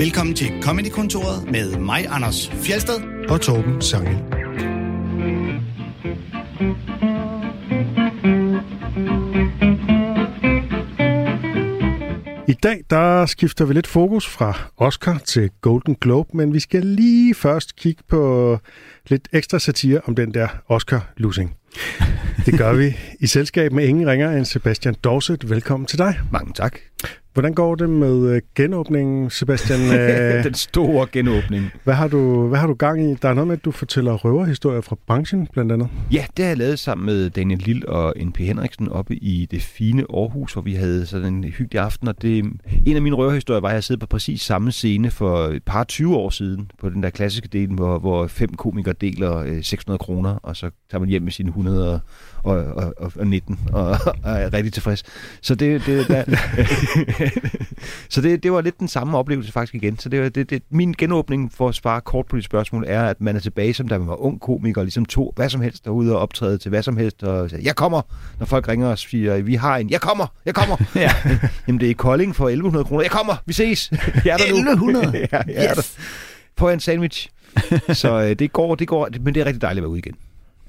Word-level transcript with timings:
Velkommen 0.00 0.34
til 0.34 0.62
Comedy-kontoret 0.62 1.50
med 1.50 1.78
mig, 1.78 2.06
Anders 2.08 2.50
Fjelsted. 2.50 2.94
og 3.28 3.40
Torben 3.40 3.82
Sangel. 3.82 4.16
I 12.48 12.52
dag 12.52 12.84
der 12.90 13.26
skifter 13.26 13.64
vi 13.64 13.74
lidt 13.74 13.86
fokus 13.86 14.28
fra 14.28 14.58
Oscar 14.76 15.18
til 15.18 15.50
Golden 15.60 15.94
Globe, 15.94 16.36
men 16.36 16.54
vi 16.54 16.60
skal 16.60 16.86
lige 16.86 17.34
først 17.34 17.76
kigge 17.76 18.02
på 18.08 18.58
lidt 19.08 19.28
ekstra 19.32 19.58
satire 19.58 20.00
om 20.04 20.14
den 20.14 20.34
der 20.34 20.48
Oscar-losing. 20.68 21.56
Det 22.46 22.58
gør 22.58 22.72
vi 22.72 22.96
i 23.20 23.26
selskab 23.26 23.72
med 23.72 23.84
ingen 23.84 24.08
ringer 24.08 24.30
end 24.30 24.44
Sebastian 24.44 24.94
Dorset. 25.04 25.50
Velkommen 25.50 25.86
til 25.86 25.98
dig. 25.98 26.20
Mange 26.32 26.52
tak. 26.52 26.78
Hvordan 27.32 27.54
går 27.54 27.74
det 27.74 27.90
med 27.90 28.34
øh, 28.34 28.42
genåbningen, 28.54 29.30
Sebastian? 29.30 29.80
Øh, 30.00 30.44
Den 30.44 30.54
store 30.54 31.06
genåbning. 31.12 31.70
hvad, 31.84 31.94
har 31.94 32.08
du, 32.08 32.46
hvad 32.48 32.58
har 32.58 32.66
du 32.66 32.74
gang 32.74 33.10
i? 33.10 33.14
Der 33.22 33.28
er 33.28 33.34
noget 33.34 33.48
med, 33.48 33.56
at 33.56 33.64
du 33.64 33.70
fortæller 33.70 34.12
røverhistorier 34.12 34.80
fra 34.80 34.96
branchen, 35.06 35.48
blandt 35.52 35.72
andet. 35.72 35.88
Ja, 36.12 36.24
det 36.36 36.44
har 36.44 36.50
jeg 36.50 36.58
lavet 36.58 36.78
sammen 36.78 37.06
med 37.06 37.30
Daniel 37.30 37.58
Lille 37.58 37.88
og 37.88 38.14
N.P. 38.24 38.38
Henriksen 38.38 38.88
oppe 38.88 39.16
i 39.16 39.46
det 39.50 39.62
fine 39.62 40.04
Aarhus, 40.14 40.52
hvor 40.52 40.62
vi 40.62 40.74
havde 40.74 41.06
sådan 41.06 41.34
en 41.34 41.44
hyggelig 41.44 41.80
aften. 41.80 42.08
Og 42.08 42.22
det, 42.22 42.44
en 42.86 42.96
af 42.96 43.02
mine 43.02 43.16
røverhistorier 43.16 43.60
var, 43.60 43.68
at 43.68 43.74
jeg 43.74 43.84
sad 43.84 43.96
på 43.96 44.06
præcis 44.06 44.42
samme 44.42 44.72
scene 44.72 45.10
for 45.10 45.46
et 45.46 45.62
par 45.62 45.84
20 45.84 46.16
år 46.16 46.30
siden, 46.30 46.70
på 46.80 46.88
den 46.90 47.02
der 47.02 47.10
klassiske 47.10 47.48
del, 47.48 47.68
hvor, 47.68 47.98
hvor 47.98 48.26
fem 48.26 48.54
komikere 48.54 48.94
deler 49.00 49.36
øh, 49.36 49.62
600 49.62 49.98
kroner, 49.98 50.34
og 50.42 50.56
så 50.56 50.70
tager 50.90 51.00
man 51.00 51.08
hjem 51.08 51.22
med 51.22 51.32
sine 51.32 51.48
100 51.48 52.00
og, 52.42 52.56
og, 52.56 52.94
og, 52.96 53.12
og 53.16 53.26
19 53.26 53.60
og, 53.72 53.88
og 54.22 54.32
er 54.32 54.52
rigtig 54.52 54.72
tilfreds. 54.72 55.02
Så 55.42 55.54
det, 55.54 55.86
det, 55.86 56.08
der, 56.08 56.24
så 58.14 58.20
det, 58.20 58.42
det 58.42 58.52
var 58.52 58.60
lidt 58.60 58.78
den 58.80 58.88
samme 58.88 59.18
oplevelse 59.18 59.52
faktisk 59.52 59.74
igen. 59.74 59.98
Så 59.98 60.08
det, 60.08 60.34
det, 60.34 60.50
det, 60.50 60.62
min 60.70 60.94
genåbning 60.98 61.52
for 61.52 61.68
at 61.68 61.74
svare 61.74 62.00
kort 62.00 62.26
på 62.26 62.36
dit 62.36 62.44
spørgsmål 62.44 62.84
er, 62.86 63.02
at 63.02 63.20
man 63.20 63.36
er 63.36 63.40
tilbage, 63.40 63.74
som 63.74 63.88
da 63.88 63.98
man 63.98 64.08
var 64.08 64.22
ung 64.22 64.40
komiker, 64.40 64.80
og 64.80 64.84
ligesom 64.84 65.04
tog 65.04 65.32
hvad 65.36 65.48
som 65.48 65.60
helst 65.60 65.84
derude 65.84 66.14
og 66.14 66.20
optræde 66.20 66.58
til 66.58 66.68
hvad 66.68 66.82
som 66.82 66.96
helst, 66.96 67.22
og 67.22 67.50
sagde, 67.50 67.64
jeg 67.64 67.76
kommer, 67.76 68.02
når 68.38 68.46
folk 68.46 68.68
ringer 68.68 68.88
og 68.88 68.98
siger, 68.98 69.42
vi 69.42 69.54
har 69.54 69.76
en, 69.76 69.90
jeg 69.90 70.00
kommer, 70.00 70.26
jeg 70.44 70.54
kommer. 70.54 70.76
ja. 70.94 71.10
Jamen 71.66 71.80
det 71.80 71.86
er 71.86 71.90
i 71.90 71.92
Kolding 71.92 72.36
for 72.36 72.48
1100 72.48 72.84
kroner, 72.84 73.02
jeg 73.02 73.10
kommer, 73.10 73.34
vi 73.46 73.52
ses. 73.52 73.92
Jeg 74.24 74.32
er 74.32 74.36
der 74.36 74.50
nu. 74.50 74.56
1100? 74.56 75.28
ja, 75.32 75.42
jeg 75.46 75.64
er 75.64 75.74
der. 75.74 75.90
På 76.56 76.68
en 76.68 76.80
sandwich. 76.80 77.28
Så 77.92 78.22
øh, 78.22 78.38
det 78.38 78.52
går, 78.52 78.74
det 78.74 78.88
går, 78.88 79.08
men 79.20 79.34
det 79.34 79.40
er 79.40 79.44
rigtig 79.46 79.62
dejligt 79.62 79.78
at 79.78 79.82
være 79.82 79.90
ude 79.90 79.98
igen. 79.98 80.14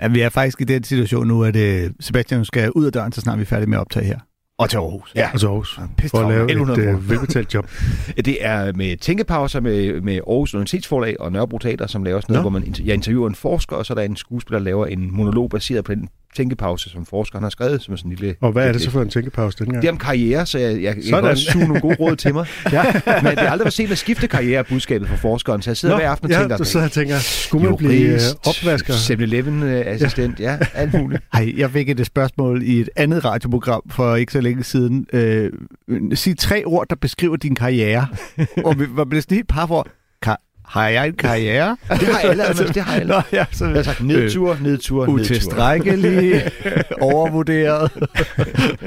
Ja, 0.01 0.07
vi 0.07 0.21
er 0.21 0.29
faktisk 0.29 0.61
i 0.61 0.63
den 0.63 0.83
situation 0.83 1.27
nu, 1.27 1.43
at 1.43 1.55
øh, 1.55 1.89
Sebastian 1.99 2.45
skal 2.45 2.71
ud 2.71 2.85
af 2.85 2.91
døren, 2.91 3.11
så 3.11 3.21
snart 3.21 3.37
vi 3.37 3.41
er 3.41 3.45
færdige 3.45 3.69
med 3.69 3.77
at 3.77 3.81
optage 3.81 4.05
her. 4.05 4.19
Og 4.59 4.69
til 4.69 4.77
Aarhus. 4.77 5.11
Ja. 5.15 5.29
Altså 5.31 5.47
Aarhus. 5.47 5.79
pisse 5.97 6.17
For 6.17 6.19
at 6.19 6.29
lave 6.29 6.43
1100 6.43 6.89
et 6.89 6.95
øh, 6.95 7.09
velbetalt 7.09 7.53
job. 7.53 7.69
Det 8.25 8.37
er 8.45 8.73
med 8.73 8.97
tænkepauser 8.97 9.59
med, 9.59 10.01
med 10.01 10.15
Aarhus 10.15 10.53
Universitetsforlag 10.53 11.21
og 11.21 11.31
Nørrebro 11.31 11.57
Teater, 11.57 11.87
som 11.87 12.03
laver 12.03 12.19
sådan 12.19 12.33
noget, 12.33 12.43
Nå. 12.43 12.49
hvor 12.49 12.59
man 12.59 12.75
jeg 12.85 12.93
interviewer 12.93 13.29
en 13.29 13.35
forsker, 13.35 13.75
og 13.75 13.85
så 13.85 13.93
er 13.93 13.95
der 13.95 14.01
en 14.01 14.15
skuespiller, 14.15 14.59
der 14.59 14.63
laver 14.63 14.85
en 14.85 15.15
monolog 15.15 15.49
baseret 15.49 15.85
på 15.85 15.95
den 15.95 16.09
tænkepause, 16.35 16.89
som 16.89 17.05
forskeren 17.05 17.43
har 17.43 17.49
skrevet, 17.49 17.81
som 17.81 17.93
er 17.93 17.97
sådan 17.97 18.11
en 18.11 18.17
lille... 18.17 18.35
Og 18.41 18.51
hvad 18.51 18.67
er 18.67 18.71
det 18.71 18.81
så 18.81 18.91
for 18.91 19.01
en 19.01 19.09
tænkepause 19.09 19.57
dengang? 19.57 19.81
Det 19.81 19.87
er 19.87 19.91
om 19.91 19.97
karriere, 19.97 20.45
så 20.45 20.57
jeg, 20.59 20.73
jeg, 20.73 20.83
jeg 20.83 20.93
kan 20.93 21.03
Sådan. 21.03 21.29
også 21.29 21.43
suge 21.51 21.65
nogle 21.67 21.81
gode 21.81 21.95
råd 21.95 22.15
til 22.15 22.33
mig. 22.33 22.45
ja. 22.71 22.83
Men 23.05 23.31
det 23.31 23.39
er 23.39 23.51
aldrig 23.51 23.65
for 23.65 23.71
sent 23.71 23.91
at 23.91 23.97
skifte 23.97 24.27
karriere 24.27 24.59
er 24.59 24.63
budskabet 24.63 25.07
fra 25.07 25.15
forskeren, 25.15 25.61
så 25.61 25.69
jeg 25.69 25.77
sidder 25.77 25.95
hver 25.95 26.09
aften 26.09 26.25
og 26.25 26.31
ja, 26.31 26.39
tænker, 26.39 26.57
du 26.57 26.63
sidder 26.63 26.85
og 26.85 26.91
tænker, 26.91 27.19
skulle 27.19 27.69
man 27.69 27.77
blive 27.77 28.13
øh, 28.13 28.19
opvasker? 28.45 28.93
7-Eleven-assistent, 28.93 30.39
ja. 30.39 30.51
ja, 30.51 30.57
alt 30.73 30.93
muligt. 30.93 31.23
Hej, 31.33 31.53
jeg 31.57 31.71
fik 31.71 31.89
et 31.89 31.99
øh, 31.99 32.05
spørgsmål 32.05 32.63
i 32.63 32.79
et 32.79 32.89
andet 32.95 33.25
radioprogram 33.25 33.81
for 33.89 34.15
ikke 34.15 34.33
så 34.33 34.41
længe 34.41 34.63
siden. 34.63 35.05
Øh, 35.13 35.51
sig 36.13 36.37
tre 36.37 36.63
ord, 36.65 36.87
der 36.89 36.95
beskriver 36.95 37.35
din 37.35 37.55
karriere. 37.55 38.07
og 38.65 38.79
vi 38.79 38.85
var 38.89 39.05
blevet 39.05 39.23
sådan 39.23 39.35
helt 39.35 39.47
par 39.47 39.67
for, 39.67 39.87
har 40.71 40.87
jeg 40.87 41.07
en 41.07 41.13
karriere? 41.13 41.77
Det 41.99 42.07
har 42.07 42.19
alle, 42.19 42.43
altså, 42.45 42.63
det 42.63 42.81
har 42.83 42.93
alle. 42.95 43.07
Nå, 43.13 43.21
ja, 43.33 43.45
så, 43.51 43.65
Jeg 43.65 43.75
har 43.75 43.83
sagt 43.83 44.03
nedtur, 44.03 44.57
nedtur, 44.61 44.63
nedtur. 44.63 45.07
utilstrækkelig, 45.07 46.51
overvurderet. 47.01 47.91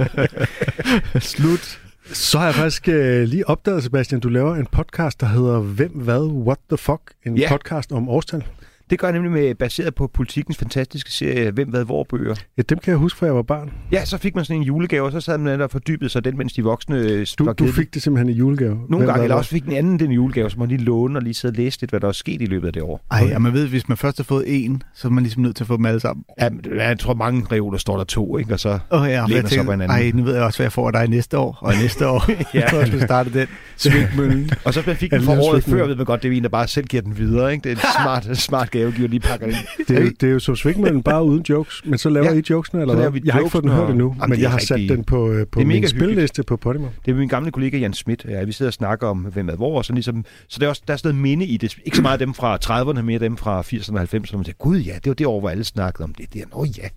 Slut. 1.21 1.81
Så 2.13 2.39
har 2.39 2.45
jeg 2.47 2.55
faktisk 2.55 2.89
øh, 2.89 3.23
lige 3.29 3.49
opdaget, 3.49 3.83
Sebastian, 3.83 4.21
du 4.21 4.29
laver 4.29 4.55
en 4.57 4.67
podcast, 4.73 5.21
der 5.21 5.27
hedder 5.27 5.59
Hvem, 5.61 5.91
Hvad, 5.91 6.21
What 6.47 6.59
the 6.69 6.77
Fuck? 6.79 7.01
En 7.27 7.37
Ja. 7.39 7.49
podcast 7.49 7.93
om 7.93 8.09
årstal. 8.09 8.45
Det 8.91 8.99
gør 8.99 9.07
jeg 9.07 9.13
nemlig 9.13 9.33
med, 9.33 9.55
baseret 9.55 9.95
på 9.95 10.07
politikens 10.07 10.57
fantastiske 10.57 11.11
serie 11.11 11.51
Hvem, 11.51 11.69
hvad, 11.69 11.85
hvor 11.85 12.07
bøger. 12.11 12.35
Ja, 12.57 12.63
dem 12.69 12.79
kan 12.79 12.91
jeg 12.91 12.99
huske, 12.99 13.19
fra 13.19 13.27
jeg 13.27 13.35
var 13.35 13.43
barn. 13.43 13.71
Ja, 13.93 14.05
så 14.05 14.19
fik 14.19 14.35
man 14.35 14.45
sådan 14.45 14.61
en 14.61 14.63
julegave, 14.63 15.07
og 15.07 15.13
så 15.13 15.21
sad 15.21 15.39
man 15.39 15.59
der 15.59 15.65
og 15.65 15.71
fordybede 15.71 16.11
sig 16.11 16.25
den, 16.25 16.39
mens 16.39 16.53
de 16.53 16.63
voksne 16.65 16.97
øh, 16.99 17.27
Du, 17.39 17.45
var 17.45 17.53
du 17.53 17.67
fik 17.67 17.95
det 17.95 18.03
simpelthen 18.03 18.29
i 18.35 18.39
julegave. 18.39 18.81
Nogle 18.89 19.07
gange, 19.07 19.23
eller 19.23 19.37
også 19.37 19.51
fik 19.51 19.65
den 19.65 19.73
anden 19.73 19.99
den 19.99 20.11
julegave, 20.11 20.51
så 20.51 20.59
man 20.59 20.69
lige 20.69 20.81
låne 20.81 21.19
og 21.19 21.23
lige 21.23 21.35
sidde 21.35 21.53
og 21.53 21.57
læse 21.57 21.81
lidt, 21.81 21.91
hvad 21.91 22.01
der 22.01 22.09
er 22.09 22.13
sket 22.13 22.43
i 22.43 22.47
løbet 22.47 22.67
af 22.67 22.73
det 22.73 22.83
år. 22.83 23.01
Ej, 23.11 23.33
og 23.35 23.43
man 23.43 23.53
ved, 23.53 23.69
hvis 23.69 23.89
man 23.89 23.97
først 23.97 24.17
har 24.17 24.25
fået 24.25 24.65
en, 24.65 24.83
så 24.95 25.09
er 25.09 25.13
man 25.13 25.23
ligesom 25.25 25.43
nødt 25.43 25.57
til 25.57 25.65
at 25.65 25.69
få 25.69 25.77
dem 25.77 25.87
alle 25.87 26.01
sammen. 26.01 26.25
Ja, 26.41 26.49
jeg 26.89 26.99
tror, 26.99 27.15
mange 27.15 27.47
reoler 27.53 27.79
står 27.79 27.97
der 27.97 28.05
to, 28.05 28.39
ikke? 28.39 28.53
Og 28.53 28.61
så, 28.61 28.79
oh, 28.91 29.09
ja, 29.09 29.27
Læner 29.27 29.41
jeg 29.41 29.49
sig 29.49 29.61
op 29.61 29.67
hinanden. 29.67 29.91
ej, 29.91 30.11
nu 30.15 30.23
ved 30.23 30.35
jeg 30.35 30.43
også, 30.43 30.59
hvad 30.59 30.65
jeg 30.65 30.73
får 30.73 30.87
af 30.87 30.93
dig 30.93 31.09
næste 31.09 31.39
år, 31.39 31.59
og 31.61 31.73
næste 31.83 32.09
år. 32.09 32.25
Ja. 32.55 32.61
ja. 32.61 32.69
så 32.69 32.87
skal 32.87 33.01
starte 33.01 33.41
den. 33.41 33.47
Svigmøllen. 33.77 34.51
og 34.65 34.75
så 34.75 34.83
fik 34.83 35.13
Ja, 35.13 35.17
den 35.17 35.25
for 35.25 35.33
året 35.33 35.65
før, 35.65 35.87
ved 35.87 35.97
man 35.97 36.05
godt, 36.07 36.23
det 36.23 36.33
er 36.33 36.37
en, 36.37 36.43
der 36.43 36.49
bare 36.49 36.69
selv 36.69 36.87
giver 36.87 37.03
den 37.03 37.19
videre, 37.19 37.53
ikke? 37.53 37.65
Det 37.65 37.73
er 37.73 37.77
en 37.77 37.93
smart, 38.03 38.37
smart 38.37 38.71
gavegiver, 38.79 39.09
lige 39.09 39.21
pakker 39.21 39.47
ind. 39.47 39.57
Det 39.89 39.97
er, 39.99 40.01
jo, 40.03 40.11
det 40.21 40.29
er 40.29 40.33
jo 40.33 40.39
som 40.39 40.57
svingmøllen, 40.57 41.03
bare 41.03 41.25
uden 41.25 41.45
jokes. 41.49 41.83
Men 41.85 41.99
så 41.99 42.09
laver 42.09 42.33
Ja. 42.33 42.39
I 42.39 42.43
jokesene, 42.51 42.81
eller 42.81 42.95
hvad? 42.95 43.21
Jeg 43.25 43.33
har 43.35 43.41
ikke 43.41 43.51
fået 43.51 43.65
den 43.65 43.73
hørt 43.73 43.91
endnu, 43.91 44.17
men 44.21 44.31
det 44.31 44.41
jeg 44.41 44.51
har 44.51 44.59
sat 44.59 44.71
rigtig- 44.77 44.97
den 44.97 45.05
på, 45.05 45.31
øh, 45.33 45.47
på 45.47 45.61
det 45.61 45.63
er 45.65 45.67
min 45.67 45.77
mega 45.77 45.87
spilleliste 45.87 46.43
på 46.43 46.57
Podimo. 46.57 46.87
Det 47.07 47.11
er 47.13 47.17
min 47.17 47.29
gamle 47.29 47.51
kollega 47.51 47.79
Jan 47.79 47.93
Schmidt. 47.93 48.25
Ja, 48.29 48.45
vi 48.45 48.53
sidder 48.53 48.69
og 48.71 48.75
snakker 48.75 49.07
om, 49.07 49.19
hvem 49.19 49.49
er 49.49 49.57
hvor, 49.57 49.79
og 49.79 49.85
så, 49.85 49.93
ligesom, 49.93 50.25
så 50.49 50.57
der 50.61 50.67
er, 50.67 50.71
også, 50.71 50.83
der 50.87 50.93
er 50.93 50.97
sådan 50.97 51.09
noget 51.15 51.23
minde 51.23 51.47
i 51.47 51.57
det. 51.57 51.77
Ikke 51.85 51.97
så 51.97 52.03
meget 52.03 52.21
dem 52.21 52.35
fra 52.35 52.59
30'erne, 52.65 53.03
mere 53.03 53.19
dem 53.19 53.37
fra 53.37 53.61
80'erne 53.63 53.95
og 53.97 54.03
90'erne. 54.03 54.37
Man 54.37 54.45
tænker, 54.45 54.53
gud 54.59 54.79
ja, 54.79 54.93
det 54.95 55.07
var 55.07 55.15
det 55.15 55.27
år, 55.27 55.41
hvor 55.41 55.51
alle 55.51 55.65
snakkede 55.65 56.05
om 56.05 56.15
det 56.15 56.35
der. 56.35 56.45
Nå 56.55 56.65
ja, 56.79 56.89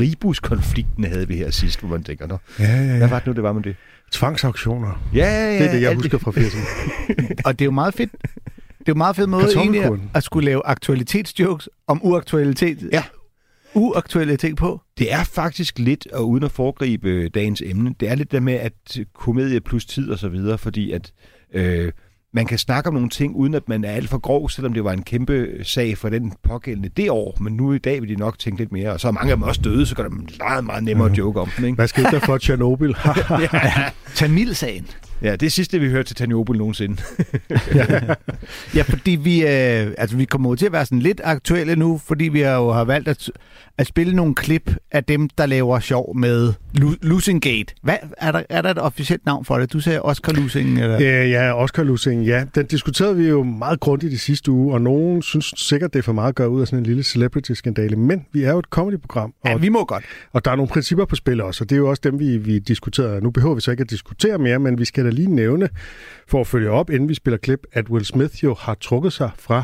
Ribus-konflikten 0.00 1.04
havde 1.04 1.28
vi 1.28 1.36
her 1.36 1.50
sidst, 1.50 1.80
hvor 1.80 1.88
man 1.88 2.02
tænker, 2.02 2.26
nå, 2.26 2.38
Ja, 2.58 2.64
ja, 2.64 2.86
hvad 2.86 2.98
ja. 2.98 3.08
var 3.08 3.18
det 3.18 3.26
nu, 3.26 3.32
det 3.32 3.42
var 3.42 3.52
med 3.52 3.62
det? 3.62 3.76
Tvangsauktioner. 4.12 5.02
Ja, 5.14 5.18
ja, 5.18 5.52
ja. 5.52 5.58
Det 5.58 5.66
er 5.68 5.72
det, 5.72 5.82
jeg 5.82 5.94
husker 5.94 6.18
fra 6.18 6.30
80'erne. 6.30 6.66
Og 7.46 7.52
det 7.58 7.60
er 7.60 7.64
jo 7.64 7.70
meget 7.70 7.94
fedt. 7.94 8.10
Det 8.84 8.88
er 8.88 8.94
jo 8.94 8.98
meget 8.98 9.16
fedt 9.16 9.30
måde 9.30 9.42
egentlig 9.42 9.80
Kartoffelkuren. 9.80 10.10
at 10.14 10.22
skulle 10.24 10.44
lave 10.44 10.66
aktualitetsjokes 10.66 11.68
om 11.86 12.00
uaktualitet. 12.02 12.88
Ja. 12.92 13.02
Uaktualitet 13.74 14.56
på. 14.56 14.80
Det 14.98 15.12
er 15.12 15.24
faktisk 15.24 15.78
lidt, 15.78 16.06
og 16.12 16.28
uden 16.28 16.44
at 16.44 16.50
foregribe 16.50 17.28
dagens 17.28 17.62
emne, 17.66 17.94
det 18.00 18.08
er 18.08 18.14
lidt 18.14 18.32
der 18.32 18.40
med, 18.40 18.54
at 18.54 18.98
komedie 19.14 19.60
plus 19.60 19.86
tid 19.86 20.10
og 20.10 20.18
så 20.18 20.28
videre, 20.28 20.58
fordi 20.58 20.92
at 20.92 21.12
øh, 21.54 21.92
man 22.34 22.46
kan 22.46 22.58
snakke 22.58 22.88
om 22.88 22.94
nogle 22.94 23.08
ting, 23.08 23.36
uden 23.36 23.54
at 23.54 23.68
man 23.68 23.84
er 23.84 23.90
alt 23.90 24.08
for 24.08 24.18
grov, 24.18 24.50
selvom 24.50 24.72
det 24.72 24.84
var 24.84 24.92
en 24.92 25.02
kæmpe 25.02 25.48
sag 25.62 25.98
for 25.98 26.08
den 26.08 26.32
pågældende 26.42 26.88
det 26.88 27.10
år, 27.10 27.36
men 27.40 27.52
nu 27.52 27.72
i 27.72 27.78
dag 27.78 28.00
vil 28.02 28.08
de 28.08 28.16
nok 28.16 28.38
tænke 28.38 28.60
lidt 28.60 28.72
mere, 28.72 28.92
og 28.92 29.00
så 29.00 29.08
er 29.08 29.12
mange 29.12 29.30
af 29.30 29.36
dem 29.36 29.42
også 29.42 29.60
døde, 29.64 29.86
så 29.86 29.94
gør 29.94 30.02
det 30.02 30.12
meget, 30.38 30.64
meget 30.64 30.84
nemmere 30.84 31.10
at 31.10 31.18
joke 31.18 31.40
om 31.40 31.48
dem, 31.56 31.64
ikke? 31.64 31.74
Hvad 31.76 31.88
skete 31.88 32.10
der 32.10 32.18
for 32.20 32.38
Tjernobyl? 32.38 32.92
Tamilsagen. 34.14 34.86
Ja, 35.22 35.32
det 35.36 35.46
er 35.46 35.50
sidste, 35.50 35.78
vi 35.80 35.88
hørte 35.88 36.08
til 36.08 36.16
Tanjobel 36.16 36.58
nogensinde. 36.58 36.96
Ja, 38.74 38.82
fordi 38.82 39.10
vi, 39.10 39.40
øh, 39.42 39.86
altså, 39.98 40.16
vi 40.16 40.24
kommer 40.24 40.54
til 40.54 40.66
at 40.66 40.72
være 40.72 40.84
sådan 40.84 40.98
lidt 40.98 41.20
aktuelle 41.24 41.76
nu, 41.76 42.00
fordi 42.06 42.24
vi 42.24 42.40
har 42.40 42.54
jo 42.56 42.72
har 42.72 42.84
valgt 42.84 43.08
at, 43.08 43.30
at 43.78 43.86
spille 43.86 44.14
nogle 44.16 44.34
klip 44.34 44.76
af 44.92 45.04
dem, 45.04 45.28
der 45.38 45.46
laver 45.46 45.80
sjov 45.80 46.16
med 46.16 46.52
Lu- 46.78 46.96
Losing 47.02 47.42
Gate. 47.42 47.74
Hvad, 47.82 47.96
er, 48.18 48.32
der, 48.32 48.42
er 48.48 48.62
der 48.62 48.70
et 48.70 48.78
officielt 48.78 49.26
navn 49.26 49.44
for 49.44 49.58
det? 49.58 49.72
Du 49.72 49.80
sagde 49.80 50.02
Oscar 50.02 50.32
Losing, 50.32 50.80
eller? 50.82 51.00
Ja, 51.00 51.24
ja, 51.26 51.52
Oscar 51.62 51.82
Lusing, 51.82 52.24
ja. 52.24 52.44
Den 52.54 52.66
diskuterede 52.66 53.16
vi 53.16 53.28
jo 53.28 53.42
meget 53.42 53.80
grundigt 53.80 54.12
i 54.12 54.16
sidste 54.16 54.50
uge, 54.50 54.74
og 54.74 54.80
nogen 54.80 55.22
synes 55.22 55.54
sikkert, 55.56 55.92
det 55.92 55.98
er 55.98 56.02
for 56.02 56.12
meget 56.12 56.28
at 56.28 56.34
gøre 56.34 56.50
ud 56.50 56.60
af 56.60 56.66
sådan 56.66 56.78
en 56.78 56.86
lille 56.86 57.02
celebrity-skandale. 57.02 57.96
Men 57.96 58.26
vi 58.32 58.42
er 58.42 58.50
jo 58.52 58.58
et 58.58 58.64
comedy-program, 58.70 59.34
og, 59.44 59.50
Ja, 59.50 59.56
vi 59.56 59.68
må 59.68 59.84
godt. 59.84 60.04
og 60.32 60.44
der 60.44 60.50
er 60.50 60.56
nogle 60.56 60.68
principper 60.68 61.04
på 61.04 61.16
spil 61.16 61.40
også, 61.40 61.64
og 61.64 61.70
det 61.70 61.76
er 61.76 61.80
jo 61.80 61.90
også 61.90 62.00
dem, 62.04 62.18
vi, 62.18 62.36
vi 62.36 62.58
diskuterer. 62.58 63.20
Nu 63.20 63.30
behøver 63.30 63.54
vi 63.54 63.60
så 63.60 63.70
ikke 63.70 63.80
at 63.80 63.90
diskutere 63.90 64.38
mere, 64.38 64.58
men 64.58 64.78
vi 64.78 64.84
skal 64.84 65.03
da 65.04 65.10
lige 65.10 65.34
nævne, 65.34 65.68
for 66.28 66.40
at 66.40 66.46
følge 66.46 66.70
op, 66.70 66.90
inden 66.90 67.08
vi 67.08 67.14
spiller 67.14 67.38
klip, 67.38 67.60
at 67.72 67.88
Will 67.90 68.04
Smith 68.04 68.44
jo 68.44 68.54
har 68.58 68.74
trukket 68.74 69.12
sig 69.12 69.30
fra 69.38 69.62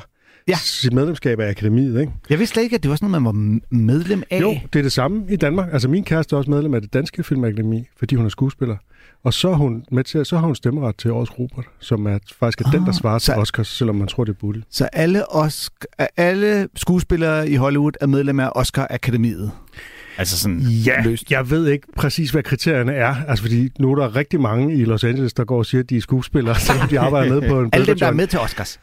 Ja. 0.48 0.56
sit 0.56 0.92
medlemskab 0.92 1.40
af 1.40 1.48
akademiet, 1.50 2.00
ikke? 2.00 2.12
Jeg 2.30 2.38
vidste 2.38 2.52
slet 2.54 2.62
ikke, 2.62 2.76
at 2.76 2.82
det 2.82 2.90
var 2.90 2.96
sådan 2.96 3.10
noget, 3.10 3.22
man 3.22 3.60
var 3.70 3.76
medlem 3.76 4.22
af. 4.30 4.40
Jo, 4.40 4.54
det 4.72 4.78
er 4.78 4.82
det 4.82 4.92
samme 4.92 5.24
i 5.28 5.36
Danmark. 5.36 5.68
Altså 5.72 5.88
min 5.88 6.04
kæreste 6.04 6.34
er 6.34 6.38
også 6.38 6.50
medlem 6.50 6.74
af 6.74 6.80
det 6.80 6.92
danske 6.92 7.22
filmakademi, 7.22 7.84
fordi 7.98 8.14
hun 8.14 8.24
er 8.24 8.28
skuespiller. 8.28 8.76
Og 9.24 9.34
så 9.34 9.52
hun 9.54 9.84
med 9.92 10.04
til, 10.04 10.26
så 10.26 10.38
har 10.38 10.46
hun 10.46 10.54
stemmeret 10.54 10.96
til 10.96 11.10
årets 11.10 11.38
Robert, 11.38 11.64
som 11.78 12.06
er 12.06 12.18
faktisk 12.38 12.60
er 12.60 12.70
den, 12.70 12.82
der 12.82 12.88
Ah, 12.88 12.94
svarer 12.94 13.18
til 13.18 13.26
så- 13.26 13.40
Oscars, 13.40 13.68
selvom 13.68 13.96
man 13.96 14.08
tror, 14.08 14.24
det 14.24 14.32
er 14.32 14.36
Bodil. 14.40 14.64
Så 14.70 14.84
alle, 14.84 15.32
Oscar, 15.32 15.86
alle 16.16 16.68
skuespillere 16.76 17.50
i 17.50 17.54
Hollywood 17.54 17.92
er 18.00 18.06
medlem 18.06 18.40
af 18.40 18.50
Oscar-akademiet. 18.54 19.50
Altså 20.18 20.38
sådan 20.38 20.58
Ja, 20.60 21.02
løst. 21.04 21.30
jeg 21.30 21.50
ved 21.50 21.68
ikke 21.68 21.86
præcis, 21.96 22.30
hvad 22.30 22.42
kriterierne 22.42 22.92
er. 22.94 23.14
Altså, 23.28 23.42
fordi 23.44 23.68
nu 23.78 23.92
er 23.92 23.96
der 23.96 24.16
rigtig 24.16 24.40
mange 24.40 24.74
i 24.76 24.84
Los 24.84 25.04
Angeles, 25.04 25.32
der 25.32 25.44
går 25.44 25.58
og 25.58 25.66
siger, 25.66 25.82
at 25.82 25.90
de 25.90 25.96
er 25.96 26.00
skuespillere, 26.00 26.54
selvom 26.68 26.88
de 26.88 27.00
arbejder 27.00 27.40
med 27.40 27.48
på 27.48 27.60
en 27.60 27.70
Alle 27.72 27.86
dem, 27.86 27.98
der 27.98 28.06
er 28.06 28.12
med 28.12 28.26
til 28.26 28.38
Oscars. 28.38 28.80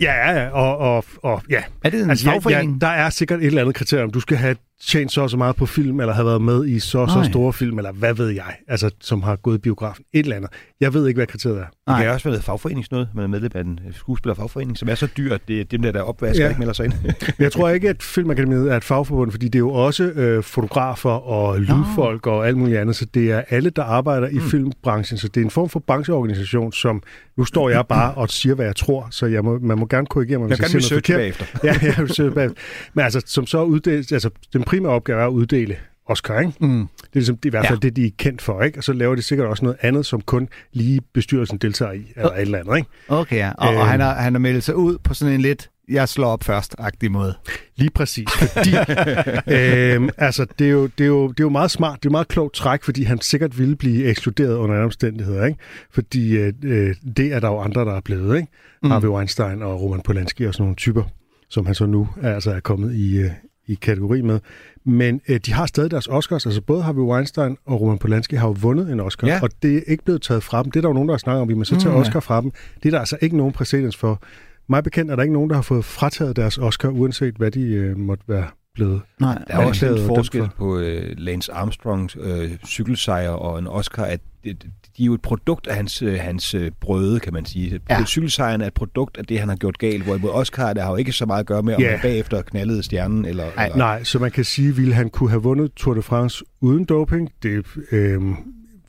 Ja, 0.00 0.32
ja, 0.32 0.48
og, 0.48 0.78
og, 0.78 1.04
og 1.22 1.42
ja. 1.50 1.62
Er 1.84 1.90
det 1.90 2.02
en 2.02 2.10
Altså, 2.10 2.40
ja, 2.50 2.64
der 2.80 2.86
er 2.86 3.10
sikkert 3.10 3.40
et 3.40 3.46
eller 3.46 3.60
andet 3.60 3.74
kriterium. 3.74 4.10
Du 4.10 4.20
skal 4.20 4.36
have 4.36 4.56
tjent 4.86 5.12
så 5.12 5.20
og 5.20 5.30
så 5.30 5.36
meget 5.36 5.56
på 5.56 5.66
film, 5.66 6.00
eller 6.00 6.14
har 6.14 6.24
været 6.24 6.42
med 6.42 6.66
i 6.66 6.78
så 6.78 6.98
og 6.98 7.10
så 7.10 7.16
Nej. 7.18 7.28
store 7.30 7.52
film, 7.52 7.78
eller 7.78 7.92
hvad 7.92 8.14
ved 8.14 8.28
jeg, 8.28 8.56
altså 8.68 8.90
som 9.00 9.22
har 9.22 9.36
gået 9.36 9.54
i 9.54 9.58
biografen. 9.58 10.04
Et 10.12 10.18
eller 10.22 10.36
andet. 10.36 10.50
Jeg 10.80 10.94
ved 10.94 11.06
ikke, 11.08 11.18
hvad 11.18 11.26
kriteriet 11.26 11.58
er. 11.58 11.64
Det 11.64 11.68
Nej. 11.86 12.02
kan 12.02 12.10
også 12.12 12.30
være 12.30 12.40
fagforeningsnød. 12.42 13.06
Man 13.14 13.24
er 13.24 13.28
medlem 13.28 13.50
af 13.54 13.60
en 13.60 13.80
skuespillerfagforening, 13.92 14.78
som 14.78 14.88
er 14.88 14.94
så 14.94 15.08
dyr, 15.16 15.34
at 15.34 15.40
det 15.48 15.60
er 15.60 15.64
dem 15.64 15.82
der, 15.82 15.92
der 15.92 16.02
opvasker, 16.02 16.42
Ja. 16.44 16.48
ikke 16.48 16.58
melder 16.58 16.72
sig 16.74 16.84
ind. 16.84 16.92
Jeg 17.38 17.52
tror 17.52 17.68
ikke, 17.68 17.88
at 17.88 18.02
Filmakademiet 18.02 18.72
er 18.72 18.76
et 18.76 18.84
fagforbund, 18.84 19.30
fordi 19.30 19.46
det 19.46 19.54
er 19.54 19.58
jo 19.58 19.70
også 19.70 20.04
øh, 20.04 20.42
fotografer 20.42 21.10
og 21.10 21.60
lydfolk 21.60 22.26
og 22.26 22.46
alt 22.48 22.56
muligt 22.56 22.78
andet, 22.78 22.96
så 22.96 23.04
det 23.14 23.32
er 23.32 23.42
alle, 23.50 23.70
der 23.70 23.82
arbejder 23.82 24.28
i 24.28 24.34
Mm. 24.34 24.40
filmbranchen, 24.40 25.18
så 25.18 25.28
det 25.28 25.40
er 25.40 25.44
en 25.44 25.50
form 25.50 25.68
for 25.68 25.80
brancheorganisation, 25.86 26.72
som 26.72 27.02
nu 27.36 27.44
står 27.44 27.68
jeg 27.70 27.84
bare 27.88 28.14
og 28.14 28.28
siger, 28.30 28.54
hvad 28.54 28.66
jeg 28.66 28.76
tror, 28.76 29.08
så 29.10 29.26
jeg 29.26 29.44
må, 29.44 29.58
man 29.58 29.78
må 29.78 29.86
gerne 29.86 30.06
korrigere 30.06 30.38
mig, 30.38 30.48
Jeg 30.50 30.56
hvis 30.56 30.66
kan 30.68 30.74
jeg 30.74 30.82
siger 30.82 30.94
noget 30.94 31.06
forkert. 31.06 31.18
bagefter. 31.18 31.44
Ja, 31.66 31.74
jeg 31.82 32.08
vil 32.26 32.30
bagefter. 32.34 32.62
Men 32.94 33.04
altså, 33.04 33.22
som 33.26 33.46
så 33.46 33.62
uddele, 33.62 34.04
altså, 34.12 34.30
den 34.52 34.64
primære 34.68 34.92
opgave 34.92 35.20
er 35.20 35.26
at 35.26 35.30
uddele 35.30 35.76
Oscar, 36.06 36.38
ikke? 36.40 36.52
Mm. 36.60 36.78
Det 36.78 37.04
er, 37.04 37.08
ligesom, 37.14 37.36
det 37.36 37.44
er 37.44 37.48
i 37.48 37.50
hvert 37.50 37.66
fald 37.66 37.78
Ja. 37.82 37.88
det, 37.88 37.96
de 37.96 38.06
er 38.06 38.10
kendt 38.18 38.42
for, 38.42 38.62
ikke? 38.62 38.78
Og 38.78 38.84
så 38.84 38.92
laver 38.92 39.14
de 39.14 39.22
sikkert 39.22 39.46
også 39.48 39.64
noget 39.64 39.78
andet, 39.80 40.06
som 40.06 40.20
kun 40.20 40.48
lige 40.72 41.00
bestyrelsen 41.14 41.58
deltager 41.58 41.92
i, 41.92 42.12
eller 42.16 42.30
et 42.30 42.40
eller 42.40 42.58
andet, 42.58 42.76
ikke? 42.76 42.88
Okay, 43.08 43.36
ja. 43.36 43.50
Og, 43.58 43.68
Øhm. 43.72 43.80
og 43.80 43.86
han, 43.88 44.00
har, 44.00 44.14
han 44.14 44.34
har 44.34 44.38
meldt 44.38 44.64
sig 44.64 44.76
ud 44.76 44.98
på 44.98 45.14
sådan 45.14 45.34
en 45.34 45.40
lidt, 45.40 45.70
jeg 45.88 46.08
slår 46.08 46.26
op 46.28 46.44
først-agtig 46.44 47.10
måde. 47.12 47.34
Lige 47.76 47.90
præcis, 47.90 48.28
fordi 48.32 48.70
øhm, 49.56 50.08
altså, 50.18 50.46
det, 50.58 50.66
er 50.66 50.70
jo, 50.70 50.86
det, 50.86 51.04
er 51.04 51.08
jo, 51.08 51.28
det 51.28 51.40
er 51.40 51.44
jo 51.44 51.48
meget 51.48 51.70
smart, 51.70 51.96
det 52.02 52.06
er 52.06 52.10
jo 52.10 52.12
meget 52.12 52.28
klogt 52.28 52.54
træk, 52.54 52.84
fordi 52.84 53.02
han 53.02 53.20
sikkert 53.20 53.58
ville 53.58 53.76
blive 53.76 54.04
ekskluderet 54.04 54.54
under 54.54 54.74
alle 54.74 54.84
omstændigheder, 54.84 55.46
ikke? 55.46 55.58
Fordi 55.90 56.36
øh, 56.36 56.52
øh, 56.64 56.94
det 57.16 57.32
er 57.32 57.40
der 57.40 57.48
jo 57.48 57.58
andre, 57.60 57.80
der 57.84 57.94
er 57.96 58.00
blevet, 58.00 58.36
ikke? 58.36 58.48
Mm. 58.82 58.90
Harvey 58.90 59.08
Weinstein 59.08 59.62
og 59.62 59.82
Roman 59.82 60.00
Polanski 60.00 60.44
og 60.44 60.54
sådan 60.54 60.62
nogle 60.62 60.76
typer, 60.76 61.02
som 61.50 61.66
han 61.66 61.74
så 61.74 61.86
nu 61.86 62.08
er, 62.22 62.34
altså 62.34 62.50
er 62.50 62.60
kommet 62.60 62.94
i, 62.94 63.18
øh, 63.18 63.30
i 63.68 63.74
kategori 63.74 64.20
med. 64.22 64.40
Men 64.84 65.20
øh, 65.28 65.40
de 65.46 65.52
har 65.52 65.66
stadig 65.66 65.90
deres 65.90 66.08
Oscars, 66.08 66.46
altså 66.46 66.62
både 66.62 66.82
Harvey 66.82 67.00
Weinstein 67.02 67.56
og 67.66 67.80
Roman 67.80 67.98
Polanski 67.98 68.36
har 68.36 68.48
jo 68.48 68.56
vundet 68.60 68.92
en 68.92 69.00
Oscar, 69.00 69.26
Ja. 69.26 69.38
og 69.42 69.48
det 69.62 69.76
er 69.76 69.80
ikke 69.86 70.04
blevet 70.04 70.22
taget 70.22 70.42
fra 70.42 70.62
dem. 70.62 70.70
Det 70.70 70.78
er 70.78 70.82
der 70.82 70.88
jo 70.88 70.92
nogen, 70.92 71.08
der 71.08 71.14
har 71.14 71.18
snakket 71.18 71.40
om, 71.42 71.48
vi 71.48 71.54
må 71.54 71.64
så 71.64 71.70
tage 71.74 71.84
Mm, 71.84 71.90
mm, 71.90 71.96
ja. 71.96 72.00
Oscar 72.00 72.20
fra 72.20 72.40
dem. 72.40 72.50
Det 72.82 72.86
er 72.86 72.90
der 72.90 72.98
altså 72.98 73.18
ikke 73.20 73.36
nogen 73.36 73.52
præcedens 73.52 73.96
for. 73.96 74.22
Mig 74.68 74.84
bekendt 74.84 75.10
er 75.10 75.16
der 75.16 75.22
ikke 75.22 75.32
nogen, 75.32 75.50
der 75.50 75.56
har 75.56 75.62
fået 75.62 75.84
frataget 75.84 76.36
deres 76.36 76.58
Oscar, 76.58 76.88
uanset 76.88 77.34
hvad 77.34 77.50
de 77.50 77.60
øh, 77.62 77.98
måtte 77.98 78.24
være 78.28 78.46
blevet. 78.78 79.00
Nej, 79.20 79.38
Der 79.48 79.54
er 79.56 79.66
også 79.66 79.86
en 79.94 80.06
forskel 80.06 80.48
på 80.56 80.78
øh, 80.78 81.14
Lance 81.18 81.52
Armstrongs 81.52 82.16
øh, 82.20 82.50
cykelsejr 82.66 83.30
og 83.30 83.58
en 83.58 83.66
Oscar, 83.66 84.04
at 84.04 84.20
det, 84.44 84.62
de 84.96 85.02
er 85.02 85.06
jo 85.06 85.14
et 85.14 85.22
produkt 85.22 85.66
af 85.66 85.76
hans, 85.76 86.02
øh, 86.02 86.18
hans 86.20 86.54
øh, 86.54 86.70
brøde, 86.80 87.20
kan 87.20 87.32
man 87.32 87.44
sige. 87.44 87.80
Ja. 87.90 88.04
Cykelsejren 88.04 88.60
er 88.60 88.66
et 88.66 88.74
produkt 88.74 89.16
af 89.16 89.24
det, 89.24 89.38
han 89.40 89.48
har 89.48 89.56
gjort 89.56 89.78
galt, 89.78 90.04
hvorimod 90.04 90.30
Oscar, 90.30 90.72
der 90.72 90.82
har 90.82 90.90
jo 90.90 90.96
ikke 90.96 91.12
så 91.12 91.26
meget 91.26 91.40
at 91.40 91.46
gøre 91.46 91.62
med, 91.62 91.74
om 91.74 91.80
Ja. 91.82 91.90
han 91.90 91.98
bagefter 92.02 92.42
knaldede 92.42 92.82
stjernen. 92.82 93.24
Eller, 93.24 93.44
Nej, 93.56 93.64
eller, 93.64 93.76
Nej, 93.76 94.04
så 94.04 94.18
man 94.18 94.30
kan 94.30 94.44
sige, 94.44 94.76
ville 94.76 94.94
han 94.94 95.08
kunne 95.10 95.30
have 95.30 95.42
vundet 95.42 95.72
Tour 95.76 95.94
de 95.94 96.02
France 96.02 96.44
uden 96.60 96.84
doping? 96.84 97.30
Det 97.42 97.64
øh, 97.92 98.20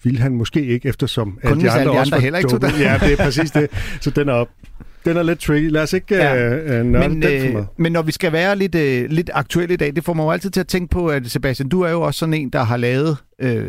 ville 0.03 0.19
han 0.19 0.35
måske 0.35 0.65
ikke, 0.65 0.89
eftersom 0.89 1.39
Kun 1.43 1.51
alle 1.51 1.63
de 1.63 1.89
også 1.89 1.99
andre 1.99 2.11
var 2.11 2.19
heller 2.19 2.39
ikke 2.39 2.49
tog 2.49 2.61
det. 2.61 2.79
Ja, 2.79 2.97
det 3.01 3.11
er 3.13 3.17
præcis 3.17 3.51
det. 3.51 3.67
Så 4.01 4.09
den 4.09 4.29
er 4.29 4.33
op. 4.33 4.49
Den 5.09 5.17
er 5.17 5.23
lidt 5.23 5.39
tricky. 5.39 5.69
Lad 5.71 5.81
os 5.83 5.93
ikke 5.93 6.15
Ja. 6.15 6.33
ja. 6.33 6.55
øh, 6.79 6.85
nørde 6.85 7.09
men, 7.09 7.21
den 7.21 7.39
for 7.41 7.47
øh, 7.47 7.53
meget. 7.53 7.67
men 7.77 7.91
når 7.91 8.01
vi 8.01 8.11
skal 8.11 8.31
være 8.31 8.55
lidt, 8.55 8.75
øh, 8.75 9.09
lidt 9.09 9.29
aktuelle 9.33 9.73
i 9.73 9.77
dag, 9.77 9.95
det 9.95 10.03
får 10.05 10.13
mig 10.13 10.23
jo 10.23 10.31
altid 10.31 10.49
til 10.49 10.59
at 10.59 10.67
tænke 10.67 10.91
på, 10.91 11.07
at 11.07 11.31
Sebastian, 11.31 11.69
du 11.69 11.81
er 11.81 11.89
jo 11.91 12.01
også 12.01 12.17
sådan 12.19 12.33
en, 12.33 12.49
der 12.49 12.63
har 12.63 12.77
lavet 12.77 13.17
øh, 13.41 13.65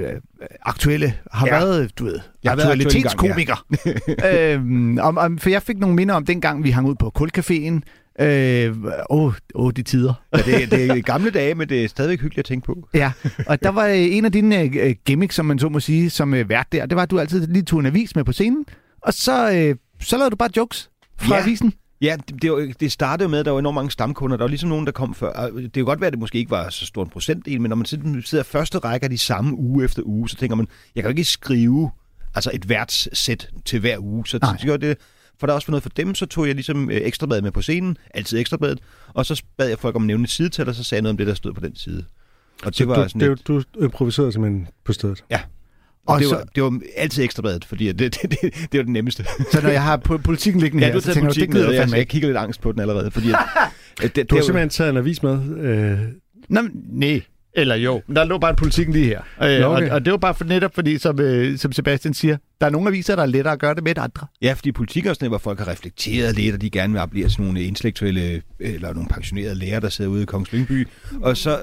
aktuelle, 0.63 1.15
har 1.33 1.47
Ja. 1.47 1.53
været, 1.59 1.99
du 1.99 2.05
ved, 2.05 2.19
Jeg 2.45 2.53
aktualitetskomiker. 2.53 3.67
øhm, 4.33 4.99
om, 4.99 5.19
om, 5.19 5.39
for 5.39 5.51
jeg 5.51 5.63
fik 5.63 5.79
nogle 5.79 5.97
minder 5.97 6.15
om 6.15 6.27
dengang, 6.27 6.65
vi 6.65 6.71
hang 6.71 6.87
ud 6.89 6.95
på 6.95 7.13
Kulcaféen. 7.19 7.81
Øh, 8.25 8.77
åh, 9.11 9.33
åh, 9.55 9.73
de 9.77 9.83
tider. 9.83 10.15
Ja, 10.33 10.39
det, 10.39 10.71
det 10.71 10.91
er 10.91 11.01
gamle 11.03 11.31
dage, 11.31 11.55
men 11.55 11.69
det 11.69 11.85
er 11.85 11.89
stadigvæk 11.89 12.21
hyggeligt 12.21 12.39
at 12.39 12.45
tænke 12.45 12.67
på. 12.67 12.89
Ja, 12.95 13.13
og 13.47 13.63
der 13.63 13.69
var 13.71 13.87
øh, 13.87 13.97
en 13.99 14.25
af 14.25 14.33
dine 14.33 14.61
øh, 14.63 14.95
gimmicks, 15.07 15.35
som 15.37 15.47
man 15.47 15.59
så 15.59 15.69
må 15.69 15.81
sige, 15.81 16.11
som 16.11 16.35
øh, 16.35 16.49
vært 16.49 16.67
der, 16.73 16.87
det 16.87 16.97
var, 16.97 17.03
at 17.03 17.11
du 17.11 17.19
altid 17.19 17.47
lige 17.47 17.63
tog 17.63 17.81
en 17.81 17.87
avis 17.87 18.17
med 18.17 18.25
på 18.25 18.33
scenen, 18.33 18.65
og 19.03 19.15
så, 19.15 19.53
øh, 19.53 19.75
så 20.01 20.17
lavede 20.17 20.31
du 20.31 20.37
bare 20.37 20.51
jokes 20.57 20.90
fra 21.21 21.35
Ja. 21.37 21.43
avisen. 21.43 21.73
Ja, 22.03 22.17
det, 22.29 22.43
det, 22.43 22.81
det 22.81 22.93
startede 22.93 23.29
med, 23.29 23.39
at 23.39 23.45
der 23.45 23.51
var 23.53 23.59
enormt 23.59 23.75
mange 23.75 23.91
stamkunder. 23.91 24.37
Der 24.37 24.45
var 24.45 24.49
ligesom 24.49 24.69
nogen, 24.69 24.87
der 24.87 24.93
kom 24.93 25.15
før. 25.15 25.51
Det 25.55 25.73
kan 25.73 25.85
godt 25.85 26.01
være, 26.01 26.07
at 26.07 26.13
det 26.13 26.21
måske 26.21 26.39
ikke 26.39 26.51
var 26.51 26.71
så 26.71 26.87
stor 26.87 27.03
en 27.03 27.09
procentdel, 27.11 27.61
men 27.61 27.69
når 27.69 27.77
man 27.77 27.87
sidder 27.87 28.21
sidder 28.25 28.45
første 28.45 28.79
række 28.79 29.05
af 29.05 29.11
de 29.11 29.19
samme 29.19 29.57
uge 29.59 29.85
efter 29.85 30.03
uge, 30.07 30.29
så 30.29 30.37
tænker 30.37 30.57
man, 30.57 30.69
jeg 30.95 31.03
kan 31.03 31.09
jo 31.09 31.11
ikke 31.11 31.25
skrive 31.25 31.91
altså 32.35 32.51
et 32.55 32.69
værtssæt 32.69 33.49
til 33.65 33.81
hver 33.81 33.99
uge. 33.99 34.27
Så 34.27 34.39
Nej. 34.43 34.53
det 34.53 34.61
gjorde 34.61 34.87
det, 34.89 34.99
for 35.41 35.47
der 35.47 35.55
også 35.55 35.67
var 35.69 35.73
noget 35.73 35.83
for 35.83 35.91
dem, 35.91 36.15
så 36.15 36.27
tog 36.27 36.47
jeg 36.47 36.55
ligesom 36.55 36.91
øh, 36.91 36.97
ekstrabladet 36.97 37.45
med 37.45 37.53
på 37.53 37.63
scenen, 37.63 37.97
altid 38.15 38.39
ekstrabladet, 38.39 38.81
og 39.09 39.27
så 39.27 39.43
bad 39.57 39.69
jeg 39.69 39.79
folk 39.79 39.97
om 39.97 40.03
at 40.03 40.07
nævne 40.07 40.25
et 40.25 40.31
sidetal, 40.31 40.69
og 40.69 40.75
så 40.75 40.85
sagde 40.85 40.99
jeg 40.99 41.03
noget 41.03 41.13
om 41.13 41.17
det, 41.17 41.27
der 41.27 41.35
stod 41.35 41.53
på 41.53 41.61
den 41.61 41.77
side. 41.77 42.05
Og 42.63 42.67
det 42.67 42.77
Så 42.77 42.85
var 42.85 43.03
du, 43.03 43.09
sådan 43.09 43.21
det, 43.21 43.31
et, 43.41 43.49
du 43.49 43.63
improviserede 43.83 44.33
simpelthen 44.33 44.69
på 44.85 44.93
stedet. 44.93 45.25
Og 46.07 46.15
Og 46.15 46.21
det, 46.21 46.29
så- 46.29 46.35
var, 46.35 46.45
det 46.55 46.63
var 46.63 46.81
altid 46.97 47.25
ekstrabladet, 47.25 47.65
fordi 47.65 47.89
at 47.89 47.99
det, 47.99 48.15
det, 48.23 48.31
det, 48.31 48.41
det 48.43 48.79
var 48.79 48.83
det 48.83 48.89
nemmeste. 48.89 49.25
Så 49.53 49.61
når 49.63 49.69
jeg 49.71 49.83
har 49.83 49.97
po- 50.09 50.17
politikken 50.17 50.61
liggende 50.63 50.87
Ja, 50.87 50.93
her, 50.93 51.01
så 51.01 51.07
tænker 51.07 51.21
jeg, 51.21 51.23
det 51.23 51.27
politikken 51.29 51.57
gider 51.57 51.71
jeg, 51.71 51.81
fandme 51.83 51.97
jeg 51.97 52.09
kigger 52.09 52.29
lidt 52.29 52.39
angst 52.39 52.61
på 52.61 52.73
den 52.73 52.81
allerede, 52.81 53.11
fordi 53.11 53.29
at, 53.31 53.37
at 54.05 54.17
det, 54.17 54.31
Du 54.31 54.35
har 54.35 54.41
det, 54.41 54.47
simpelthen 54.47 54.69
taget 54.71 54.91
en 54.91 54.97
avis 54.97 55.23
med. 55.23 55.33
Øh, 55.61 55.99
Nå, 56.49 56.61
nej. 56.93 57.21
Eller 57.55 57.75
jo, 57.75 58.03
der 58.15 58.25
lå 58.25 58.39
bare 58.39 58.51
en 58.51 58.57
politikken 58.57 58.95
lige 58.95 59.05
her. 59.05 59.21
Øh, 59.43 59.61
Nå, 59.61 59.67
og, 59.67 59.73
okay. 59.73 59.91
og 59.91 60.05
det 60.05 60.11
var 60.11 60.17
bare 60.17 60.35
for 60.35 60.45
netop 60.45 60.75
fordi, 60.75 60.99
som, 60.99 61.21
øh, 61.21 61.59
som 61.59 61.73
Sebastian 61.73 62.15
siger, 62.15 62.37
der 62.61 62.67
er 62.67 62.71
nogle 62.71 62.89
aviser, 62.89 63.17
der 63.17 63.23
er 63.23 63.27
lettere 63.27 63.53
at 63.53 63.59
gøre 63.61 63.75
det 63.75 63.83
med 63.85 63.91
end 63.91 63.99
andre. 64.05 64.27
Ja, 64.43 64.53
fordi 64.53 64.73
politik 64.73 65.07
er 65.07 65.11
også 65.11 65.19
noget, 65.25 65.31
hvor 65.31 65.39
folk 65.39 65.59
har 65.59 65.69
reflekteret 65.69 66.37
lidt, 66.37 66.55
og 66.55 66.61
de 66.61 66.71
gerne 66.71 66.93
vil 66.93 67.01
blive 67.11 67.31
sådan 67.31 67.45
nogle 67.47 67.63
intellektuelle, 67.63 68.43
eller 68.61 68.93
nogle 68.95 69.09
pensionerede 69.09 69.55
lærere, 69.55 69.81
der 69.81 69.89
sidder 69.89 70.11
ude 70.11 70.23
i 70.23 70.27
Kongens 70.27 70.53
Lyngby. 70.53 70.89
Og 71.21 71.37
så... 71.37 71.51
øh, 71.51 71.57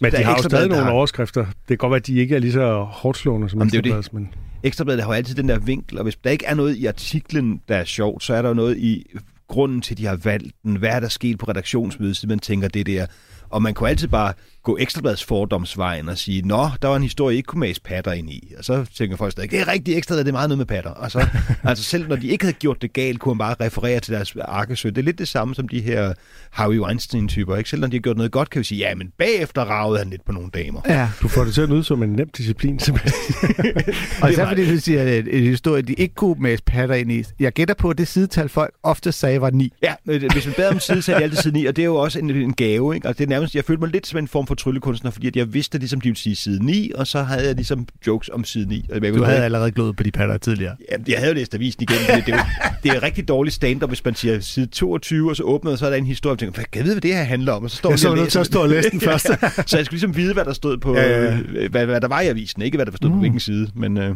men 0.00 0.12
der 0.12 0.18
de 0.18 0.24
har 0.24 0.30
jo 0.32 0.36
Ekstrabladet, 0.36 0.42
stadig 0.42 0.62
der 0.62 0.68
nogle 0.68 0.84
har- 0.84 0.92
overskrifter. 0.92 1.44
Det 1.44 1.52
kan 1.68 1.76
godt 1.76 1.90
være, 1.90 1.96
at 1.96 2.06
de 2.06 2.14
ikke 2.14 2.34
er 2.34 2.38
lige 2.38 2.52
så 2.52 2.82
hårdt 2.90 3.18
slående 3.18 3.48
som 3.48 3.58
Jamen, 3.58 3.70
det 3.70 3.76
jo 3.76 3.80
det. 3.80 3.98
Ekstrabladets, 3.98 4.12
men 4.12 4.28
Ekstrabladet 4.62 5.02
har 5.02 5.08
jo 5.10 5.12
altid 5.14 5.34
den 5.34 5.48
der 5.48 5.58
vinkel, 5.58 5.98
og 5.98 6.02
hvis 6.04 6.16
der 6.16 6.30
ikke 6.30 6.44
er 6.46 6.54
noget 6.54 6.76
i 6.76 6.86
artiklen, 6.86 7.60
der 7.68 7.76
er 7.76 7.84
sjovt, 7.84 8.24
så 8.24 8.34
er 8.34 8.42
der 8.42 8.48
jo 8.48 8.54
noget 8.54 8.78
i 8.78 9.06
grunden 9.48 9.80
til, 9.80 9.94
at 9.94 9.98
de 9.98 10.06
har 10.06 10.16
valgt 10.24 10.54
den. 10.62 10.76
Hvad 10.76 10.90
er 10.90 11.00
der 11.00 11.08
sket 11.08 11.38
på 11.38 11.46
redaktionsmødet, 11.46 12.16
så 12.16 12.26
man 12.26 12.38
tænker 12.38 12.68
det 12.68 12.86
der. 12.86 13.06
Og 13.50 13.62
man 13.62 13.74
kunne 13.74 13.88
altid 13.88 14.08
bare 14.08 14.32
gå 14.62 14.78
Ekstrabladets 14.80 15.24
fordomsvejen 15.24 16.08
og 16.08 16.18
sige, 16.18 16.42
nå, 16.42 16.68
der 16.82 16.88
var 16.88 16.96
en 16.96 17.02
historie, 17.02 17.34
I 17.34 17.36
ikke 17.36 17.46
kunne 17.46 17.60
mase 17.60 17.80
patter 17.80 18.12
ind 18.12 18.30
i. 18.30 18.52
Og 18.58 18.64
så 18.64 18.84
tænker 18.94 19.16
folk 19.16 19.32
stadig, 19.32 19.50
det 19.50 19.60
er 19.60 19.68
rigtigt, 19.68 19.96
Ekstrabladet, 19.96 20.26
det 20.26 20.30
er 20.30 20.32
meget 20.32 20.48
noget 20.48 20.58
med 20.58 20.66
patter. 20.66 20.90
Og 20.90 21.10
så, 21.10 21.26
altså 21.64 21.84
selv 21.84 22.08
når 22.08 22.16
de 22.16 22.28
ikke 22.28 22.44
havde 22.44 22.56
gjort 22.56 22.82
det 22.82 22.92
galt, 22.92 23.20
kunne 23.20 23.34
man 23.34 23.38
bare 23.38 23.66
referere 23.66 24.00
til 24.00 24.14
deres 24.14 24.36
arkesø. 24.44 24.88
Det 24.88 24.98
er 24.98 25.02
lidt 25.02 25.18
det 25.18 25.28
samme 25.28 25.54
som 25.54 25.68
de 25.68 25.80
her 25.80 26.12
Harvey 26.50 26.78
Weinstein-typer. 26.78 27.56
Ikke? 27.56 27.70
Selv 27.70 27.80
når 27.80 27.88
de 27.88 27.96
har 27.96 28.00
gjort 28.00 28.16
noget 28.16 28.32
godt, 28.32 28.50
kan 28.50 28.58
vi 28.58 28.64
sige, 28.64 28.78
ja, 28.78 28.94
men 28.94 29.12
bagefter 29.18 29.62
ragede 29.62 29.98
han 29.98 30.10
lidt 30.10 30.24
på 30.24 30.32
nogle 30.32 30.50
damer. 30.54 30.80
Ja. 30.88 31.08
du 31.22 31.28
får 31.28 31.44
det 31.44 31.54
til 31.54 31.60
at 31.60 31.68
lyde 31.68 31.84
som 31.84 32.02
en 32.02 32.12
nem 32.12 32.28
disciplin, 32.28 32.78
simpelthen. 32.78 33.12
Og 34.22 34.28
Det 34.28 34.32
især 34.32 34.48
fordi 34.48 34.70
du 34.74 34.80
siger, 34.80 35.02
at 35.02 35.28
en 35.28 35.42
historie, 35.42 35.82
de 35.82 35.92
ikke 35.92 36.14
kunne 36.14 36.36
mase 36.38 36.62
patter 36.66 36.94
ind 36.94 37.12
i. 37.12 37.24
Jeg 37.40 37.52
gætter 37.52 37.74
på, 37.74 37.90
at 37.90 37.98
det 37.98 38.08
sidetal 38.08 38.48
folk 38.48 38.74
ofte 38.82 39.12
sagde 39.12 39.40
var 39.40 39.50
9. 39.50 39.72
Ja, 39.82 39.94
hvis 40.04 40.46
man 40.46 40.54
bad 40.56 40.68
om 40.68 40.80
side, 40.80 41.02
så 41.02 41.12
er 41.12 41.16
det 41.16 41.24
altid 41.24 41.36
side 41.36 41.54
9, 41.54 41.66
og 41.66 41.76
det 41.76 41.82
er 41.82 41.86
jo 41.86 41.96
også 41.96 42.18
en, 42.18 42.30
en 42.30 42.54
gave. 42.54 42.94
Ikke? 42.94 43.08
Altså, 43.08 43.18
det 43.18 43.24
er 43.24 43.28
nærmest, 43.28 43.54
jeg 43.54 43.64
følte 43.64 43.80
mig 43.80 43.90
lidt 43.90 44.06
som 44.06 44.18
en 44.18 44.28
form 44.28 44.46
for 44.46 44.51
tryllekunstner, 44.54 45.10
fordi 45.10 45.26
at 45.26 45.36
jeg 45.36 45.54
vidste, 45.54 45.76
at 45.76 45.80
ligesom, 45.82 46.00
de 46.00 46.08
ville 46.08 46.18
sige 46.18 46.36
side 46.36 46.64
9, 46.66 46.90
og 46.94 47.06
så 47.06 47.22
havde 47.22 47.46
jeg 47.46 47.54
ligesom 47.54 47.86
jokes 48.06 48.28
om 48.32 48.44
side 48.44 48.68
9. 48.68 48.86
Og 48.92 49.04
jeg, 49.04 49.14
Du 49.14 49.22
havde 49.24 49.44
allerede 49.44 49.70
glået 49.70 49.96
på 49.96 50.02
de 50.02 50.10
patter 50.10 50.38
tidligere. 50.38 50.76
Ja, 50.92 50.96
jeg 51.08 51.18
havde 51.18 51.30
jo 51.30 51.34
læst 51.34 51.54
avisen 51.54 51.82
igen. 51.82 51.96
Det, 52.16 52.26
det, 52.26 52.34
er 52.34 52.44
det 52.82 52.90
er 52.90 53.02
rigtig 53.02 53.28
dårligt 53.28 53.54
stand-up, 53.54 53.90
hvis 53.90 54.04
man 54.04 54.14
siger 54.14 54.40
side 54.40 54.66
22, 54.66 55.30
og 55.30 55.36
så 55.36 55.42
åbner, 55.42 55.70
og 55.72 55.78
så 55.78 55.86
er 55.86 55.90
der 55.90 55.96
en 55.96 56.06
historie, 56.06 56.34
og 56.34 56.38
tænker, 56.38 56.54
hvad 56.54 56.64
kan 56.64 56.78
jeg 56.78 56.84
vide, 56.84 56.94
hvad 56.94 57.00
det 57.02 57.14
her 57.14 57.22
handler 57.24 57.52
om? 57.52 57.64
Og 57.64 57.70
så 57.70 57.76
står 57.76 57.90
Jeg 57.90 57.98
så 57.98 58.14
nødt 58.14 58.28
til 58.28 58.38
at 58.38 58.46
stå 58.46 58.62
og 58.62 58.68
læse 58.68 58.90
den 58.90 59.00
Ja, 59.02 59.06
først. 59.12 59.28
ja. 59.28 59.36
Så 59.66 59.76
jeg 59.76 59.86
skulle 59.86 59.98
ligesom 59.98 60.16
vide, 60.16 60.32
hvad 60.34 60.44
der 60.44 60.52
stod 60.52 60.78
på, 60.78 60.94
Ja, 60.96 61.02
ja, 61.10 61.24
ja. 61.24 61.38
øh, 61.54 61.70
hvad, 61.70 61.86
hvad 61.86 62.00
der 62.00 62.08
var 62.08 62.20
i 62.20 62.26
avisen, 62.26 62.62
ikke 62.62 62.76
hvad 62.78 62.86
der 62.86 62.92
stod 62.96 63.08
mm. 63.10 63.14
på 63.16 63.20
hvilken 63.20 63.40
side. 63.40 63.68
Men, 63.74 63.96
øh, 63.98 64.14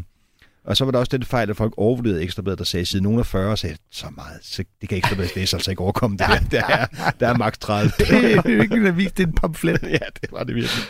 og 0.66 0.76
så 0.76 0.84
var 0.84 0.92
der 0.92 0.98
også 0.98 1.16
den 1.16 1.24
fejl, 1.24 1.50
at 1.50 1.56
folk 1.56 1.74
overvurderede 1.76 2.22
Ekstrabladet, 2.22 2.58
der 2.58 2.64
sagde 2.64 2.86
side 2.86 3.02
nogen 3.02 3.18
af 3.18 3.26
40, 3.26 3.50
og 3.50 3.58
sagde, 3.58 3.76
så 3.92 4.06
meget, 4.16 4.38
så 4.42 4.64
det 4.80 4.88
kan 4.88 4.98
Ekstrabladet 4.98 5.36
læse 5.36 5.56
altså 5.56 5.70
ikke 5.70 5.80
overkomme. 5.82 6.16
Det 6.16 6.26
der, 6.28 6.38
der, 6.60 6.66
er, 6.66 7.10
der 7.20 7.28
er 7.28 7.36
max 7.36 7.58
30. 7.60 7.90
det 7.98 8.56
er 8.58 8.62
ikke 8.62 8.76
en 8.76 8.86
avis, 8.86 9.12
det 9.12 9.22
er 9.22 9.26
en 9.26 9.32
pamflet. 9.34 9.82
ja, 10.00 10.06
det 10.20 10.32
var 10.32 10.44
det 10.44 10.54
virkelig. 10.54 10.82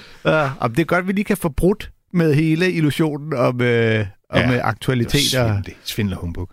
Og 0.60 0.70
det 0.70 0.78
er 0.78 0.84
godt, 0.84 0.98
at 1.02 1.06
vi 1.08 1.12
lige 1.12 1.24
kan 1.24 1.36
få 1.36 1.48
brudt 1.48 1.90
med 2.12 2.34
hele 2.34 2.72
illusionen 2.72 3.32
om, 3.32 3.60
øh, 3.60 4.06
om 4.30 4.40
Ja, 4.40 4.52
Det 4.52 4.60
aktualiteter. 4.64 5.42
var 5.42 5.48
svindel, 5.52 5.74
svindler 5.84 6.16
humbug. 6.16 6.50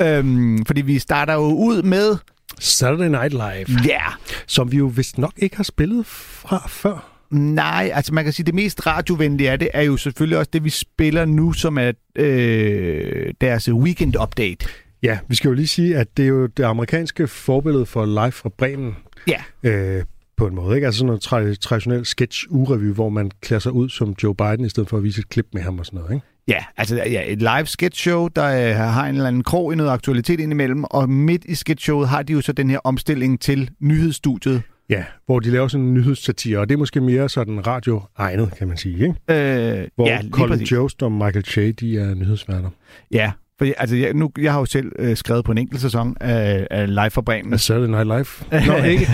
Øhm, 0.00 0.64
fordi 0.66 0.80
vi 0.80 0.98
starter 0.98 1.34
jo 1.34 1.40
ud 1.40 1.82
med, 1.82 2.16
Saturday 2.58 3.08
Night 3.08 3.32
Live, 3.32 3.80
ja, 3.84 3.90
yeah. 3.90 4.12
som 4.46 4.72
vi 4.72 4.76
jo 4.76 4.86
vist 4.86 5.18
nok 5.18 5.32
ikke 5.36 5.56
har 5.56 5.64
spillet 5.64 6.06
fra 6.06 6.64
før. 6.68 7.11
Nej, 7.32 7.90
altså 7.94 8.14
man 8.14 8.24
kan 8.24 8.32
sige, 8.32 8.46
det 8.46 8.54
mest 8.54 8.86
radiovenlige 8.86 9.50
af 9.50 9.58
det 9.58 9.68
er 9.74 9.82
jo 9.82 9.96
selvfølgelig 9.96 10.38
også 10.38 10.50
det, 10.52 10.64
vi 10.64 10.70
spiller 10.70 11.24
nu, 11.24 11.52
som 11.52 11.78
er 11.78 11.92
øh, 12.16 13.34
deres 13.40 13.72
weekend 13.72 14.14
update. 14.22 14.66
Ja, 15.02 15.18
vi 15.28 15.34
skal 15.34 15.48
jo 15.48 15.54
lige 15.54 15.68
sige, 15.68 15.96
at 15.96 16.16
det 16.16 16.22
er 16.22 16.28
jo 16.28 16.46
det 16.46 16.64
amerikanske 16.64 17.26
forbillede 17.26 17.86
for 17.86 18.06
Live 18.06 18.32
fra 18.32 18.48
Bremen, 18.58 18.96
Ja, 19.26 19.42
øh, 19.62 20.04
på 20.36 20.46
en 20.46 20.54
måde. 20.54 20.74
Ikke? 20.74 20.86
Altså 20.86 20.98
sådan 20.98 21.06
noget 21.06 21.26
tra- 21.26 21.56
traditionel 21.60 22.06
sketch-urevy, 22.06 22.94
hvor 22.94 23.08
man 23.08 23.30
klæder 23.40 23.60
sig 23.60 23.72
ud 23.72 23.88
som 23.88 24.14
Joe 24.22 24.34
Biden, 24.34 24.64
i 24.64 24.68
stedet 24.68 24.88
for 24.88 24.96
at 24.96 25.02
vise 25.02 25.18
et 25.20 25.28
klip 25.28 25.46
med 25.52 25.62
ham 25.62 25.78
og 25.78 25.86
sådan 25.86 26.00
noget. 26.00 26.14
Ikke? 26.14 26.26
ja 26.48 26.64
altså 26.76 26.96
ja, 26.96 27.32
et 27.32 27.38
live 27.38 27.66
sketch 27.66 28.00
show, 28.00 28.28
der 28.28 28.44
øh, 28.44 28.76
har 28.76 29.06
en 29.06 29.14
eller 29.14 29.28
anden 29.28 29.44
krog 29.44 29.72
i 29.72 29.76
noget 29.76 29.90
aktualitet 29.90 30.40
indimellem, 30.40 30.84
og 30.84 31.10
midt 31.10 31.44
i 31.44 31.54
sketch 31.54 31.84
showet 31.84 32.08
har 32.08 32.22
de 32.22 32.32
jo 32.32 32.40
så 32.40 32.52
den 32.52 32.70
her 32.70 32.78
omstilling 32.84 33.40
til 33.40 33.70
nyhedsstudiet. 33.80 34.62
Ja, 34.90 35.04
hvor 35.26 35.40
de 35.40 35.50
laver 35.50 35.68
sådan 35.68 35.86
en 35.86 35.94
nyhedssatire, 35.94 36.58
og 36.58 36.68
det 36.68 36.74
er 36.74 36.78
måske 36.78 37.00
mere 37.00 37.28
sådan 37.28 37.66
radio-egnet, 37.66 38.54
kan 38.58 38.68
man 38.68 38.76
sige, 38.76 38.94
ikke? 38.94 39.80
Øh, 39.80 39.88
Hvor 39.94 40.08
ja, 40.08 40.20
Colin. 40.30 40.62
Jost 40.62 41.02
og 41.02 41.12
Michael 41.12 41.44
Che, 41.44 41.72
de 41.72 41.98
er 41.98 42.14
nyhedsværter. 42.14 42.70
Ja, 43.10 43.32
for 43.58 43.66
altså, 43.76 43.96
jeg, 43.96 44.14
nu, 44.14 44.30
jeg 44.38 44.52
har 44.52 44.58
jo 44.58 44.64
selv 44.64 44.92
øh, 44.98 45.16
skrevet 45.16 45.44
på 45.44 45.52
en 45.52 45.58
enkelt 45.58 45.80
sæson 45.80 46.16
af, 46.20 46.66
af 46.70 46.94
Live 46.94 47.10
fra 47.10 47.20
Bremen. 47.20 47.58
Saturday 47.58 47.90
Night 47.90 48.06
Live. 48.06 48.66
Nå, 48.66 48.84
ikke? 48.84 49.06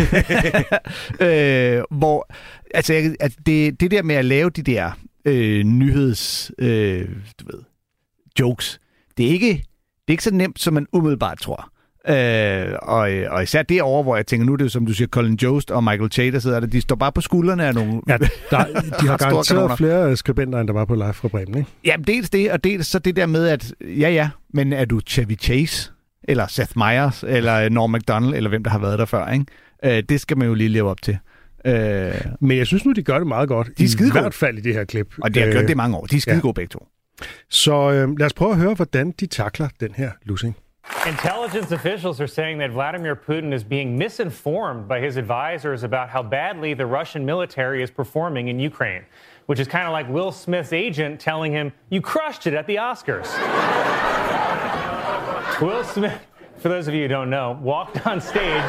øh, 1.78 1.82
hvor, 1.98 2.32
altså, 2.75 2.94
jeg, 2.94 3.14
altså 3.20 3.38
det, 3.46 3.80
det 3.80 3.90
der 3.90 4.02
med 4.02 4.14
at 4.14 4.25
lave 4.25 4.50
de 4.50 4.62
der 4.62 4.90
øh, 5.25 5.64
nyheds, 5.64 6.50
øh, 6.58 7.08
du 7.40 7.44
ved, 7.52 7.62
jokes, 8.40 8.80
det 9.16 9.26
er 9.26 9.30
ikke, 9.30 9.48
det 9.48 10.08
er 10.08 10.12
ikke 10.12 10.25
så 10.25 10.34
nemt, 10.34 10.60
som 10.60 10.75
man 10.75 10.87
umiddelbart 10.92 11.38
tror. 11.38 11.70
Øh, 12.08 12.74
og, 12.82 13.10
og 13.30 13.42
især 13.42 13.62
derovre, 13.62 14.02
hvor 14.02 14.16
jeg 14.16 14.26
tænker, 14.26 14.46
nu 14.46 14.52
er 14.52 14.56
det 14.56 14.64
jo, 14.64 14.68
som 14.68 14.86
du 14.86 14.92
siger, 14.92 15.08
Colin 15.08 15.34
Jost 15.42 15.70
og 15.70 15.84
Michael 15.84 16.10
Che, 16.12 16.30
der 16.32 16.38
sidder 16.38 16.60
der, 16.60 16.66
de 16.66 16.80
står 16.80 16.96
bare 16.96 17.12
på 17.12 17.20
skuldrene 17.20 17.64
af 17.66 17.74
nogle... 17.74 18.00
Ja, 18.08 18.16
der, 18.50 18.64
de 19.00 19.06
har 19.08 19.16
garanteret 19.16 19.78
flere 19.78 20.16
skribenter, 20.16 20.60
end 20.60 20.68
der 20.68 20.74
var 20.74 20.84
på 20.84 20.94
Live 20.94 21.12
fra 21.12 21.28
Bremen, 21.28 21.58
ikke? 21.58 21.70
Jamen, 21.84 22.04
dels 22.06 22.30
det, 22.30 22.52
og 22.52 22.64
dels 22.64 22.86
så 22.86 22.98
det 22.98 23.16
der 23.16 23.26
med, 23.26 23.46
at 23.48 23.72
ja, 23.80 24.10
ja, 24.10 24.28
men 24.54 24.72
er 24.72 24.84
du 24.84 25.00
Chevy 25.06 25.38
Chase, 25.40 25.92
eller 26.24 26.46
Seth 26.46 26.72
Meyers, 26.78 27.24
eller 27.28 27.68
Norm 27.68 27.90
MacDonald, 27.90 28.34
eller 28.34 28.48
hvem 28.50 28.64
der 28.64 28.70
har 28.70 28.78
været 28.78 28.98
der 28.98 29.04
før, 29.04 29.28
ikke? 29.32 29.44
Øh, 29.84 30.02
det 30.08 30.20
skal 30.20 30.38
man 30.38 30.48
jo 30.48 30.54
lige 30.54 30.68
leve 30.68 30.90
op 30.90 31.02
til. 31.02 31.18
Øh, 31.66 32.12
Men 32.40 32.58
jeg 32.58 32.66
synes 32.66 32.84
nu, 32.84 32.92
de 32.92 33.02
gør 33.02 33.18
det 33.18 33.26
meget 33.26 33.48
godt. 33.48 33.66
De 33.78 33.82
er 33.82 33.84
I 33.84 33.88
skidegode. 33.90 34.20
hvert 34.22 34.34
fald 34.34 34.58
i 34.58 34.60
det 34.60 34.74
her 34.74 34.84
klip. 34.84 35.06
og 35.22 35.34
det 35.34 35.42
har 35.42 35.50
gjort 35.50 35.62
Øh, 35.62 35.68
det 35.68 35.74
i 35.74 35.76
mange 35.76 35.96
år. 35.96 36.06
De 36.06 36.16
er 36.16 36.20
skide 36.20 36.34
ja. 36.36 36.40
gode 36.40 36.54
begge 36.54 36.68
to. 36.68 36.86
Så 37.50 37.90
øh, 37.92 38.18
lad 38.18 38.26
os 38.26 38.32
prøve 38.34 38.50
at 38.50 38.56
høre, 38.56 38.74
hvordan 38.74 39.14
de 39.20 39.26
takler 39.26 39.68
den 39.80 39.88
her 39.96 40.10
losing. 40.24 40.56
Intelligence 41.07 41.71
officials 41.71 42.21
are 42.21 42.26
saying 42.26 42.59
that 42.59 42.71
Vladimir 42.71 43.14
Putin 43.14 43.52
is 43.52 43.62
being 43.62 43.97
misinformed 43.97 44.88
by 44.88 45.00
his 45.00 45.16
advisors 45.16 45.83
about 45.83 46.11
how 46.11 46.23
badly 46.23 46.75
the 46.75 46.87
Russian 46.87 47.25
military 47.25 47.83
is 47.83 47.90
performing 47.90 48.49
in 48.49 48.59
Ukraine, 48.59 49.04
which 49.47 49.61
is 49.61 49.68
kind 49.68 49.87
of 49.87 49.92
like 49.92 50.09
Will 50.09 50.33
Smith's 50.33 50.73
agent 50.73 51.21
telling 51.21 51.52
him, 51.52 51.73
You 51.88 52.00
crushed 52.00 52.47
it 52.47 52.54
at 52.54 52.66
the 52.66 52.76
Oscars. 52.76 53.28
Will 55.62 55.85
Smith, 55.85 56.21
for 56.59 56.68
those 56.68 56.88
of 56.88 56.95
you 56.95 57.02
who 57.02 57.09
don't 57.09 57.30
know, 57.30 57.59
walked 57.62 58.07
on 58.07 58.21
stage 58.21 58.62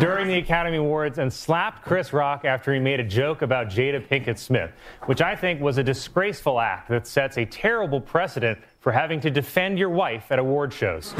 during 0.00 0.28
the 0.28 0.38
Academy 0.38 0.76
Awards 0.76 1.18
and 1.18 1.32
slapped 1.32 1.84
Chris 1.84 2.12
Rock 2.12 2.44
after 2.44 2.72
he 2.72 2.80
made 2.80 3.00
a 3.00 3.04
joke 3.04 3.42
about 3.42 3.68
Jada 3.68 4.06
Pinkett 4.06 4.38
Smith, 4.38 4.70
which 5.06 5.20
I 5.20 5.34
think 5.34 5.60
was 5.60 5.78
a 5.78 5.82
disgraceful 5.82 6.60
act 6.60 6.88
that 6.88 7.06
sets 7.06 7.36
a 7.38 7.44
terrible 7.44 8.00
precedent 8.00 8.58
for 8.80 8.92
having 8.92 9.20
to 9.20 9.30
defend 9.30 9.78
your 9.78 9.90
wife 9.90 10.30
at 10.30 10.38
award 10.38 10.72
shows. 10.72 11.12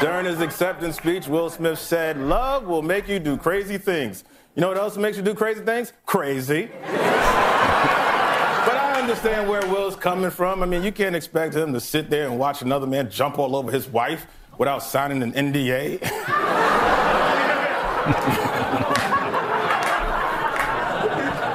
During 0.00 0.26
his 0.26 0.40
acceptance 0.40 0.96
speech, 0.96 1.26
Will 1.26 1.48
Smith 1.48 1.78
said, 1.78 2.18
Love 2.18 2.66
will 2.66 2.82
make 2.82 3.08
you 3.08 3.18
do 3.18 3.36
crazy 3.36 3.78
things. 3.78 4.24
You 4.54 4.60
know 4.60 4.68
what 4.68 4.76
else 4.76 4.96
makes 4.96 5.16
you 5.16 5.22
do 5.22 5.34
crazy 5.34 5.62
things? 5.62 5.92
Crazy. 6.04 6.70
Understand 9.08 9.48
where 9.48 9.64
Will's 9.68 9.94
coming 9.94 10.32
from. 10.32 10.64
I 10.64 10.66
mean, 10.66 10.82
you 10.82 10.90
can't 10.90 11.14
expect 11.14 11.54
him 11.54 11.72
to 11.74 11.78
sit 11.78 12.10
there 12.10 12.26
and 12.26 12.40
watch 12.40 12.62
another 12.62 12.88
man 12.88 13.08
jump 13.08 13.38
all 13.38 13.54
over 13.54 13.70
his 13.70 13.86
wife 13.86 14.26
without 14.58 14.82
signing 14.82 15.22
an 15.22 15.32
NDA. 15.32 16.02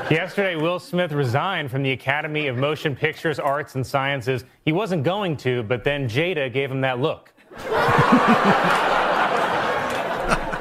Yesterday, 0.09 0.55
Will 0.55 0.79
Smith 0.79 1.11
resigned 1.11 1.69
from 1.69 1.83
the 1.83 1.91
Academy 1.91 2.47
of 2.47 2.55
Motion 2.55 2.95
Pictures, 2.95 3.37
Arts, 3.37 3.75
and 3.75 3.85
Sciences. 3.85 4.45
He 4.63 4.71
wasn't 4.71 5.03
going 5.03 5.35
to, 5.37 5.63
but 5.63 5.83
then 5.83 6.07
Jada 6.07 6.53
gave 6.53 6.71
him 6.71 6.79
that 6.79 7.01
look. 7.01 7.33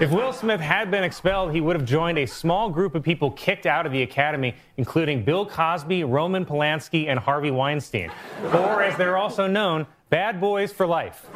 if 0.01 0.11
Will 0.11 0.33
Smith 0.33 0.61
had 0.61 0.91
been 0.91 1.05
expelled, 1.05 1.53
he 1.53 1.61
would 1.61 1.77
have 1.77 1.85
joined 1.85 2.19
a 2.19 2.27
small 2.27 2.71
group 2.71 2.95
of 2.95 3.03
people 3.03 3.31
kicked 3.33 3.67
out 3.67 3.85
of 3.85 3.93
the 3.93 4.03
Academy, 4.03 4.55
including 4.79 5.23
Bill 5.25 5.45
Cosby, 5.45 6.05
Roman 6.05 6.47
Polanski, 6.47 7.09
and 7.09 7.19
Harvey 7.19 7.51
Weinstein. 7.51 8.11
Or, 8.53 8.83
as 8.83 8.97
they're 8.97 9.19
also 9.19 9.47
known, 9.47 9.87
bad 10.09 10.41
boys 10.41 10.73
for 10.73 10.87
life. 10.87 11.27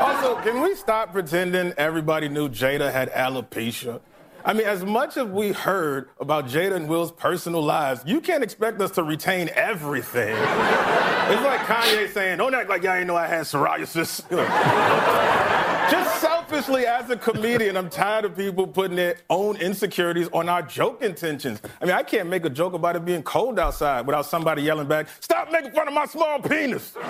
Also, 0.00 0.36
can 0.42 0.62
we 0.62 0.74
stop 0.74 1.12
pretending 1.12 1.74
everybody 1.76 2.28
knew 2.28 2.48
Jada 2.48 2.90
had 2.90 3.10
alopecia? 3.12 4.00
I 4.46 4.52
mean, 4.52 4.66
as 4.66 4.84
much 4.84 5.16
as 5.16 5.26
we 5.26 5.52
heard 5.52 6.10
about 6.20 6.48
Jada 6.48 6.76
and 6.76 6.86
Will's 6.86 7.10
personal 7.10 7.62
lives, 7.62 8.02
you 8.04 8.20
can't 8.20 8.44
expect 8.44 8.78
us 8.82 8.90
to 8.92 9.02
retain 9.02 9.48
everything. 9.54 10.28
it's 10.36 11.42
like 11.42 11.60
Kanye 11.60 12.12
saying, 12.12 12.36
don't 12.36 12.54
act 12.54 12.68
like 12.68 12.82
y'all 12.82 12.92
ain't 12.92 13.06
know 13.06 13.16
I 13.16 13.26
had 13.26 13.46
psoriasis. 13.46 14.20
Just 15.90 16.20
selfishly, 16.20 16.86
as 16.86 17.08
a 17.08 17.16
comedian, 17.16 17.78
I'm 17.78 17.88
tired 17.88 18.26
of 18.26 18.36
people 18.36 18.66
putting 18.66 18.96
their 18.96 19.16
own 19.30 19.56
insecurities 19.56 20.28
on 20.34 20.50
our 20.50 20.60
joke 20.60 21.02
intentions. 21.02 21.62
I 21.80 21.86
mean, 21.86 21.94
I 21.94 22.02
can't 22.02 22.28
make 22.28 22.44
a 22.44 22.50
joke 22.50 22.74
about 22.74 22.96
it 22.96 23.04
being 23.06 23.22
cold 23.22 23.58
outside 23.58 24.06
without 24.06 24.26
somebody 24.26 24.60
yelling 24.60 24.88
back, 24.88 25.08
stop 25.20 25.50
making 25.52 25.72
fun 25.72 25.88
of 25.88 25.94
my 25.94 26.04
small 26.04 26.38
penis. 26.38 26.92
Keep 26.94 27.04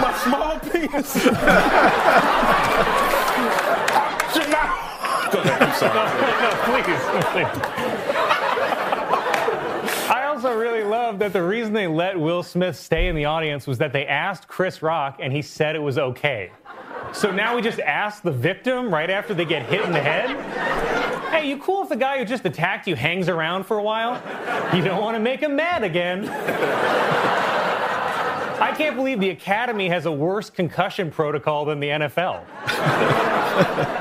my 0.00 0.20
small 0.24 0.58
penis. 0.58 1.14
Go 5.32 5.40
ahead, 5.40 5.62
I'm 5.62 5.74
sorry. 5.78 5.94
no, 6.42 6.54
please, 6.82 7.02
please. 7.32 8.08
I 10.10 10.24
also 10.24 10.56
really 10.56 10.84
love 10.84 11.18
that 11.18 11.32
the 11.32 11.42
reason 11.42 11.72
they 11.72 11.86
let 11.86 12.18
Will 12.18 12.42
Smith 12.42 12.76
stay 12.76 13.08
in 13.08 13.16
the 13.16 13.26
audience 13.26 13.66
was 13.66 13.78
that 13.78 13.92
they 13.92 14.06
asked 14.06 14.48
Chris 14.48 14.80
Rock 14.82 15.18
and 15.20 15.32
he 15.32 15.42
said 15.42 15.76
it 15.76 15.80
was 15.82 15.98
okay. 15.98 16.50
So 17.12 17.30
now 17.30 17.54
we 17.56 17.62
just 17.62 17.80
ask 17.80 18.22
the 18.22 18.30
victim 18.30 18.92
right 18.92 19.10
after 19.10 19.34
they 19.34 19.44
get 19.44 19.66
hit 19.66 19.82
in 19.82 19.92
the 19.92 20.00
head? 20.00 20.30
Hey, 21.30 21.48
you 21.48 21.58
cool 21.58 21.82
if 21.82 21.88
the 21.88 21.96
guy 21.96 22.18
who 22.18 22.24
just 22.24 22.44
attacked 22.44 22.86
you 22.86 22.96
hangs 22.96 23.28
around 23.28 23.64
for 23.64 23.78
a 23.78 23.82
while? 23.82 24.14
You 24.74 24.82
don't 24.82 25.02
want 25.02 25.14
to 25.14 25.20
make 25.20 25.40
him 25.40 25.56
mad 25.56 25.84
again. 25.84 26.24
I 28.60 28.74
can't 28.76 28.96
believe 28.96 29.20
the 29.20 29.30
Academy 29.30 29.88
has 29.88 30.06
a 30.06 30.12
worse 30.12 30.50
concussion 30.50 31.10
protocol 31.10 31.64
than 31.64 31.78
the 31.78 31.88
NFL. 31.88 32.44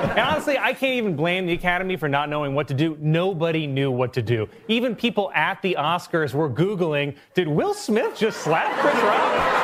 And 0.10 0.20
honestly, 0.20 0.58
I 0.58 0.74
can't 0.74 0.96
even 0.96 1.16
blame 1.16 1.46
the 1.46 1.54
Academy 1.54 1.96
for 1.96 2.10
not 2.10 2.30
knowing 2.30 2.56
what 2.56 2.68
to 2.70 2.74
do. 2.74 2.98
Nobody 3.00 3.68
knew 3.68 3.92
what 3.92 4.14
to 4.14 4.22
do. 4.22 4.50
Even 4.68 4.96
people 4.96 5.32
at 5.34 5.62
the 5.62 5.76
Oscars 5.80 6.34
were 6.34 6.50
Googling, 6.50 7.16
did 7.34 7.48
Will 7.48 7.74
Smith 7.74 8.18
just 8.18 8.42
slap 8.42 8.72
Chris 8.80 8.96
Rock? 8.96 9.64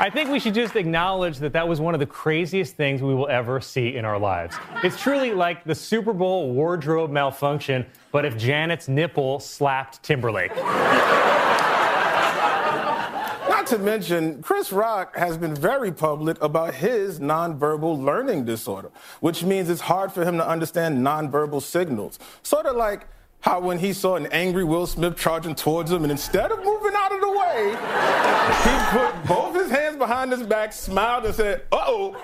I 0.00 0.10
think 0.10 0.30
we 0.30 0.40
should 0.40 0.54
just 0.54 0.74
acknowledge 0.74 1.38
that 1.38 1.52
that 1.52 1.68
was 1.68 1.80
one 1.80 1.94
of 1.94 2.00
the 2.00 2.06
craziest 2.06 2.74
things 2.74 3.02
we 3.02 3.14
will 3.14 3.28
ever 3.28 3.60
see 3.60 3.96
in 3.96 4.04
our 4.04 4.18
lives. 4.18 4.56
It's 4.82 5.00
truly 5.00 5.32
like 5.32 5.62
the 5.62 5.76
Super 5.76 6.12
Bowl 6.12 6.52
wardrobe 6.52 7.10
malfunction, 7.10 7.86
but 8.10 8.24
if 8.24 8.36
Janet's 8.36 8.88
nipple 8.88 9.38
slapped 9.38 10.02
Timberlake. 10.02 10.52
Not 13.72 13.78
to 13.78 13.84
mention, 13.84 14.42
Chris 14.42 14.70
Rock 14.70 15.16
has 15.16 15.38
been 15.38 15.54
very 15.54 15.90
public 15.92 16.36
about 16.42 16.74
his 16.74 17.20
nonverbal 17.20 18.04
learning 18.04 18.44
disorder, 18.44 18.90
which 19.20 19.44
means 19.44 19.70
it's 19.70 19.80
hard 19.80 20.12
for 20.12 20.26
him 20.26 20.36
to 20.36 20.46
understand 20.46 20.98
nonverbal 20.98 21.62
signals. 21.62 22.18
Sort 22.42 22.66
of 22.66 22.76
like 22.76 23.06
how 23.40 23.60
when 23.60 23.78
he 23.78 23.94
saw 23.94 24.16
an 24.16 24.26
angry 24.26 24.62
Will 24.62 24.86
Smith 24.86 25.16
charging 25.16 25.54
towards 25.54 25.90
him, 25.90 26.02
and 26.02 26.10
instead 26.12 26.52
of 26.52 26.58
moving 26.62 26.92
out 26.94 27.12
of 27.12 27.20
the 27.22 27.30
way, 27.30 27.74
he 28.66 28.74
put 28.98 29.26
both 29.26 29.54
his 29.54 29.70
hands 29.70 29.96
behind 29.96 30.32
his 30.32 30.42
back, 30.42 30.74
smiled, 30.74 31.24
and 31.24 31.34
said, 31.34 31.62
uh 31.72 31.84
oh. 31.86 32.14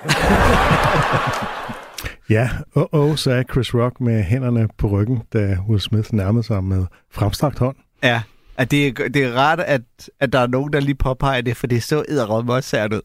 Ja, 2.29 2.49
åh, 2.75 3.17
sagde 3.17 3.45
Chris 3.53 3.75
Rock 3.75 4.01
med 4.01 4.23
hænderne 4.23 4.69
på 4.79 4.89
ryggen, 4.89 5.23
da 5.33 5.57
Will 5.69 5.81
Smith 5.81 6.15
nærmede 6.15 6.45
sig 6.45 6.65
med 6.65 6.87
fremstrakt 7.11 7.59
hånd. 7.59 7.77
Ja, 8.03 8.23
at 8.59 8.71
det, 8.71 8.87
er, 8.87 9.09
det 9.09 9.25
er 9.25 9.33
rart, 9.33 9.61
at, 9.61 9.83
at 10.21 10.33
der 10.33 10.39
er 10.39 10.47
nogen, 10.47 10.73
der 10.73 10.81
lige 10.81 10.95
påpeger 10.95 11.41
det, 11.41 11.57
for 11.57 11.67
det 11.67 11.83
så 11.83 12.05
edderrømme 12.09 12.53
også 12.53 12.89
ud. 12.93 12.97
Øh, 12.97 13.03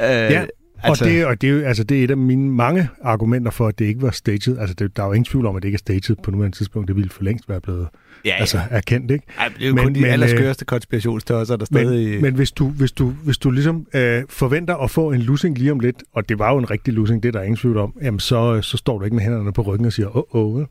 Ja, 0.00 0.46
altså... 0.82 1.04
og, 1.04 1.10
det, 1.10 1.26
og 1.26 1.40
det, 1.40 1.50
er 1.50 1.68
altså, 1.68 1.84
det 1.84 2.00
er 2.00 2.04
et 2.04 2.10
af 2.10 2.16
mine 2.16 2.50
mange 2.50 2.88
argumenter 3.02 3.50
for, 3.50 3.68
at 3.68 3.78
det 3.78 3.84
ikke 3.84 4.02
var 4.02 4.10
staged. 4.10 4.58
Altså, 4.58 4.74
det, 4.74 4.96
der 4.96 5.02
er 5.02 5.06
jo 5.06 5.12
ingen 5.12 5.24
tvivl 5.24 5.46
om, 5.46 5.56
at 5.56 5.62
det 5.62 5.68
ikke 5.68 5.76
er 5.76 6.00
staged 6.00 6.16
på 6.22 6.30
nuværende 6.30 6.56
tidspunkt. 6.56 6.88
Det 6.88 6.96
ville 6.96 7.10
for 7.10 7.22
længst 7.22 7.48
være 7.48 7.60
blevet 7.60 7.88
Ja, 8.24 8.30
ja. 8.30 8.36
Altså, 8.40 8.60
erkendt, 8.70 9.10
ikke? 9.10 9.26
Ej, 9.38 9.48
det 9.48 9.64
er 9.64 9.68
jo 9.68 9.74
men, 9.74 9.84
kun 9.84 9.94
de 9.94 10.00
men, 10.00 10.10
allerskøreste 10.10 10.64
konspirationstørser, 10.64 11.56
der 11.56 11.66
Men, 11.70 11.86
stadig... 11.86 12.22
men 12.22 12.34
hvis, 12.34 12.52
du, 12.52 12.68
hvis, 12.68 12.92
du, 12.92 13.08
hvis 13.08 13.38
du 13.38 13.50
ligesom 13.50 13.86
øh, 13.94 14.22
forventer 14.28 14.76
at 14.76 14.90
få 14.90 15.12
en 15.12 15.20
losing 15.20 15.58
lige 15.58 15.72
om 15.72 15.80
lidt, 15.80 16.02
og 16.12 16.28
det 16.28 16.38
var 16.38 16.52
jo 16.52 16.58
en 16.58 16.70
rigtig 16.70 16.94
losing, 16.94 17.22
det 17.22 17.28
er 17.28 17.32
der 17.32 17.42
ingen 17.42 17.56
tvivl 17.56 17.76
om, 17.76 17.94
jamen 18.02 18.20
så, 18.20 18.62
så 18.62 18.76
står 18.76 18.98
du 18.98 19.04
ikke 19.04 19.14
med 19.14 19.24
hænderne 19.24 19.52
på 19.52 19.62
ryggen 19.62 19.86
og 19.86 19.92
siger, 19.92 20.16
åh, 20.16 20.22
åh, 20.42 20.56
oh, 20.56 20.64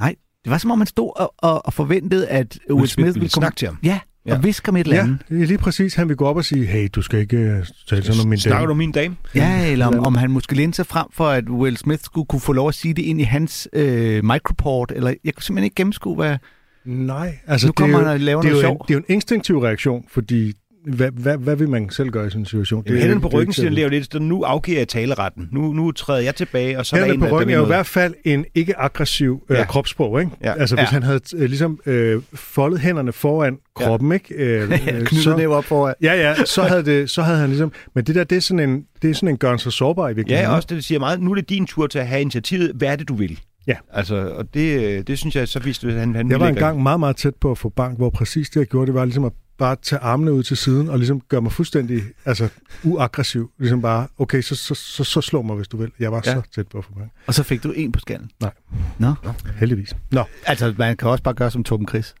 Nej, 0.00 0.14
det 0.44 0.50
var 0.50 0.58
som 0.58 0.70
om, 0.70 0.78
man 0.78 0.86
stod 0.86 1.12
og, 1.20 1.34
og, 1.38 1.66
og 1.66 1.72
forventede, 1.72 2.28
at 2.28 2.58
Will, 2.68 2.74
Will 2.78 2.88
Smith 2.88 3.06
Smith 3.06 3.14
ville 3.14 3.28
komme... 3.28 3.42
snakke 3.44 3.56
til 3.56 3.68
ham. 3.68 3.78
Ja, 3.82 4.00
og 4.24 4.30
Ja. 4.32 4.38
viske 4.38 4.68
om 4.68 4.76
et 4.76 4.80
eller 4.84 4.96
Ja, 4.96 5.02
andet. 5.02 5.18
det 5.28 5.42
er 5.42 5.46
lige 5.46 5.58
præcis. 5.58 5.94
Han 5.94 6.08
vil 6.08 6.16
gå 6.16 6.24
op 6.26 6.36
og 6.36 6.44
sige, 6.44 6.66
hey, 6.66 6.88
du 6.94 7.02
skal 7.02 7.20
ikke 7.20 7.36
øh, 7.36 7.66
tale 7.88 8.02
sådan 8.02 8.20
om 8.20 8.28
min 8.28 8.38
Snakker 8.38 8.58
dame. 8.58 8.66
du 8.66 8.70
om 8.70 8.76
min 8.78 8.92
dame? 8.92 9.16
Ja, 9.34 9.70
eller 9.72 9.86
om, 9.86 9.98
om 10.06 10.14
han 10.14 10.30
måske 10.30 10.54
lænede 10.56 10.76
sig 10.76 10.86
frem 10.86 11.06
for, 11.12 11.24
at 11.28 11.48
Will 11.48 11.76
Smith 11.76 12.02
skulle 12.04 12.26
kunne 12.26 12.40
få 12.40 12.52
lov 12.52 12.68
at 12.68 12.74
sige 12.74 12.94
det 12.94 13.02
ind 13.02 13.20
i 13.20 13.24
hans 13.24 13.68
øh, 13.72 14.24
microport, 14.24 14.92
eller 14.96 15.14
jeg 15.24 15.34
kunne 15.34 15.42
simpelthen 15.42 15.64
ikke 15.64 15.74
gennemskue, 15.74 16.16
hvad... 16.16 16.36
Nej, 16.84 17.38
altså 17.46 17.66
Nu 17.66 17.72
kommer 17.72 17.98
det 17.98 18.06
er 18.06 18.32
jo, 18.32 18.38
og 18.38 18.44
det 18.44 18.48
er 18.50 18.52
noget 18.52 18.62
jo 18.64 18.70
en, 18.70 18.78
det 18.78 18.90
er 18.90 18.94
jo 18.94 18.98
en 18.98 19.04
instinktiv 19.14 19.58
reaktion, 19.58 20.04
fordi 20.10 20.52
hvad, 20.84 21.10
hvad, 21.10 21.36
hvad 21.36 21.56
vil 21.56 21.68
man 21.68 21.90
selv 21.90 22.10
gøre 22.10 22.26
i 22.26 22.30
sådan 22.30 22.42
en 22.42 22.46
situation? 22.46 22.82
Jamen, 22.86 23.00
hænderne 23.00 23.20
på 23.20 23.28
det 23.28 23.34
ryggen 23.34 23.52
siger 23.52 23.66
at 23.66 23.72
Leo 23.72 23.88
lidt, 23.88 24.12
så 24.12 24.18
nu 24.18 24.42
afgiver 24.42 24.78
jeg 24.78 24.88
taleretten. 24.88 25.48
Nu, 25.52 25.72
nu 25.72 25.92
træder 25.92 26.20
jeg 26.20 26.34
tilbage, 26.34 26.78
og 26.78 26.86
så 26.86 26.96
er 26.96 27.00
der 27.00 27.06
en, 27.06 27.10
Hænderne 27.10 27.30
på 27.30 27.36
ryggen 27.36 27.54
er 27.54 27.58
jo 27.58 27.64
i 27.64 27.66
hvert 27.66 27.86
fald 27.86 28.14
en 28.24 28.44
ikke-aggressiv 28.54 29.42
øh, 29.50 29.56
Ja. 29.56 29.64
kropssprog, 29.64 30.20
ikke? 30.20 30.32
Ja. 30.44 30.52
Altså, 30.60 30.76
hvis 30.76 30.82
Ja. 30.82 30.86
han 30.86 31.02
havde 31.02 31.20
øh, 31.36 31.48
ligesom 31.48 31.80
øh, 31.86 32.22
foldet 32.34 32.80
hænderne 32.80 33.12
foran 33.12 33.58
kroppen, 33.74 34.12
ikke? 34.12 34.34
Øh, 34.34 34.62
øh, 34.72 35.06
Knyttet 35.06 35.36
næv 35.36 35.50
op 35.52 35.64
foran. 35.64 35.94
Ja, 36.02 36.14
ja, 36.14 36.44
så 36.44 36.62
havde, 36.62 36.84
det, 36.84 37.10
så 37.10 37.22
havde 37.22 37.38
han 37.38 37.48
ligesom... 37.48 37.72
Men 37.94 38.04
det 38.04 38.14
der, 38.14 38.24
det 38.24 38.36
er 38.36 38.40
sådan 38.40 38.70
en, 38.70 38.84
det 39.02 39.10
er 39.10 39.14
sådan 39.14 39.28
en 39.28 39.36
gøren 39.36 39.58
sig 39.58 39.72
sårbar 39.72 40.08
i 40.08 40.14
virkeligheden. 40.14 40.50
Ja, 40.50 40.56
også 40.56 40.66
det, 40.70 40.76
det 40.76 40.84
siger 40.84 40.98
meget. 40.98 41.20
Nu 41.20 41.30
er 41.30 41.34
det 41.34 41.48
din 41.48 41.66
tur 41.66 41.86
til 41.86 41.98
at 41.98 42.06
have 42.06 42.20
initiativet. 42.20 42.72
Hvad 42.74 42.88
er 42.88 42.96
det, 42.96 43.08
du 43.08 43.14
vil? 43.14 43.40
Ja. 43.66 43.74
Altså, 43.92 44.16
og 44.16 44.54
det, 44.54 44.80
øh, 44.98 45.02
det 45.06 45.18
synes 45.18 45.36
jeg, 45.36 45.48
så 45.48 45.58
viste 45.58 45.92
han, 45.92 46.14
han 46.14 46.30
Jeg 46.30 46.40
var 46.40 46.48
engang 46.48 46.82
meget, 46.82 47.00
meget 47.00 47.16
tæt 47.16 47.34
på 47.40 47.50
at 47.50 47.58
få 47.58 47.68
bank, 47.68 47.98
hvor 47.98 48.10
præcis 48.10 48.50
det, 48.50 48.60
jeg 48.60 48.66
gjorde, 48.66 48.86
det 48.86 48.94
var 48.94 49.04
ligesom 49.04 49.24
at 49.24 49.32
bare 49.60 49.76
tage 49.82 50.00
armene 50.00 50.32
ud 50.32 50.42
til 50.42 50.56
siden 50.56 50.88
og 50.88 50.98
ligesom 50.98 51.20
gøre 51.28 51.40
mig 51.42 51.52
fuldstændig 51.52 52.02
altså, 52.24 52.48
uaggressiv. 52.84 53.50
Ligesom 53.58 53.82
bare, 53.82 54.06
okay, 54.18 54.42
så, 54.42 54.54
så, 54.54 54.74
så, 54.74 55.04
så 55.04 55.20
slå 55.20 55.42
mig, 55.42 55.56
hvis 55.56 55.68
du 55.68 55.76
vil. 55.76 55.90
Jeg 56.00 56.12
var 56.12 56.22
Ja. 56.26 56.34
så 56.34 56.42
tæt 56.54 56.66
på 56.68 56.82
få 56.82 56.92
bank. 56.98 57.10
Og 57.26 57.34
så 57.34 57.42
fik 57.42 57.62
du 57.62 57.70
en 57.72 57.92
på 57.92 58.00
skallen. 58.00 58.30
Nej. 58.40 58.50
Nå. 58.98 59.14
Heldigvis. 59.58 59.96
Nå, 60.10 60.24
Altså, 60.46 60.74
man 60.78 60.96
kan 60.96 61.08
også 61.08 61.22
bare 61.22 61.34
gøre 61.34 61.50
som 61.50 61.64
Torben 61.64 61.88
Chris. 61.88 62.14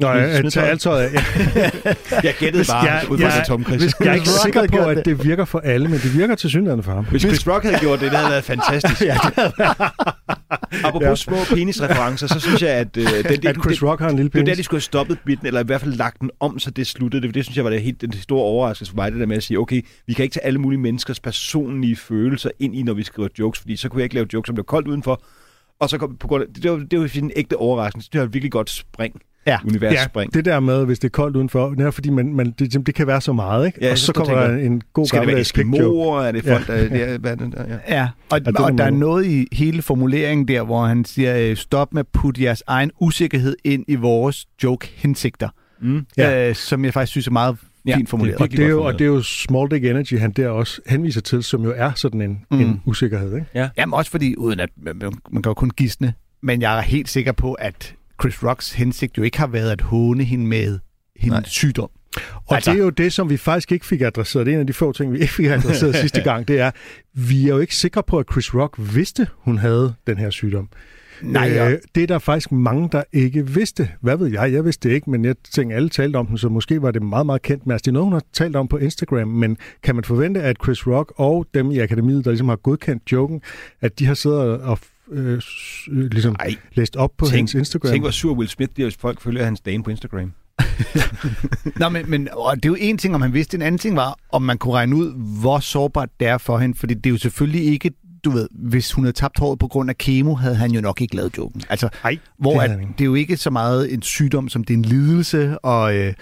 Nå 0.00 0.10
jeg, 0.12 0.52
tager 0.52 0.66
alt 0.66 0.80
tøjet 0.80 1.02
af. 1.02 1.12
Jeg 2.24 2.34
gættede 2.38 2.64
bare 2.68 2.84
jeg, 2.84 3.10
ud 3.10 3.18
fra 3.18 3.44
Tom 3.44 3.64
Chris. 3.64 3.82
hvis, 3.82 3.94
jeg 4.00 4.08
er 4.08 4.14
ikke 4.14 4.28
sikker 4.28 4.66
på, 4.72 4.78
at 4.78 5.04
det 5.04 5.24
virker 5.24 5.44
for 5.44 5.58
alle, 5.60 5.88
men 5.88 5.98
det 5.98 6.14
virker 6.14 6.34
til 6.34 6.50
synligheden 6.50 6.82
for 6.82 6.92
ham. 6.92 7.04
Hvis 7.04 7.22
Chris 7.22 7.48
Rock 7.48 7.64
havde 7.64 7.78
gjort 7.78 8.00
det, 8.00 8.10
det 8.10 8.18
havde 8.18 8.30
været 8.30 8.44
fantastisk. 8.44 9.02
ja, 9.10 9.16
Apropos 10.84 11.02
Ja. 11.08 11.14
små 11.14 11.36
penisreferencer, 11.56 12.26
så 12.26 12.40
synes 12.40 12.62
jeg, 12.62 12.70
at... 12.70 12.96
Øh, 12.96 13.04
den, 13.04 13.46
At 13.46 13.56
Chris 13.64 13.82
Rock 13.82 14.00
har 14.00 14.08
en 14.08 14.16
lille 14.16 14.28
Det 14.28 14.34
var 14.34 14.40
der, 14.40 14.44
penis. 14.44 14.56
de 14.58 14.64
skulle 14.64 14.78
have 14.78 14.82
stoppet 14.82 15.18
bitten, 15.26 15.46
eller 15.46 15.60
i 15.60 15.64
hvert 15.64 15.80
fald 15.80 15.92
lagt 15.94 16.20
den 16.20 16.30
om, 16.40 16.58
så 16.58 16.70
det 16.70 16.86
sluttede. 16.86 17.22
Det, 17.26 17.34
det 17.34 17.44
synes 17.44 17.56
jeg 17.56 17.64
var 17.64 17.70
det 17.70 17.82
helt 17.82 18.00
den 18.00 18.12
store 18.12 18.42
overraskelse 18.42 18.90
for 18.92 18.96
mig, 18.96 19.12
det 19.12 19.20
der 19.20 19.26
med 19.26 19.36
at 19.36 19.42
sige, 19.42 19.58
okay, 19.58 19.82
vi 20.06 20.12
kan 20.12 20.22
ikke 20.22 20.32
tage 20.32 20.44
alle 20.44 20.58
mulige 20.58 20.80
menneskers 20.80 21.20
personlige 21.20 21.96
følelser 21.96 22.50
ind 22.58 22.76
i, 22.76 22.82
når 22.82 22.94
vi 22.94 23.02
skriver 23.02 23.28
jokes, 23.38 23.60
fordi 23.60 23.76
så 23.76 23.88
kunne 23.88 24.00
jeg 24.00 24.04
ikke 24.04 24.14
lave 24.14 24.26
jokes, 24.32 24.46
som 24.46 24.54
blev 24.54 24.64
koldt 24.64 24.88
udenfor. 24.88 25.22
Og 25.80 25.88
så 25.90 25.98
kom, 25.98 26.16
på 26.16 26.26
grund 26.28 26.42
af, 26.42 26.48
det, 26.62 26.70
var, 26.70 26.76
det 26.90 27.00
var 27.00 27.10
en 27.18 27.30
ægte 27.36 27.56
overraskelse. 27.56 28.10
Det 28.12 28.20
var 28.20 28.26
et 28.26 28.34
virkelig 28.34 28.52
godt 28.52 28.70
spring. 28.70 29.20
Ja. 29.46 29.58
Universspring. 29.64 30.30
Ja, 30.34 30.38
det 30.38 30.44
der 30.44 30.60
med, 30.60 30.84
hvis 30.84 30.98
det 30.98 31.08
er 31.08 31.10
koldt 31.12 31.36
udenfor, 31.36 31.68
det 31.70 31.86
er 31.86 31.90
fordi, 31.90 32.10
man, 32.10 32.34
man, 32.34 32.54
det, 32.58 32.86
det 32.86 32.94
kan 32.94 33.06
være 33.06 33.20
så 33.20 33.32
meget, 33.32 33.66
ikke? 33.66 33.78
Ja, 33.82 33.90
og 33.90 33.98
så 33.98 34.06
så 34.06 34.12
kommer 34.12 34.34
der 34.40 34.56
en 34.56 34.82
god 34.92 35.06
Skal 35.06 35.16
det 35.20 35.26
være 35.26 35.32
gammeldags 35.34 35.52
kick 35.52 35.66
joke. 35.66 35.76
eskimoer? 35.76 36.22
Er 36.22 36.32
det 36.32 36.44
folk, 36.44 36.66
der... 36.66 36.74
Ja, 36.96 37.16
hvad 37.18 37.30
er 37.30 37.34
det 37.34 37.52
der? 37.52 37.64
Ja. 37.68 37.96
Ja, 37.96 38.08
og, 38.30 38.38
Ja, 38.44 38.50
det 38.50 38.56
og 38.58 38.72
må 38.72 38.78
der 38.78 38.84
er 38.84 38.90
noget 38.90 39.26
i 39.26 39.46
hele 39.52 39.82
formuleringen 39.82 40.48
der, 40.48 40.62
hvor 40.62 40.86
han 40.86 41.04
siger, 41.04 41.38
øh, 41.50 41.56
stop 41.56 41.92
med 41.94 42.00
at 42.00 42.06
putte 42.12 42.42
jeres 42.42 42.62
egen 42.66 42.90
usikkerhed 43.00 43.56
ind 43.64 43.84
i 43.88 43.94
vores 43.94 44.46
joke-hensigter, 44.64 45.48
Mm. 45.80 46.06
Ja. 46.16 46.48
øh, 46.48 46.54
som 46.54 46.84
jeg 46.84 46.92
faktisk 46.94 47.10
synes 47.10 47.26
er 47.26 47.30
meget 47.32 47.56
Ja, 47.86 47.96
fint 47.96 48.08
formuleret. 48.08 48.38
det 48.38 48.42
er 48.42 48.44
Og 48.44 48.50
det, 48.56 48.64
er 48.64 48.68
jo, 48.68 48.82
og 48.84 48.92
det 48.92 49.00
er 49.00 49.06
jo 49.08 49.22
small 49.22 49.70
dick 49.70 49.84
energy, 49.84 50.18
han 50.18 50.30
der 50.32 50.48
også 50.48 50.80
henviser 50.86 51.20
til, 51.20 51.42
som 51.42 51.62
jo 51.64 51.72
er 51.76 51.92
sådan 51.94 52.20
en, 52.22 52.40
Mm. 52.50 52.60
en 52.60 52.80
usikkerhed, 52.84 53.34
ikke? 53.36 53.68
Jamen 53.78 53.94
også 53.94 54.10
fordi, 54.10 54.36
uden 54.36 54.60
at 54.60 54.68
man, 54.76 54.96
man 55.30 55.42
kan 55.42 55.50
jo 55.50 55.54
kun 55.54 55.70
gisne, 55.70 56.14
men 56.42 56.62
jeg 56.62 56.78
er 56.78 56.82
helt 56.82 57.08
sikker 57.08 57.32
på, 57.32 57.52
at 57.52 57.94
Chris 58.20 58.42
Rocks 58.42 58.72
hensigt 58.72 59.18
jo 59.18 59.22
ikke 59.22 59.38
har 59.38 59.46
været 59.46 59.70
at 59.70 59.80
håne 59.80 60.24
hende 60.24 60.46
med 60.46 60.78
hendes 61.16 61.40
Nej. 61.40 61.42
sygdom. 61.48 61.90
Og 62.46 62.54
Altså- 62.54 62.70
det 62.72 62.78
er 62.80 62.84
jo 62.84 62.90
det, 62.90 63.12
som 63.12 63.30
vi 63.30 63.36
faktisk 63.36 63.72
ikke 63.72 63.86
fik 63.86 64.00
adresseret. 64.00 64.46
Det 64.46 64.52
er 64.52 64.56
en 64.56 64.60
af 64.60 64.66
de 64.66 64.72
få 64.72 64.92
ting, 64.92 65.12
vi 65.12 65.18
ikke 65.18 65.32
fik 65.32 65.46
adresseret 65.46 65.96
sidste 66.04 66.20
gang. 66.22 66.48
Det 66.48 66.60
er, 66.60 66.70
vi 67.14 67.44
er 67.44 67.48
jo 67.54 67.58
ikke 67.58 67.76
sikre 67.76 68.02
på, 68.02 68.18
at 68.18 68.26
Chris 68.32 68.54
Rock 68.54 68.76
vidste, 68.94 69.26
hun 69.36 69.58
havde 69.58 69.94
den 70.06 70.18
her 70.18 70.30
sygdom. 70.30 70.68
Nej, 71.22 71.44
ja. 71.48 71.70
øh, 71.70 71.78
det 71.94 72.02
er 72.02 72.06
der 72.06 72.18
faktisk 72.18 72.52
mange, 72.52 72.88
der 72.92 73.02
ikke 73.12 73.48
vidste. 73.50 73.88
Hvad 74.00 74.16
ved 74.16 74.26
jeg? 74.26 74.52
Jeg 74.52 74.64
vidste 74.64 74.88
det 74.88 74.94
ikke, 74.94 75.10
men 75.10 75.24
jeg 75.24 75.34
tænker, 75.52 75.76
alle 75.76 75.88
talte 75.88 76.16
om 76.16 76.26
den, 76.26 76.38
så 76.38 76.48
måske 76.48 76.82
var 76.82 76.90
det 76.90 77.02
meget, 77.02 77.26
meget 77.26 77.42
kendt. 77.42 77.66
Men 77.66 77.72
altså, 77.72 77.82
det 77.82 77.88
er 77.88 77.92
noget, 77.92 78.06
hun 78.06 78.12
har 78.12 78.22
talt 78.32 78.56
om 78.56 78.68
på 78.68 78.76
Instagram. 78.78 79.28
Men 79.28 79.56
kan 79.82 79.94
man 79.94 80.04
forvente, 80.04 80.42
at 80.42 80.56
Chris 80.64 80.86
Rock 80.86 81.12
og 81.16 81.46
dem 81.54 81.70
i 81.70 81.78
akademiet, 81.78 82.24
der 82.24 82.30
ligesom 82.30 82.48
har 82.48 82.56
godkendt 82.56 83.12
joken, 83.12 83.40
at 83.80 83.98
de 83.98 84.06
har 84.06 84.14
siddet 84.14 84.38
og 84.40 84.78
øh, 85.10 85.40
ligesom 85.88 86.36
Ej, 86.40 86.54
læst 86.74 86.96
op 86.96 87.10
på 87.18 87.24
Tænk- 87.26 87.36
hendes 87.36 87.54
Instagram? 87.54 87.90
tænk, 87.92 88.02
hvor 88.02 88.10
sur 88.10 88.34
Will 88.34 88.48
Smith 88.48 88.72
bliver, 88.74 88.86
hvis 88.88 88.96
folk 89.00 89.20
følger 89.20 89.44
hans 89.44 89.60
dame 89.60 89.82
på 89.84 89.90
Instagram. 89.90 90.32
Nå, 91.80 91.88
men, 91.88 92.10
men 92.10 92.28
og 92.32 92.56
det 92.56 92.64
er 92.64 92.68
jo 92.68 92.76
en 92.80 92.98
ting, 92.98 93.14
om 93.14 93.22
han 93.22 93.32
vidste. 93.34 93.54
En 93.56 93.62
anden 93.62 93.78
ting 93.78 93.96
var, 93.96 94.16
om 94.32 94.42
man 94.42 94.58
kunne 94.58 94.74
regne 94.74 94.96
ud, 94.96 95.38
hvor 95.40 95.58
sårbart 95.58 96.08
det 96.20 96.28
er 96.28 96.38
for 96.38 96.58
hende. 96.58 96.78
Fordi 96.78 96.94
det 96.94 97.06
er 97.06 97.10
jo 97.10 97.18
selvfølgelig 97.18 97.64
ikke, 97.64 97.90
du 98.24 98.30
ved, 98.30 98.48
hvis 98.52 98.92
hun 98.92 99.04
havde 99.04 99.16
tabt 99.16 99.38
håret 99.38 99.58
på 99.58 99.68
grund 99.68 99.90
af 99.90 99.98
kemo, 99.98 100.34
havde 100.34 100.56
han 100.56 100.70
jo 100.70 100.80
nok 100.80 101.00
ikke 101.00 101.16
lavet 101.16 101.38
joken. 101.38 101.62
Altså, 101.68 101.88
Nej, 102.04 102.18
hvor 102.38 102.52
det 102.60 102.60
at, 102.68 102.78
det 102.98 103.00
er 103.00 103.04
jo 103.04 103.14
ikke 103.14 103.36
så 103.36 103.50
meget 103.50 103.94
en 103.94 104.02
sygdom, 104.02 104.48
som 104.48 104.64
det 104.64 104.74
er 104.74 104.78
en 104.78 104.84
lidelse, 104.84 105.58
og... 105.58 105.94
Øh, 105.96 106.14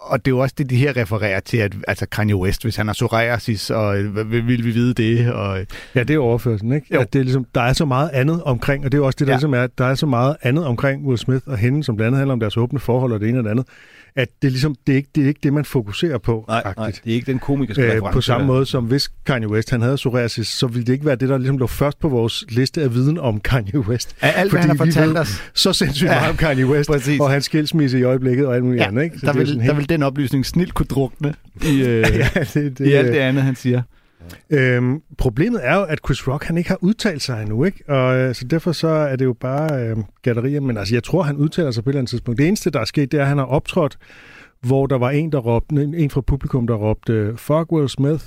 og 0.00 0.24
det 0.24 0.30
er 0.30 0.34
jo 0.34 0.38
også 0.38 0.54
det, 0.58 0.70
de 0.70 0.76
her 0.76 0.96
refererer 0.96 1.40
til, 1.40 1.56
at 1.56 1.76
altså 1.88 2.06
Kanye 2.06 2.36
West, 2.36 2.62
hvis 2.62 2.76
han 2.76 2.86
har 2.86 2.92
psoriasis, 2.94 3.70
og 3.70 3.98
øh, 3.98 4.30
vil, 4.30 4.46
vil 4.46 4.64
vi 4.64 4.70
vide 4.70 4.94
det? 4.94 5.32
Og, 5.32 5.66
Ja, 5.94 6.02
det 6.02 6.14
er 6.14 6.18
overførselen, 6.18 6.72
ikke? 6.72 6.86
Jo. 6.94 7.00
At 7.00 7.12
det 7.12 7.18
er 7.18 7.22
ligesom, 7.22 7.46
der 7.54 7.60
er 7.60 7.72
så 7.72 7.84
meget 7.84 8.10
andet 8.12 8.42
omkring, 8.42 8.84
og 8.84 8.92
det 8.92 8.98
er 8.98 9.00
jo 9.00 9.06
også 9.06 9.16
det, 9.18 9.26
der 9.26 9.32
ja. 9.32 9.36
ligesom 9.36 9.54
er, 9.54 9.62
at 9.62 9.78
der 9.78 9.84
er 9.84 9.94
så 9.94 10.06
meget 10.06 10.36
andet 10.42 10.66
omkring 10.66 11.06
Will 11.06 11.18
Smith 11.18 11.42
og 11.46 11.58
hende, 11.58 11.84
som 11.84 11.96
blandt 11.96 12.06
andet 12.06 12.18
handler 12.18 12.32
om 12.32 12.40
deres 12.40 12.56
åbne 12.56 12.78
forhold 12.78 13.12
og 13.12 13.20
det 13.20 13.28
ene 13.28 13.38
og 13.38 13.44
det 13.44 13.50
andet, 13.50 13.66
at 14.16 14.28
det 14.42 14.48
er 14.48 14.50
ligesom, 14.50 14.74
det 14.86 14.92
er 14.92 14.96
ikke 14.96 15.08
det, 15.14 15.24
er 15.24 15.28
ikke 15.28 15.40
det 15.42 15.52
man 15.52 15.64
fokuserer 15.64 16.18
på. 16.18 16.44
Nej, 16.48 16.62
nej, 16.64 16.74
agtigt. 16.76 17.04
det 17.04 17.10
er 17.10 17.14
ikke 17.14 17.32
den 17.32 17.38
komiske 17.38 17.82
Øh, 17.82 17.88
reference. 17.88 18.12
på 18.12 18.20
samme 18.20 18.46
måde 18.46 18.66
som 18.66 18.84
hvis 18.84 19.10
Kanye 19.26 19.48
West 19.48 19.70
han 19.70 19.82
havde 19.82 19.96
psoriasis, 19.96 20.48
så 20.48 20.66
ville 20.66 20.84
det 20.86 20.92
ikke 20.92 21.06
være 21.06 21.16
det, 21.16 21.28
der 21.28 21.38
ligesom 21.38 21.58
lå 21.58 21.66
først 21.66 22.00
på 22.00 22.08
vores 22.08 22.44
liste 22.48 22.82
af 22.82 22.94
viden 22.94 23.18
om 23.18 23.40
Kanye 23.40 23.78
West. 23.78 24.16
af 24.20 24.32
alt, 24.36 24.50
hvad 24.50 24.60
Fordi 24.62 24.68
han 24.68 24.76
har 24.78 24.84
vi 24.84 24.92
fortalt 24.92 25.18
os, 25.18 25.42
Så 25.54 25.72
sindssygt 25.72 26.08
Ja, 26.08 26.14
meget 26.14 26.30
om 26.30 26.36
Kanye 26.36 26.66
West 26.66 26.90
præcis. 26.90 27.20
og 27.20 27.30
hans 27.30 27.44
skilsmisse 27.44 27.98
i 27.98 28.02
øjeblikket 28.02 28.46
og 28.46 28.54
alt 28.54 28.64
muligt 28.64 28.80
ja, 28.82 28.86
andet. 28.88 29.02
Ikke? 29.04 29.18
Så 29.18 29.26
der, 29.26 29.32
er 29.32 29.36
vil, 29.36 29.46
sådan 29.46 29.58
der 29.60 29.64
helt- 29.66 29.76
vil 29.76 29.88
den 29.88 30.02
oplysning 30.02 30.46
snilt 30.46 30.74
kunne 30.74 30.86
drukne 30.86 31.34
i, 31.66 31.80
øh, 31.82 31.86
ja, 32.18 32.28
det, 32.54 32.78
det, 32.78 32.86
i 32.86 32.92
alt 32.92 33.08
det 33.12 33.18
andet, 33.18 33.42
han 33.42 33.54
siger. 33.56 33.82
Øhm, 34.50 35.02
problemet 35.18 35.66
er 35.66 35.74
jo, 35.74 35.82
at 35.82 35.98
Chris 36.06 36.28
Rock 36.28 36.44
han 36.44 36.58
ikke 36.58 36.68
har 36.68 36.78
udtalt 36.80 37.22
sig 37.22 37.42
endnu, 37.42 37.64
ikke? 37.64 37.84
Og 37.88 38.16
øh, 38.16 38.34
så 38.34 38.44
derfor 38.44 38.72
så 38.72 38.88
er 38.88 39.16
det 39.16 39.24
jo 39.24 39.32
bare 39.32 39.86
øh, 39.86 39.96
gallerier. 40.22 40.60
Men 40.60 40.76
altså, 40.76 40.94
jeg 40.94 41.04
tror, 41.04 41.22
han 41.22 41.36
udtaler 41.36 41.70
sig 41.70 41.84
på 41.84 41.90
et 41.90 41.92
eller 41.92 42.00
andet 42.00 42.10
tidspunkt. 42.10 42.38
Det 42.38 42.48
eneste, 42.48 42.70
der 42.70 42.80
er 42.80 42.84
sket, 42.84 43.12
det 43.12 43.18
er, 43.18 43.22
at 43.22 43.28
han 43.28 43.38
har 43.38 43.44
optrådt, 43.44 43.98
hvor 44.60 44.86
der 44.86 44.98
var 44.98 45.10
en, 45.10 45.32
der 45.32 45.38
råbte, 45.38 45.82
en, 45.82 45.94
en 45.94 46.10
fra 46.10 46.20
publikum, 46.20 46.66
der 46.66 46.74
råbte, 46.74 47.34
fuck 47.36 47.72
Will 47.72 47.88
Smith, 47.88 48.24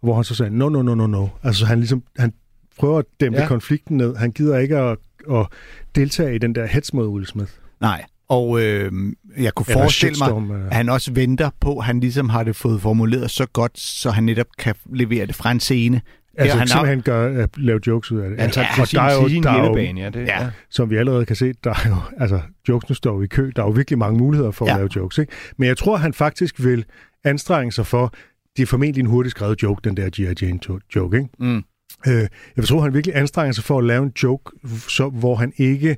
hvor 0.00 0.14
han 0.14 0.24
så 0.24 0.34
sagde, 0.34 0.58
no, 0.58 0.68
no, 0.68 0.82
no, 0.82 0.94
no, 0.94 1.06
no. 1.06 1.28
Altså, 1.42 1.66
han 1.66 1.78
ligesom, 1.78 2.02
han 2.18 2.32
prøver 2.78 2.98
at 2.98 3.04
dæmpe 3.20 3.40
ja. 3.40 3.46
konflikten 3.46 3.96
ned. 3.96 4.16
Han 4.16 4.30
gider 4.30 4.58
ikke 4.58 4.76
at, 4.76 4.98
at 5.30 5.46
deltage 5.94 6.34
i 6.34 6.38
den 6.38 6.54
der 6.54 6.66
hets 6.66 6.94
mod 6.94 7.08
Will 7.08 7.26
Smith. 7.26 7.52
Nej, 7.80 8.04
og 8.32 8.60
øh, 8.62 8.92
jeg 9.38 9.54
kunne 9.54 9.66
Eller 9.68 9.80
forestille 9.80 10.10
mig, 10.10 10.16
shitstorm, 10.16 10.50
øh. 10.50 10.66
at 10.66 10.74
han 10.76 10.88
også 10.88 11.12
venter 11.12 11.50
på, 11.60 11.78
at 11.78 11.84
han 11.84 12.00
ligesom 12.00 12.28
har 12.28 12.44
det 12.44 12.56
fået 12.56 12.80
formuleret 12.82 13.30
så 13.30 13.46
godt, 13.46 13.78
så 13.78 14.10
han 14.10 14.24
netop 14.24 14.46
kan 14.58 14.74
levere 14.92 15.26
det 15.26 15.34
fra 15.34 15.50
en 15.50 15.60
scene. 15.60 16.00
Altså, 16.38 16.58
han 16.58 16.68
simpelthen 16.68 17.02
gør, 17.02 17.42
at 17.42 17.50
lave 17.56 17.80
jokes 17.86 18.12
ud 18.12 18.20
af 18.20 18.30
det. 18.30 18.40
Han 18.40 18.50
tager 18.50 18.66
og 18.80 18.88
sin, 18.88 18.96
der 18.96 19.02
er 19.02 19.14
jo, 19.14 19.28
sin 19.28 19.42
der 19.42 19.50
er 19.50 19.64
jo, 19.68 19.76
ja. 19.76 20.10
Det, 20.10 20.26
Ja. 20.26 20.42
ja. 20.42 20.50
som 20.70 20.90
vi 20.90 20.96
allerede 20.96 21.24
kan 21.26 21.36
se, 21.36 21.52
der 21.64 21.70
er 21.70 21.88
jo, 21.88 21.96
altså, 22.20 22.40
jokesene 22.68 22.96
står 22.96 23.14
jo 23.16 23.22
i 23.22 23.26
kø. 23.26 23.50
Der 23.56 23.62
er 23.62 23.66
jo 23.66 23.72
virkelig 23.72 23.98
mange 23.98 24.18
muligheder 24.18 24.50
for 24.50 24.66
Ja. 24.66 24.72
at 24.72 24.76
lave 24.78 24.88
jokes, 24.96 25.18
ikke? 25.18 25.32
Men 25.56 25.68
jeg 25.68 25.76
tror, 25.76 25.96
han 25.96 26.12
faktisk 26.14 26.64
vil 26.64 26.84
anstrenge 27.24 27.72
sig 27.72 27.86
for, 27.86 28.12
det 28.56 28.62
er 28.62 28.66
formentlig 28.66 29.00
en 29.00 29.06
hurtigt 29.06 29.30
skrevet 29.30 29.62
joke, 29.62 29.80
den 29.84 29.96
der 29.96 30.10
G.I. 30.10 30.44
Jane 30.46 30.58
to- 30.58 30.78
joke, 30.96 31.16
ikke? 31.16 31.28
Mm. 31.38 31.62
Øh, 32.06 32.26
jeg 32.56 32.64
tror, 32.64 32.80
han 32.82 32.94
virkelig 32.94 33.16
anstrenger 33.16 33.52
sig 33.52 33.64
for 33.64 33.78
at 33.78 33.84
lave 33.84 34.02
en 34.02 34.12
joke, 34.22 34.52
så, 34.88 35.08
hvor 35.08 35.34
han 35.34 35.52
ikke, 35.56 35.96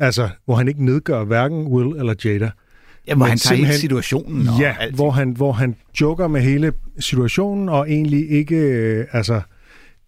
altså, 0.00 0.28
hvor 0.44 0.54
han 0.54 0.68
ikke 0.68 0.84
nedgør 0.84 1.24
hverken 1.24 1.66
Will 1.66 1.96
eller 1.96 2.14
Jada. 2.24 2.50
Ja, 3.06 3.14
hvor 3.14 3.24
Men 3.24 3.28
han 3.28 3.38
tager 3.38 3.56
hele 3.56 3.66
simpelthen- 3.68 3.80
situationen 3.80 4.48
og 4.48 4.60
Ja, 4.60 4.76
alt. 4.80 4.94
hvor 4.94 5.10
han, 5.10 5.30
hvor 5.30 5.52
han 5.52 5.76
joker 6.00 6.28
med 6.28 6.40
hele 6.40 6.72
situationen, 6.98 7.68
og 7.68 7.90
egentlig 7.90 8.30
ikke, 8.30 8.56
øh, 8.56 9.06
altså, 9.12 9.40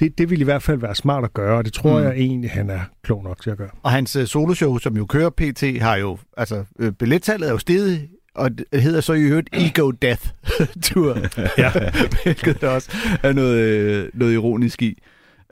det, 0.00 0.18
det 0.18 0.30
vil 0.30 0.40
i 0.40 0.44
hvert 0.44 0.62
fald 0.62 0.78
være 0.78 0.94
smart 0.94 1.24
at 1.24 1.32
gøre, 1.34 1.58
og 1.58 1.64
det 1.64 1.72
tror 1.72 1.98
Mm. 1.98 2.04
jeg 2.04 2.12
egentlig, 2.16 2.50
han 2.50 2.70
er 2.70 2.80
klog 3.04 3.24
nok 3.24 3.42
til 3.42 3.50
at 3.50 3.56
gøre. 3.58 3.68
Og 3.82 3.90
hans 3.90 4.16
øh, 4.16 4.26
soloshow, 4.26 4.78
som 4.78 4.96
jo 4.96 5.06
kører 5.06 5.30
PT, 5.30 5.62
har 5.82 5.96
jo, 5.96 6.18
altså, 6.36 6.64
øh, 6.78 6.92
billettallet 6.92 7.46
er 7.48 7.52
jo 7.52 7.58
steget, 7.58 8.08
og 8.34 8.50
det 8.72 8.82
hedder 8.82 9.00
så 9.00 9.12
i 9.12 9.20
øvrigt 9.22 9.48
Ego 9.52 9.90
Death 9.90 10.22
Tour. 10.84 11.18
Ja. 11.58 11.72
Hvilket 12.24 12.60
der 12.60 12.68
også 12.68 12.90
er 13.22 13.32
noget, 13.32 13.58
øh, 13.58 14.08
noget 14.14 14.34
ironisk 14.34 14.82
i. 14.82 15.02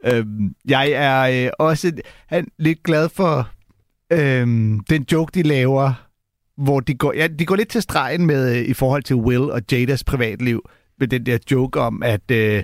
Øhm, 0.04 0.54
jeg 0.68 0.90
er 0.90 1.44
øh, 1.46 1.50
også 1.58 1.92
han, 2.26 2.46
lidt 2.58 2.82
glad 2.82 3.08
for 3.08 3.48
øhm, 4.12 4.80
den 4.80 5.06
joke, 5.12 5.30
de 5.34 5.42
laver, 5.42 6.06
hvor 6.56 6.80
de 6.80 6.94
går, 6.94 7.12
ja, 7.16 7.26
de 7.26 7.46
går 7.46 7.56
lidt 7.56 7.68
til 7.68 7.82
stregen 7.82 8.26
med 8.26 8.56
øh, 8.56 8.64
i 8.64 8.72
forhold 8.72 9.02
til 9.02 9.16
Will 9.16 9.50
og 9.50 9.62
Jadas 9.72 10.04
privatliv, 10.04 10.68
med 11.00 11.08
den 11.08 11.26
der 11.26 11.38
joke 11.50 11.80
om, 11.80 12.02
at 12.02 12.30
øh, 12.30 12.62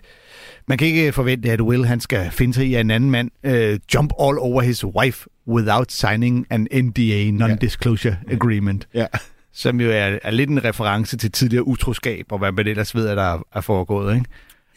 man 0.68 0.78
kan 0.78 0.87
ikke 0.87 1.12
forvente, 1.12 1.50
at 1.50 1.61
Will 1.61 1.85
han 1.85 2.00
skal 2.00 2.30
finde 2.30 2.54
sig 2.54 2.66
i, 2.66 2.76
en 2.76 2.90
anden 2.90 3.11
mand 3.11 3.30
øh, 3.44 3.78
jump 3.94 4.12
all 4.20 4.38
over 4.38 4.62
his 4.62 4.85
wife 4.85 5.28
without 5.48 5.92
signing 5.92 6.46
an 6.50 6.68
NDA, 6.74 7.30
non-disclosure 7.30 8.14
agreement. 8.30 8.88
Ja. 8.94 9.06
Som 9.52 9.80
jo 9.80 9.90
er, 9.90 10.18
er 10.22 10.30
lidt 10.30 10.50
en 10.50 10.64
reference 10.64 11.16
til 11.16 11.32
tidligere 11.32 11.66
utroskab, 11.66 12.32
og 12.32 12.38
hvad 12.38 12.52
man 12.52 12.66
ellers 12.66 12.94
ved, 12.94 13.09
at 13.09 13.16
der 13.16 13.22
er, 13.22 13.42
er 13.54 13.61
foregået. 13.61 14.14
Ikke? 14.14 14.26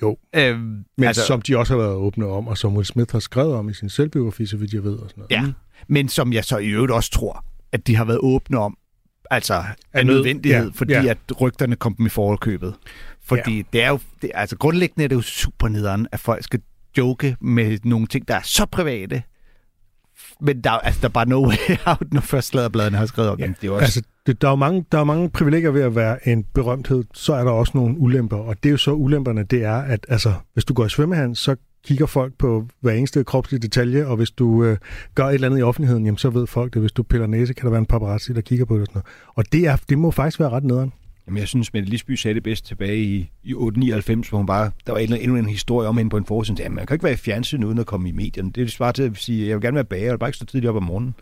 Jo. 0.01 0.17
Øhm, 0.35 0.59
Men 0.97 1.07
altså, 1.07 1.25
som 1.25 1.41
de 1.41 1.57
også 1.57 1.73
har 1.73 1.81
været 1.81 1.95
åbne 1.95 2.25
om, 2.25 2.47
og 2.47 2.57
som 2.57 2.75
Will 2.75 2.85
Smith 2.85 3.11
har 3.11 3.19
skrevet 3.19 3.53
om 3.53 3.69
i 3.69 3.73
sin 3.73 3.89
selvbiografi, 3.89 4.45
så 4.45 4.57
vidt 4.57 4.73
jeg 4.73 4.83
ved. 4.83 4.97
Og 4.97 5.09
sådan 5.09 5.23
noget. 5.29 5.47
Ja, 5.47 5.51
men 5.87 6.09
som 6.09 6.33
jeg 6.33 6.45
så 6.45 6.57
i 6.57 6.67
øvrigt 6.67 6.91
også 6.91 7.11
tror, 7.11 7.45
at 7.71 7.87
de 7.87 7.95
har 7.95 8.05
været 8.05 8.19
åbne 8.21 8.57
om, 8.57 8.77
altså 9.31 9.53
af 9.53 9.63
Af 9.93 10.05
nød, 10.05 10.15
nødvendighed, 10.15 10.65
ja, 10.65 10.71
fordi 10.75 10.93
ja. 10.93 11.05
at 11.05 11.41
rygterne 11.41 11.75
kom 11.75 11.95
dem 11.95 12.05
i 12.05 12.09
forkøbet. 12.09 12.75
Fordi 13.23 13.57
ja. 13.57 13.63
det 13.73 13.83
er 13.83 13.89
jo, 13.89 13.99
det, 14.21 14.31
altså 14.33 14.57
grundlæggende 14.57 15.03
er 15.03 15.07
det 15.07 15.15
jo 15.15 15.21
super 15.21 15.67
nederen, 15.67 16.07
at 16.11 16.19
folk 16.19 16.43
skal 16.43 16.61
joke 16.97 17.35
med 17.41 17.77
nogle 17.83 18.07
ting, 18.07 18.27
der 18.27 18.35
er 18.35 18.41
så 18.43 18.65
private. 18.65 19.23
Men 20.41 20.61
der, 20.61 20.71
er- 20.71 20.79
altså, 20.79 21.01
der 21.01 21.07
er 21.07 21.11
bare 21.11 21.25
no 21.29 21.47
way 21.47 21.77
out, 21.85 22.13
når 22.13 22.21
først 22.21 22.47
sladderbladene 22.47 22.97
har 22.97 23.05
skrevet 23.05 23.31
om. 23.31 23.39
Jamen, 23.39 23.55
det 23.61 23.67
er 23.67 23.71
også... 23.71 23.83
Altså, 23.83 24.01
det, 24.25 24.41
der, 24.41 24.47
er 24.47 24.51
jo 24.51 24.55
mange, 24.55 24.85
der 24.91 24.99
er 24.99 25.03
mange 25.03 25.29
privilegier 25.29 25.71
ved 25.71 25.81
at 25.81 25.95
være 25.95 26.27
en 26.27 26.43
berømthed. 26.43 27.03
Så 27.13 27.33
er 27.33 27.43
der 27.43 27.51
også 27.51 27.71
nogle 27.75 27.97
ulemper, 27.97 28.37
og 28.37 28.63
det 28.63 28.69
er 28.69 28.71
jo 28.71 28.77
så 28.77 28.91
ulemperne, 28.91 29.43
det 29.43 29.63
er, 29.63 29.75
at 29.75 30.05
altså, 30.09 30.33
hvis 30.53 30.65
du 30.65 30.73
går 30.73 30.85
i 30.85 30.89
svømmehand, 30.89 31.35
så 31.35 31.55
kigger 31.85 32.05
folk 32.05 32.33
på 32.37 32.65
hver 32.81 32.91
eneste 32.91 33.23
kropslige 33.23 33.61
detalje, 33.61 34.05
og 34.05 34.17
hvis 34.17 34.31
du 34.31 34.63
øh, 34.63 34.77
gør 35.15 35.25
et 35.25 35.33
eller 35.33 35.47
andet 35.47 35.59
i 35.59 35.61
offentligheden, 35.61 36.05
jamen, 36.05 36.17
så 36.17 36.29
ved 36.29 36.47
folk 36.47 36.73
det. 36.73 36.81
Hvis 36.81 36.91
du 36.91 37.03
piller 37.03 37.27
næse, 37.27 37.53
kan 37.53 37.63
der 37.63 37.69
være 37.69 37.79
en 37.79 37.85
paparazzi, 37.85 38.33
der 38.33 38.41
kigger 38.41 38.65
på 38.65 38.73
det. 38.73 38.81
Og, 38.81 38.87
sådan 38.87 39.01
noget. 39.01 39.35
og 39.35 39.51
det, 39.51 39.67
er, 39.67 39.77
det 39.89 39.97
må 39.97 40.11
faktisk 40.11 40.39
være 40.39 40.49
ret 40.49 40.63
nederen. 40.63 40.93
Jamen, 41.27 41.39
jeg 41.39 41.47
synes, 41.47 41.73
Mette 41.73 41.89
Lisby 41.89 42.15
sagde 42.15 42.35
det 42.35 42.43
bedst 42.43 42.65
tilbage 42.65 42.97
i, 42.97 43.31
i 43.43 43.53
899, 43.53 44.29
hvor 44.29 44.37
hun 44.37 44.45
bare, 44.45 44.71
der 44.87 44.91
var 44.91 44.99
endnu, 44.99 45.17
endnu 45.17 45.37
en 45.37 45.49
historie 45.49 45.87
om 45.87 45.97
hende 45.97 46.09
på 46.09 46.17
en 46.17 46.25
forsiden. 46.25 46.57
Jamen, 46.59 46.75
man 46.75 46.85
kan 46.85 46.95
ikke 46.95 47.03
være 47.03 47.13
i 47.13 47.17
fjernsyn 47.17 47.63
uden 47.63 47.79
at 47.79 47.85
komme 47.85 48.09
i 48.09 48.11
medierne. 48.11 48.51
Det 48.51 48.63
er 48.63 48.67
svar 48.67 48.91
til 48.91 49.03
at 49.03 49.17
sige, 49.17 49.47
jeg 49.47 49.55
vil 49.55 49.61
gerne 49.61 49.75
være 49.75 49.85
bager, 49.85 50.03
jeg 50.03 50.11
vil 50.11 50.17
bare 50.17 50.29
ikke 50.29 50.35
stå 50.37 50.45
tidligt 50.45 50.69
op 50.69 50.75
om 50.75 50.83
morgenen. 50.83 51.15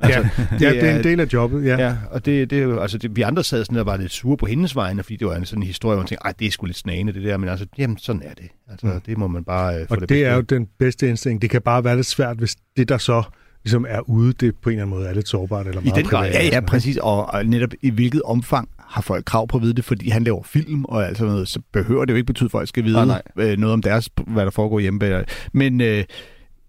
Altså, 0.00 0.20
det, 0.50 0.62
ja, 0.62 0.70
det 0.70 0.84
er 0.90 0.96
en 0.98 1.04
del 1.04 1.20
af 1.20 1.26
jobbet, 1.32 1.64
ja. 1.64 1.76
Ja, 1.76 1.86
ja 1.86 1.96
og 2.10 2.26
det, 2.26 2.50
det, 2.50 2.58
er 2.58 2.62
jo- 2.62 2.80
altså, 2.80 2.98
det, 2.98 3.16
vi 3.16 3.22
andre 3.22 3.44
sad 3.44 3.64
sådan 3.64 3.78
og 3.78 3.86
var 3.86 3.96
lidt 3.96 4.12
sure 4.12 4.36
på 4.36 4.46
hendes 4.46 4.76
vegne, 4.76 5.02
fordi 5.02 5.16
det 5.16 5.26
var 5.26 5.34
en 5.36 5.44
sådan 5.44 5.62
en 5.62 5.66
historie, 5.66 5.94
hvor 5.94 6.02
man 6.02 6.06
tænkte, 6.08 6.28
det 6.38 6.46
er 6.46 6.50
sgu 6.50 6.66
lidt 6.66 6.76
snagende, 6.76 7.12
det 7.12 7.22
der, 7.24 7.36
men 7.36 7.48
altså, 7.48 7.66
jamen, 7.78 7.98
sådan 7.98 8.22
er 8.24 8.34
det. 8.34 8.48
Altså, 8.70 8.86
Mm. 8.86 9.00
det 9.06 9.18
må 9.18 9.26
man 9.26 9.44
bare 9.44 9.74
øh, 9.80 9.88
få 9.88 9.94
Og 9.94 10.00
det, 10.00 10.08
det, 10.08 10.24
er 10.24 10.34
jo 10.34 10.40
den 10.40 10.66
bedste 10.78 11.08
indstilling. 11.08 11.42
Det 11.42 11.50
kan 11.50 11.62
bare 11.62 11.84
være 11.84 11.96
lidt 11.96 12.06
svært, 12.06 12.36
hvis 12.36 12.56
det, 12.76 12.88
der 12.88 12.98
så 12.98 13.22
ligesom 13.64 13.86
er 13.88 14.00
ude, 14.08 14.32
det 14.32 14.54
på 14.62 14.70
en 14.70 14.74
eller 14.74 14.84
anden 14.84 14.96
måde 14.98 15.08
er 15.08 15.14
lidt 15.14 15.28
sårbart 15.28 15.66
eller 15.66 15.80
meget 15.80 15.94
den 15.96 16.04
grad, 16.04 16.18
privat. 16.20 16.34
Ja, 16.34 16.44
ja, 16.44 16.50
Sådan, 16.50 16.66
præcis. 16.66 16.96
Og, 16.96 17.26
og 17.34 17.46
netop 17.46 17.70
i 17.82 17.90
hvilket 17.90 18.22
omfang 18.22 18.68
har 18.78 19.02
folk 19.02 19.24
krav 19.24 19.48
på 19.48 19.56
at 19.56 19.62
vide 19.62 19.74
det, 19.74 19.84
fordi 19.84 20.08
han 20.10 20.24
laver 20.24 20.42
film 20.42 20.84
og 20.84 21.06
alt 21.06 21.18
sådan 21.18 21.32
noget, 21.32 21.48
så 21.48 21.60
behøver 21.72 22.04
det 22.04 22.12
jo 22.12 22.16
ikke 22.16 22.26
betyde, 22.26 22.46
at 22.46 22.50
folk 22.50 22.68
skal 22.68 22.84
vide 22.84 22.98
Ah, 22.98 23.06
nej. 23.06 23.22
øh, 23.38 23.58
noget 23.58 23.72
om 23.72 23.82
deres, 23.82 24.08
hvad 24.26 24.44
der 24.44 24.50
foregår 24.50 24.80
hjemme. 24.80 25.24
Men, 25.52 25.80
øh, 25.80 26.04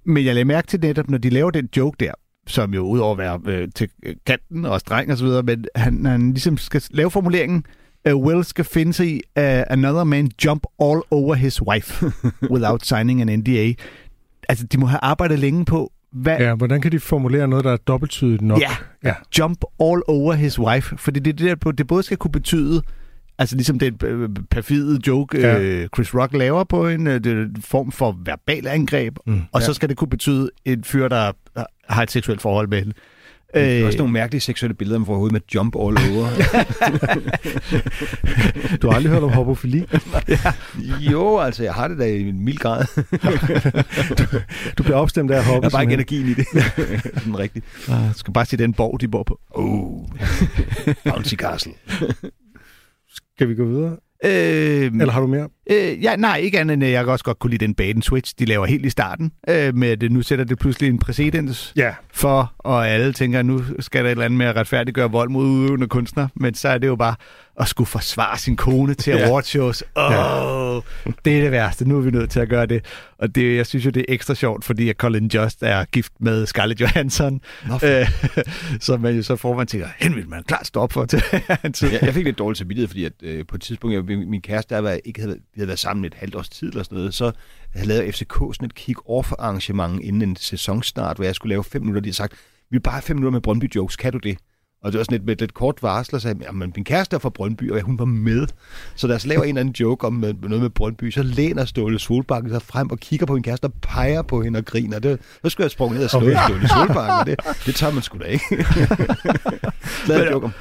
men 0.05 0.25
jeg 0.25 0.33
lagde 0.33 0.45
mærke 0.45 0.67
til 0.67 0.79
netop, 0.79 1.09
når 1.09 1.17
de 1.17 1.29
laver 1.29 1.51
den 1.51 1.69
joke 1.77 1.95
der, 1.99 2.11
som 2.51 2.73
jo 2.73 2.81
udover 2.81 3.11
at 3.11 3.17
være 3.17 3.39
øh, 3.61 3.67
til 3.75 3.89
kanten 4.25 4.65
og 4.65 4.79
streng 4.79 5.11
og 5.11 5.17
så 5.17 5.23
videre, 5.25 5.43
men 5.43 5.65
han, 5.75 6.05
han 6.05 6.29
ligesom 6.31 6.57
skal 6.57 6.83
lave 6.91 7.11
formuleringen, 7.11 7.63
uh, 8.11 8.15
Will 8.25 8.43
skal 8.43 8.65
finde 8.65 8.93
sig 8.93 9.07
i 9.07 9.15
uh, 9.15 9.43
another 9.69 10.03
man 10.03 10.31
jump 10.45 10.63
all 10.81 11.01
over 11.11 11.35
his 11.35 11.61
wife 11.61 12.05
without 12.53 12.85
signing 12.85 13.21
an 13.21 13.39
NDA. 13.39 13.73
Altså, 14.49 14.65
de 14.65 14.77
må 14.77 14.85
have 14.85 14.99
arbejdet 15.03 15.39
længe 15.39 15.65
på, 15.65 15.91
hvad, 16.11 16.37
Ja, 16.39 16.55
hvordan 16.55 16.81
kan 16.81 16.91
de 16.91 16.99
formulere 16.99 17.47
noget, 17.47 17.65
der 17.65 17.71
er 17.71 17.77
dobbelttydigt 17.77 18.41
nok? 18.41 18.61
Ja, 18.61 18.71
Ja. 19.03 19.13
jump 19.39 19.63
all 19.79 20.01
over 20.07 20.33
his 20.33 20.59
wife. 20.59 20.97
Fordi 20.97 21.19
det, 21.19 21.33
er 21.41 21.55
det, 21.55 21.63
der, 21.63 21.71
det 21.71 21.87
både 21.87 22.03
skal 22.03 22.17
kunne 22.17 22.31
betyde, 22.31 22.81
altså 23.37 23.55
ligesom 23.55 23.79
den 23.79 23.97
øh, 24.03 24.29
perfide 24.49 24.99
joke, 25.07 25.39
Ja. 25.39 25.59
øh, 25.61 25.87
Chris 25.95 26.15
Rock 26.15 26.33
laver 26.33 26.63
på 26.63 26.87
en 26.87 27.07
øh, 27.07 27.49
form 27.59 27.91
for 27.91 28.17
verbal 28.25 28.67
angreb, 28.67 29.17
mm, 29.27 29.41
og 29.51 29.61
ja. 29.61 29.65
så 29.65 29.73
skal 29.73 29.89
det 29.89 29.97
kunne 29.97 30.09
betyde 30.09 30.49
en 30.65 30.83
fyr, 30.83 31.07
der 31.07 31.31
har 31.91 32.03
et 32.03 32.11
seksuelt 32.11 32.41
forhold 32.41 32.67
med 32.67 32.77
hende. 32.79 32.93
Det 33.53 33.73
er 33.75 33.79
Øh, 33.79 33.85
også 33.85 33.97
nogle 33.97 34.13
mærkelige 34.13 34.41
seksuelle 34.41 34.73
billeder, 34.73 34.99
man 34.99 35.05
får 35.05 35.15
hovedet 35.15 35.31
med 35.33 35.41
jump 35.55 35.75
all 35.75 35.81
over. 35.83 36.27
Du 38.81 38.87
har 38.89 38.95
aldrig 38.95 39.13
hørt 39.13 39.23
om 39.23 39.29
homofili? 39.29 39.83
jo, 41.11 41.39
altså, 41.39 41.63
jeg 41.63 41.73
har 41.73 41.87
det 41.87 41.97
da 41.99 42.05
i 42.05 42.29
en 42.29 42.39
mild 42.45 42.57
grad. 42.57 42.85
Du 44.77 44.83
bliver 44.83 44.97
opstemt 44.97 45.31
af 45.31 45.37
at 45.37 45.43
hoppe. 45.45 45.65
Jeg 45.65 45.71
har 45.71 45.77
bare 45.77 45.83
ikke 45.83 45.93
energien 45.93 46.27
i 46.27 46.33
det. 46.33 46.45
Sådan 47.19 47.39
rigtigt. 47.39 47.65
jeg 47.87 48.11
skal 48.15 48.33
bare 48.33 48.45
se 48.45 48.57
den 48.57 48.73
borg, 48.73 49.01
de 49.01 49.07
bor 49.07 49.23
på. 49.23 49.39
Oh. 49.49 50.07
Bouncy 51.05 51.35
Castle. 51.35 51.73
Skal 53.35 53.49
vi 53.49 53.55
gå 53.55 53.65
videre? 53.65 53.97
Øh, 54.25 54.31
Eller 54.85 55.11
har 55.11 55.21
du 55.21 55.27
mere? 55.27 55.47
Øh, 55.71 56.03
ja, 56.03 56.15
nej, 56.15 56.37
ikke 56.37 56.59
andet 56.59 56.73
end, 56.73 56.83
jeg 56.85 57.03
kan 57.03 57.11
også 57.11 57.25
godt 57.25 57.39
kunne 57.39 57.51
lide 57.51 57.65
den 57.65 57.73
bait 57.75 58.03
switch, 58.05 58.33
de 58.39 58.45
laver 58.45 58.65
helt 58.65 58.85
i 58.85 58.89
starten, 58.89 59.31
øh, 59.49 59.75
med 59.75 60.03
at 60.03 60.11
nu 60.11 60.21
sætter 60.21 60.45
det 60.45 60.59
pludselig 60.59 60.89
en 60.89 60.99
præcedens 60.99 61.73
Ja. 61.75 61.93
for, 62.13 62.53
og 62.57 62.87
alle 62.89 63.13
tænker, 63.13 63.39
at 63.39 63.45
nu 63.45 63.61
skal 63.79 63.99
der 64.03 64.07
et 64.07 64.11
eller 64.11 64.25
andet 64.25 64.37
med 64.37 64.45
at 64.45 64.55
retfærdiggøre 64.55 65.11
vold 65.11 65.29
mod 65.29 65.45
udøvende 65.45 65.87
kunstnere, 65.87 66.29
men 66.35 66.53
så 66.53 66.67
er 66.69 66.77
det 66.77 66.87
jo 66.87 66.95
bare 66.95 67.15
at 67.59 67.67
skulle 67.67 67.87
forsvare 67.87 68.37
sin 68.37 68.55
kone 68.55 68.93
til 68.93 69.11
Ja. 69.17 69.27
awardshows. 69.27 69.83
Åh, 69.95 70.75
oh, 70.75 70.81
det 71.25 71.37
er 71.37 71.41
det 71.41 71.51
værste. 71.51 71.87
Nu 71.89 71.97
er 71.97 72.01
vi 72.01 72.11
nødt 72.11 72.29
til 72.29 72.39
at 72.39 72.49
gøre 72.49 72.65
det. 72.65 72.85
Og 73.17 73.35
det, 73.35 73.55
jeg 73.57 73.65
synes 73.65 73.85
jo, 73.85 73.89
det 73.89 73.99
er 73.99 74.13
ekstra 74.13 74.35
sjovt, 74.35 74.65
fordi 74.65 74.89
at 74.89 74.95
Colin 74.95 75.27
Just 75.27 75.63
er 75.63 75.85
gift 75.85 76.11
med 76.19 76.45
Scarlett 76.45 76.81
Johansson. 76.81 77.41
Nå, 77.67 77.73
Øh, 77.83 78.09
så 78.79 78.97
man 78.97 79.15
jo 79.15 79.23
så 79.23 79.35
får 79.35 79.55
man 79.55 79.67
tænker, 79.67 79.87
hende 79.99 80.15
vil 80.15 80.29
man 80.29 80.43
klart 80.43 80.67
stoppe 80.67 80.93
for 80.93 81.05
til 81.05 81.21
jeg, 81.91 81.99
jeg 82.01 82.13
fik 82.13 82.25
lidt 82.25 82.37
dårligt 82.37 82.57
samvittighed, 82.57 82.87
fordi 82.87 83.05
at, 83.05 83.13
øh, 83.23 83.45
på 83.47 83.55
et 83.55 83.61
tidspunkt, 83.61 83.93
jeg, 83.95 84.03
min 84.17 84.41
kæreste 84.41 84.75
der 84.75 84.81
var, 84.81 84.97
ikke 85.05 85.21
havde, 85.21 85.33
vi 85.35 85.41
havde 85.55 85.67
været 85.67 85.79
sammen 85.79 86.05
et 86.05 86.13
halvt 86.13 86.35
års 86.35 86.49
tid 86.49 86.67
eller 86.69 86.83
sådan 86.83 86.97
noget, 86.97 87.13
så 87.13 87.31
havde 87.75 87.87
lavet 87.87 88.15
FCK 88.15 88.33
sådan 88.33 88.65
et 88.65 88.73
kick-off 88.79 89.31
arrangement 89.39 90.01
inden 90.03 90.21
en 90.29 90.35
sæsonstart, 90.35 91.17
hvor 91.17 91.25
jeg 91.25 91.35
skulle 91.35 91.49
lave 91.51 91.63
fem 91.63 91.81
minutter. 91.81 92.01
De 92.01 92.07
havde 92.07 92.15
sagt, 92.15 92.31
vi 92.33 92.37
vil 92.75 92.79
bare 92.79 92.93
have 92.93 93.01
fem 93.01 93.15
minutter 93.15 93.31
med 93.31 93.41
Brøndby 93.41 93.75
jokes, 93.75 93.95
kan 93.95 94.11
du 94.11 94.17
det? 94.17 94.37
Og 94.83 94.91
det 94.91 94.97
var 94.97 95.03
sådan 95.03 95.13
lidt 95.13 95.25
med 95.25 95.33
et 95.33 95.39
lidt 95.39 95.53
kort 95.53 95.83
varsel, 95.83 96.15
og 96.15 96.21
sagde, 96.21 96.39
jamen 96.41 96.73
min 96.75 96.85
kæreste 96.85 97.15
er 97.15 97.19
fra 97.19 97.29
Brøndby, 97.29 97.71
og 97.71 97.81
hun 97.81 97.99
var 97.99 98.05
med. 98.05 98.47
Så 98.95 99.17
så 99.19 99.27
laver 99.27 99.43
en 99.43 99.49
eller 99.49 99.59
anden 99.59 99.75
joke 99.79 100.07
om 100.07 100.13
med, 100.13 100.33
med 100.33 100.49
noget 100.49 100.61
med 100.61 100.69
Brøndby, 100.69 101.11
så 101.11 101.23
læner 101.23 101.65
Ståle 101.65 101.99
Solbakken 101.99 102.51
sig 102.51 102.61
frem 102.61 102.89
og 102.89 102.99
kigger 102.99 103.25
på 103.25 103.33
min 103.33 103.43
kæreste 103.43 103.65
og 103.65 103.73
peger 103.81 104.21
på 104.21 104.41
hende 104.41 104.57
og 104.57 104.65
griner. 104.65 104.99
Det, 104.99 105.19
så 105.43 105.49
skulle 105.49 105.65
jeg 105.65 105.71
sprunget 105.71 105.97
ned 105.97 106.03
og 106.03 106.09
slå 106.09 106.19
okay. 106.19 106.37
Ståle 106.47 106.67
Solbakken, 106.67 107.33
det, 107.33 107.55
det 107.65 107.75
tager 107.75 107.93
man 107.93 108.03
sgu 108.03 108.17
da 108.17 108.23
ikke. 108.23 108.45
Lad 110.07 110.31
joke 110.31 110.45
om. 110.45 110.51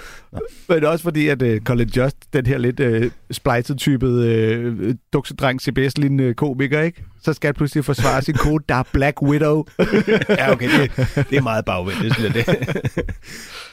Men 0.68 0.85
også 0.85 1.02
fordi, 1.02 1.28
at 1.28 1.42
uh, 1.42 1.59
Colin 1.59 1.88
Just, 1.88 2.16
den 2.33 2.46
her 2.46 2.59
lidt 2.59 2.80
uh, 2.80 3.11
splejset-typede 3.30 4.74
uh, 4.88 4.94
duksedreng 5.12 5.61
CBS-lignende 5.61 6.35
komiker, 6.35 6.80
ikke? 6.80 7.04
Så 7.22 7.33
skal 7.33 7.48
han 7.48 7.54
pludselig 7.54 7.85
forsvare 7.85 8.22
sin 8.22 8.35
kone, 8.35 8.64
der 8.68 8.74
er 8.74 8.83
Black 8.92 9.22
Widow. 9.22 9.64
Ja, 10.28 10.52
okay, 10.52 10.80
det, 10.80 10.90
det 11.30 11.38
er 11.38 11.42
meget 11.42 11.64
bagvendt, 11.64 12.16
det 12.16 12.35
det. 12.35 12.46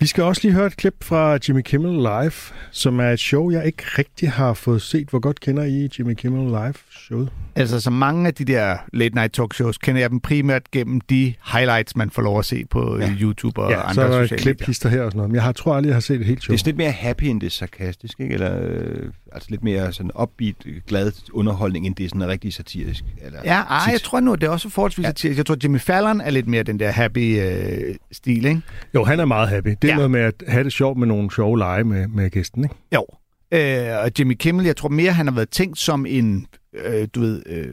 Vi 0.00 0.06
skal 0.06 0.24
også 0.24 0.40
lige 0.44 0.54
høre 0.54 0.66
et 0.66 0.76
klip 0.76 1.04
fra 1.04 1.38
Jimmy 1.48 1.60
Kimmel 1.60 1.92
Live, 1.92 2.32
som 2.70 3.00
er 3.00 3.10
et 3.10 3.20
show, 3.20 3.50
jeg 3.50 3.66
ikke 3.66 3.82
rigtig 3.98 4.30
har 4.30 4.54
fået 4.54 4.82
set. 4.82 5.08
Hvor 5.08 5.20
godt 5.20 5.40
kender 5.40 5.64
I 5.64 5.88
Jimmy 5.98 6.14
Kimmel 6.14 6.46
Live-showet? 6.46 7.32
Altså, 7.60 7.80
så 7.80 7.90
mange 7.90 8.26
af 8.26 8.34
de 8.34 8.44
der 8.44 8.76
late-night 8.94 9.28
talkshows, 9.28 9.78
kender 9.78 10.00
jeg 10.00 10.10
dem 10.10 10.20
primært 10.20 10.70
gennem 10.70 11.00
de 11.00 11.34
highlights, 11.52 11.96
man 11.96 12.10
får 12.10 12.22
lov 12.22 12.38
at 12.38 12.44
se 12.44 12.64
på 12.70 12.98
ja. 12.98 13.10
YouTube 13.20 13.62
og 13.62 13.70
ja, 13.70 13.80
andre 13.80 13.94
så 13.94 14.02
er 14.02 14.08
der 14.08 14.22
sociale 14.22 14.42
klip, 14.42 14.54
medier. 14.54 14.66
hister 14.66 14.88
her 14.88 15.02
og 15.02 15.10
sådan 15.10 15.16
noget. 15.16 15.30
Men 15.30 15.34
jeg 15.34 15.42
har, 15.42 15.52
tror 15.52 15.74
aldrig, 15.74 15.88
jeg 15.88 15.96
har 15.96 16.00
set 16.00 16.20
et 16.20 16.26
helt 16.26 16.42
show. 16.42 16.52
Det 16.52 16.56
er 16.56 16.58
sådan 16.58 16.68
lidt 16.68 16.76
mere 16.76 16.90
happy, 16.90 17.24
end 17.24 17.40
det 17.40 17.46
er 17.46 17.50
sarkastisk, 17.50 18.20
ikke? 18.20 18.34
Eller 18.34 18.60
øh, 18.62 19.12
altså 19.32 19.50
lidt 19.50 19.64
mere 19.64 19.92
sådan 19.92 20.10
upbeat, 20.22 20.54
glad 20.86 21.12
underholdning, 21.32 21.86
end 21.86 21.94
det 21.94 22.04
er 22.04 22.08
sådan 22.08 22.28
rigtig 22.28 22.52
satirisk. 22.54 23.04
Eller 23.22 23.38
Ja, 23.44 23.60
ej, 23.62 23.92
jeg 23.92 24.00
tror 24.02 24.20
nu, 24.20 24.34
det 24.34 24.42
er 24.42 24.50
også 24.50 24.68
forholdsvis 24.68 25.24
ja. 25.24 25.34
Jeg 25.36 25.46
tror, 25.46 25.56
Jimmy 25.64 25.80
Fallon 25.80 26.20
er 26.20 26.30
lidt 26.30 26.48
mere 26.48 26.62
den 26.62 26.80
der 26.80 26.90
happy 26.90 27.40
øh, 27.40 27.94
stil, 28.12 28.44
ikke? 28.44 28.60
Jo, 28.94 29.04
han 29.04 29.20
er 29.20 29.24
meget 29.24 29.48
happy. 29.48 29.68
Det 29.68 29.84
er. 29.84 29.88
Ja. 29.88 29.94
noget 29.94 30.10
med 30.10 30.20
at 30.20 30.34
have 30.48 30.64
det 30.64 30.72
sjovt 30.72 30.98
med 30.98 31.06
nogle 31.06 31.30
sjove 31.30 31.58
lege 31.58 31.84
med, 31.84 32.06
med 32.08 32.30
gæsten, 32.30 32.64
ikke? 32.64 32.74
Jo. 32.94 33.06
Øh, 33.52 34.04
og 34.04 34.10
Jimmy 34.18 34.34
Kimmel, 34.38 34.66
jeg 34.66 34.76
tror 34.76 34.88
mere, 34.88 35.12
han 35.12 35.26
har 35.26 35.34
været 35.34 35.48
tænkt 35.48 35.78
som 35.78 36.06
en, 36.06 36.46
øh, 36.84 37.08
du 37.14 37.20
ved, 37.20 37.42
øh, 37.46 37.66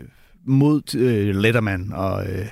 mod 0.48 0.96
øh, 0.96 1.36
Letterman 1.36 1.92
og, 1.94 2.26
øh, 2.26 2.46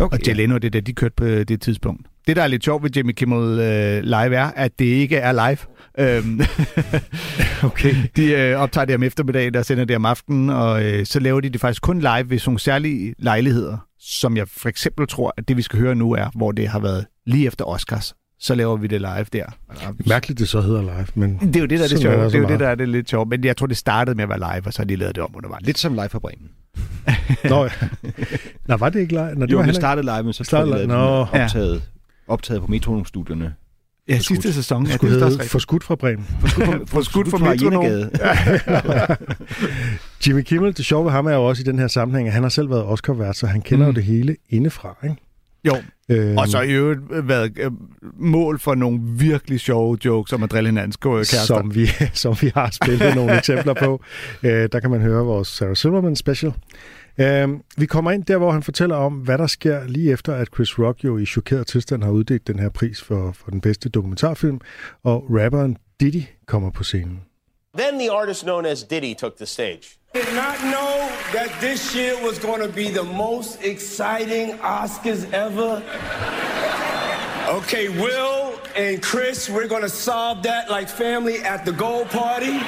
okay, 0.00 0.18
og 0.18 0.26
Jay 0.26 0.34
Leno, 0.34 0.54
det 0.54 0.64
er 0.64 0.70
det, 0.70 0.86
de 0.86 0.92
kørte 0.92 1.14
på 1.16 1.24
det 1.24 1.60
tidspunkt. 1.60 2.06
Det, 2.26 2.36
der 2.36 2.42
er 2.42 2.46
lidt 2.46 2.64
sjovt 2.64 2.82
ved 2.82 2.90
Jimmy 2.96 3.12
Kimmel 3.12 3.60
øh, 3.60 4.02
live, 4.02 4.36
er, 4.36 4.50
at 4.56 4.78
det 4.78 4.84
ikke 4.84 5.16
er 5.16 5.32
live. 5.32 5.58
Øhm, 5.98 6.40
okay. 7.70 7.94
De 8.16 8.32
øh, 8.32 8.58
optager 8.58 8.84
det 8.84 8.94
om 8.94 9.02
eftermiddagen, 9.02 9.54
der 9.54 9.62
sender 9.62 9.84
det 9.84 9.96
om 9.96 10.04
aftenen, 10.04 10.50
og 10.50 10.84
øh, 10.84 11.06
så 11.06 11.20
laver 11.20 11.40
de 11.40 11.48
det 11.48 11.60
faktisk 11.60 11.82
kun 11.82 12.00
live 12.00 12.30
ved 12.30 12.38
sådan 12.38 12.50
nogle 12.50 12.60
særlige 12.60 13.14
lejligheder, 13.18 13.76
som 14.00 14.36
jeg 14.36 14.48
for 14.48 14.68
eksempel 14.68 15.06
tror, 15.06 15.34
at 15.36 15.48
det, 15.48 15.56
vi 15.56 15.62
skal 15.62 15.78
høre 15.78 15.94
nu 15.94 16.12
er, 16.12 16.30
hvor 16.34 16.52
det 16.52 16.68
har 16.68 16.78
været 16.78 17.06
lige 17.26 17.46
efter 17.46 17.64
Oscars. 17.64 18.14
Så 18.40 18.54
laver 18.54 18.76
vi 18.76 18.86
det 18.86 19.00
live 19.00 19.26
der. 19.32 19.44
Mærkeligt, 20.06 20.38
det 20.40 20.48
så 20.48 20.60
hedder 20.60 20.82
live, 20.82 21.06
men 21.14 21.38
Det 21.42 21.56
er 21.56 21.60
jo 21.60 21.66
det, 21.66 21.78
der 21.78 21.84
er 21.84 21.88
det 21.88 22.00
sjove. 22.00 22.14
er 22.14 22.22
Det 22.22 22.30
så 22.32 22.38
er 22.38 22.42
jo 22.42 22.48
det, 22.48 22.60
der 22.60 22.68
er 22.68 22.74
det 22.74 22.88
lidt 22.88 23.10
sjovt. 23.10 23.28
Men 23.28 23.44
jeg 23.44 23.56
tror, 23.56 23.66
det 23.66 23.76
startede 23.76 24.14
med 24.16 24.22
at 24.24 24.28
være 24.28 24.38
live, 24.38 24.66
og 24.66 24.72
så 24.72 24.78
har 24.78 24.84
de 24.84 24.96
lavet 24.96 25.14
det 25.14 25.24
om 25.24 25.30
undervejs. 25.36 25.66
Lidt 25.66 25.78
som 25.78 25.94
live 25.94 26.08
fra 26.08 26.18
Bremen. 26.18 26.48
Nå, 27.50 27.64
ja. 27.64 27.70
Nå, 28.68 28.76
var 28.76 28.88
det 28.88 29.00
ikke 29.00 29.12
live? 29.12 29.34
Nå, 29.34 29.46
det 29.46 29.52
Jo, 29.52 29.58
var 29.58 29.66
det 29.66 29.74
startede 29.74 30.04
live, 30.06 30.22
men 30.22 30.32
så 30.32 30.44
Startede 30.44 30.70
live. 30.70 30.80
det 30.80 30.88
Nå. 30.88 31.26
optaget, 31.32 31.82
optaget 32.28 32.60
på 32.62 32.66
Metronom-studierne. 32.66 33.54
Ja, 34.08 34.16
Forskudt. 34.16 34.26
sidste 34.42 34.52
sæson. 34.52 34.86
Ja, 34.86 34.92
det 34.92 35.02
er 35.02 35.06
også 35.06 35.14
hedde 35.18 35.26
rigtigt. 35.26 35.50
For 35.50 35.58
skudt 35.58 35.84
fra 35.84 35.94
Bremen. 35.94 36.26
For 36.86 37.02
skudt 37.02 37.30
for 37.30 37.38
fra 37.38 37.48
Metronom. 37.50 37.84
Jimmy 40.26 40.42
Kimmel, 40.42 40.76
det 40.76 40.84
sjove 40.84 41.04
ved 41.04 41.12
ham 41.12 41.26
er 41.26 41.34
jo 41.34 41.44
også 41.44 41.62
i 41.62 41.64
den 41.64 41.78
her 41.78 41.88
sammenhæng, 41.88 42.28
at 42.28 42.34
han 42.34 42.42
har 42.42 42.50
selv 42.50 42.70
været 42.70 42.84
Oscar-vært, 42.84 43.36
så 43.36 43.46
han 43.46 43.62
kender 43.62 43.86
mm. 43.86 43.92
jo 43.92 43.94
det 43.94 44.04
hele 44.04 44.36
indefra, 44.48 44.96
ikke? 45.04 45.16
Jo, 45.68 45.82
Øhm, 46.10 46.38
og 46.38 46.48
så 46.48 46.60
i 46.60 46.72
øvrigt 46.72 47.00
været 47.10 47.58
øh, 47.58 47.70
mål 48.16 48.58
for 48.58 48.74
nogle 48.74 49.00
virkelig 49.02 49.60
sjove 49.60 49.98
jokes 50.04 50.32
om 50.32 50.42
at 50.42 50.50
drille 50.50 50.68
hinandens 50.68 50.98
øh, 51.06 51.12
kærester. 51.12 51.44
som 51.44 51.74
vi, 51.74 51.86
som 52.14 52.36
vi 52.40 52.52
har 52.54 52.70
spillet 52.70 53.14
nogle 53.14 53.38
eksempler 53.38 53.74
på. 53.74 54.02
Øh, 54.42 54.68
der 54.72 54.80
kan 54.80 54.90
man 54.90 55.00
høre 55.00 55.24
vores 55.24 55.48
Sarah 55.48 55.76
Silverman 55.76 56.16
special. 56.16 56.52
Øhm, 57.20 57.62
vi 57.76 57.86
kommer 57.86 58.10
ind 58.10 58.24
der, 58.24 58.36
hvor 58.36 58.52
han 58.52 58.62
fortæller 58.62 58.96
om, 58.96 59.12
hvad 59.12 59.38
der 59.38 59.46
sker 59.46 59.86
lige 59.86 60.12
efter, 60.12 60.34
at 60.34 60.48
Chris 60.54 60.78
Rock 60.78 61.04
jo 61.04 61.18
i 61.18 61.26
chokeret 61.26 61.66
tilstand 61.66 62.02
har 62.02 62.10
uddelt 62.10 62.46
den 62.46 62.58
her 62.58 62.68
pris 62.68 63.02
for, 63.02 63.32
for 63.32 63.50
den 63.50 63.60
bedste 63.60 63.88
dokumentarfilm, 63.88 64.60
og 65.04 65.26
rapperen 65.30 65.76
Diddy 66.00 66.22
kommer 66.46 66.70
på 66.70 66.84
scenen. 66.84 67.20
Then 67.78 68.00
the 68.00 68.12
artist 68.12 68.42
known 68.42 68.66
as 68.66 68.82
Diddy 68.82 69.14
took 69.20 69.36
the 69.36 69.46
stage. 69.46 69.97
Did 70.14 70.34
not 70.34 70.58
know 70.64 71.08
that 71.32 71.54
this 71.60 71.94
year 71.94 72.20
was 72.22 72.38
going 72.38 72.60
to 72.60 72.68
be 72.68 72.88
the 72.88 73.04
most 73.04 73.62
exciting 73.62 74.56
Oscars 74.58 75.30
ever. 75.32 75.82
Okay, 77.48 77.88
Will 77.88 78.60
and 78.76 79.02
Chris, 79.02 79.48
we're 79.48 79.68
going 79.68 79.80
to 79.80 79.88
solve 79.88 80.42
that 80.42 80.68
like 80.68 80.86
family 80.86 81.38
at 81.38 81.64
the 81.64 81.72
gold 81.72 82.10
party. 82.10 82.58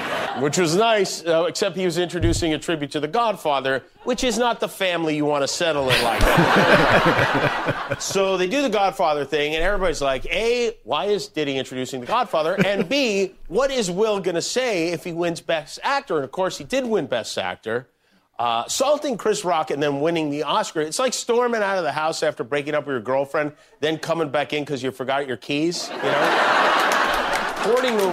Which 0.40 0.56
was 0.56 0.74
nice, 0.74 1.22
uh, 1.26 1.44
except 1.46 1.76
he 1.76 1.84
was 1.84 1.98
introducing 1.98 2.54
a 2.54 2.58
tribute 2.58 2.90
to 2.92 3.00
The 3.00 3.06
Godfather, 3.06 3.84
which 4.04 4.24
is 4.24 4.38
not 4.38 4.58
the 4.58 4.70
family 4.70 5.14
you 5.14 5.26
want 5.26 5.42
to 5.42 5.48
settle 5.48 5.90
in 5.90 6.02
like 6.02 6.22
so 8.00 8.38
they 8.38 8.48
do 8.48 8.62
the 8.62 8.70
Godfather 8.70 9.26
thing, 9.26 9.54
and 9.54 9.62
everybody's 9.62 10.00
like, 10.00 10.24
A, 10.32 10.74
why 10.84 11.04
is 11.04 11.28
Diddy 11.28 11.58
introducing 11.58 12.00
The 12.00 12.06
Godfather? 12.06 12.56
And 12.64 12.88
B, 12.88 13.34
what 13.48 13.70
is 13.70 13.90
Will 13.90 14.18
going 14.18 14.34
to 14.34 14.40
say 14.40 14.88
if 14.88 15.04
he 15.04 15.12
wins 15.12 15.42
Best 15.42 15.78
Actor? 15.82 16.16
And 16.16 16.24
of 16.24 16.32
course, 16.32 16.56
he 16.56 16.64
did 16.64 16.86
win 16.86 17.04
Best 17.06 17.36
Actor. 17.36 17.86
Uh, 18.40 18.66
salting 18.68 19.18
Chris 19.18 19.44
Rock 19.44 19.70
and 19.70 19.82
then 19.82 20.00
winning 20.00 20.30
the 20.30 20.44
Oscar. 20.44 20.80
It's 20.80 20.98
like 20.98 21.12
storming 21.12 21.60
out 21.60 21.76
of 21.76 21.84
the 21.84 21.92
house 21.92 22.22
after 22.22 22.42
breaking 22.42 22.74
up 22.74 22.86
with 22.86 22.94
your 22.94 23.00
girlfriend, 23.02 23.52
then 23.80 23.98
coming 23.98 24.30
back 24.30 24.54
in 24.54 24.64
because 24.64 24.82
you 24.82 24.90
forgot 24.92 25.28
your 25.28 25.36
keys, 25.36 25.90
you 25.90 26.02
know? 26.04 27.54
According 27.58 27.98
to 27.98 28.12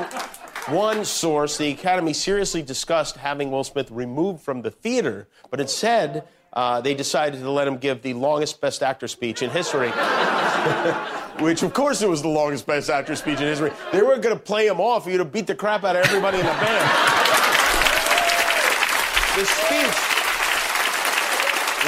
one 0.67 1.05
source, 1.05 1.57
the 1.57 1.71
Academy 1.71 2.11
seriously 2.11 2.61
discussed 2.61 3.15
having 3.15 3.51
Will 3.51 3.63
Smith 3.63 3.89
removed 3.89 4.41
from 4.41 4.63
the 4.63 4.69
theater, 4.69 5.29
but 5.49 5.61
instead, 5.61 6.27
uh, 6.51 6.81
they 6.81 6.93
decided 6.93 7.39
to 7.39 7.49
let 7.49 7.65
him 7.65 7.77
give 7.77 8.01
the 8.01 8.13
longest 8.13 8.59
Best 8.59 8.83
Actor 8.83 9.07
speech 9.07 9.41
in 9.41 9.49
history. 9.49 9.91
Which, 11.39 11.63
of 11.63 11.73
course, 11.73 12.01
it 12.01 12.09
was 12.09 12.21
the 12.21 12.27
longest 12.27 12.67
Best 12.67 12.89
Actor 12.89 13.15
speech 13.15 13.39
in 13.39 13.45
history. 13.45 13.71
They 13.93 14.01
weren't 14.01 14.21
going 14.21 14.35
to 14.35 14.43
play 14.43 14.67
him 14.67 14.81
off. 14.81 15.05
He'd 15.05 15.19
have 15.19 15.31
beat 15.31 15.47
the 15.47 15.55
crap 15.55 15.85
out 15.85 15.95
of 15.95 16.05
everybody 16.05 16.39
in 16.39 16.45
the 16.45 16.51
band. 16.51 17.13
The 19.37 19.45
speech 19.45 20.06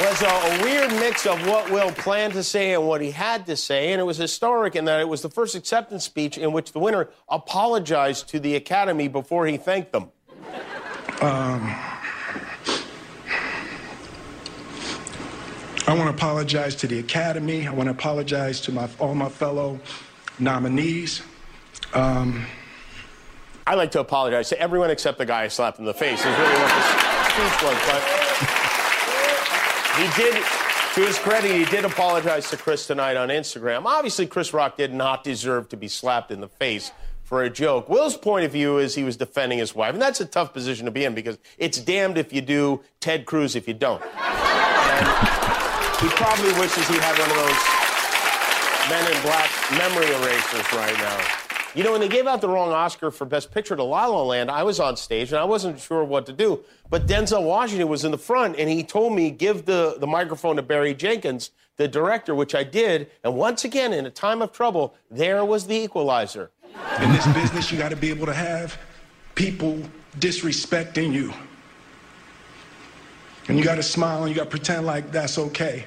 was 0.02 0.22
a, 0.22 0.26
a, 0.26 0.62
weird 0.62 0.90
mix 1.00 1.26
of 1.26 1.46
what 1.46 1.70
Will 1.70 1.90
planned 1.92 2.32
to 2.34 2.42
say 2.42 2.74
and 2.74 2.86
what 2.86 3.00
he 3.00 3.10
had 3.10 3.46
to 3.46 3.56
say, 3.56 3.92
and 3.92 4.00
it 4.00 4.04
was 4.04 4.16
historic 4.16 4.76
in 4.76 4.84
that 4.86 5.00
it 5.00 5.08
was 5.08 5.22
the 5.22 5.30
first 5.30 5.54
acceptance 5.54 6.04
speech 6.04 6.38
in 6.38 6.52
which 6.52 6.72
the 6.72 6.78
winner 6.78 7.08
apologized 7.28 8.28
to 8.28 8.40
the 8.40 8.54
Academy 8.54 9.08
before 9.08 9.46
he 9.46 9.56
thanked 9.56 9.92
them. 9.92 10.10
Um, 11.20 11.74
I 15.86 15.94
want 15.94 16.04
to 16.04 16.14
apologize 16.14 16.76
to 16.76 16.86
the 16.86 17.00
Academy. 17.00 17.66
I 17.66 17.72
want 17.72 17.88
to 17.88 17.90
apologize 17.90 18.60
to 18.62 18.72
my, 18.72 18.88
all 19.00 19.14
my 19.14 19.28
fellow 19.28 19.80
nominees. 20.38 21.22
Um, 21.94 22.46
I 23.66 23.74
like 23.74 23.90
to 23.92 24.00
apologize 24.00 24.48
to 24.50 24.60
everyone 24.60 24.90
except 24.90 25.18
the 25.18 25.26
guy 25.26 25.42
I 25.42 25.48
slapped 25.48 25.78
in 25.78 25.84
the 25.84 25.94
face. 25.94 26.20
Is 26.20 26.26
really 26.26 26.54
what 26.54 26.68
the 26.68 27.24
speech 27.24 27.62
was, 27.62 27.86
but 27.86 28.29
he 29.96 30.06
did. 30.22 30.44
To 30.94 31.06
his 31.06 31.18
credit, 31.20 31.52
he 31.52 31.64
did 31.66 31.84
apologize 31.84 32.50
to 32.50 32.56
Chris 32.56 32.88
tonight 32.88 33.16
on 33.16 33.28
Instagram. 33.28 33.84
Obviously, 33.84 34.26
Chris 34.26 34.52
Rock 34.52 34.76
did 34.76 34.92
not 34.92 35.22
deserve 35.22 35.68
to 35.68 35.76
be 35.76 35.86
slapped 35.86 36.32
in 36.32 36.40
the 36.40 36.48
face 36.48 36.90
for 37.22 37.44
a 37.44 37.48
joke. 37.48 37.88
Will's 37.88 38.16
point 38.16 38.44
of 38.44 38.50
view 38.50 38.78
is 38.78 38.96
he 38.96 39.04
was 39.04 39.16
defending 39.16 39.60
his 39.60 39.72
wife, 39.72 39.92
and 39.92 40.02
that's 40.02 40.20
a 40.20 40.26
tough 40.26 40.52
position 40.52 40.86
to 40.86 40.90
be 40.90 41.04
in 41.04 41.14
because 41.14 41.38
it's 41.58 41.78
damned 41.78 42.18
if 42.18 42.32
you 42.32 42.40
do, 42.40 42.82
Ted 42.98 43.24
Cruz 43.24 43.54
if 43.54 43.68
you 43.68 43.74
don't. 43.74 44.02
He 44.02 44.08
probably 46.18 46.52
wishes 46.58 46.88
he 46.88 46.96
had 46.98 47.16
one 47.16 47.30
of 47.30 47.36
those 47.36 47.54
men 48.90 49.06
in 49.14 49.22
black 49.22 49.48
memory 49.78 50.10
erasers 50.10 50.72
right 50.72 50.98
now. 50.98 51.20
You 51.74 51.84
know, 51.84 51.92
when 51.92 52.00
they 52.00 52.08
gave 52.08 52.26
out 52.26 52.40
the 52.40 52.48
wrong 52.48 52.72
Oscar 52.72 53.12
for 53.12 53.24
Best 53.24 53.52
Picture 53.52 53.76
to 53.76 53.84
La 53.84 54.06
La 54.06 54.22
Land, 54.22 54.50
I 54.50 54.64
was 54.64 54.80
on 54.80 54.96
stage 54.96 55.30
and 55.30 55.38
I 55.38 55.44
wasn't 55.44 55.78
sure 55.78 56.02
what 56.02 56.26
to 56.26 56.32
do. 56.32 56.64
But 56.88 57.06
Denzel 57.06 57.44
Washington 57.44 57.86
was 57.88 58.04
in 58.04 58.10
the 58.10 58.18
front 58.18 58.58
and 58.58 58.68
he 58.68 58.82
told 58.82 59.14
me, 59.14 59.30
give 59.30 59.66
the, 59.66 59.96
the 59.98 60.06
microphone 60.06 60.56
to 60.56 60.62
Barry 60.62 60.94
Jenkins, 60.94 61.52
the 61.76 61.86
director, 61.86 62.34
which 62.34 62.56
I 62.56 62.64
did. 62.64 63.08
And 63.22 63.36
once 63.36 63.64
again, 63.64 63.92
in 63.92 64.04
a 64.04 64.10
time 64.10 64.42
of 64.42 64.52
trouble, 64.52 64.94
there 65.10 65.44
was 65.44 65.68
the 65.68 65.76
equalizer. 65.76 66.50
In 67.00 67.12
this 67.12 67.26
business, 67.28 67.70
you 67.70 67.78
got 67.78 67.90
to 67.90 67.96
be 67.96 68.10
able 68.10 68.26
to 68.26 68.34
have 68.34 68.76
people 69.36 69.78
disrespecting 70.18 71.12
you. 71.12 71.32
And 73.46 73.56
you 73.56 73.64
got 73.64 73.76
to 73.76 73.82
smile 73.82 74.24
and 74.24 74.28
you 74.28 74.34
got 74.34 74.44
to 74.44 74.50
pretend 74.50 74.86
like 74.86 75.12
that's 75.12 75.38
okay. 75.38 75.84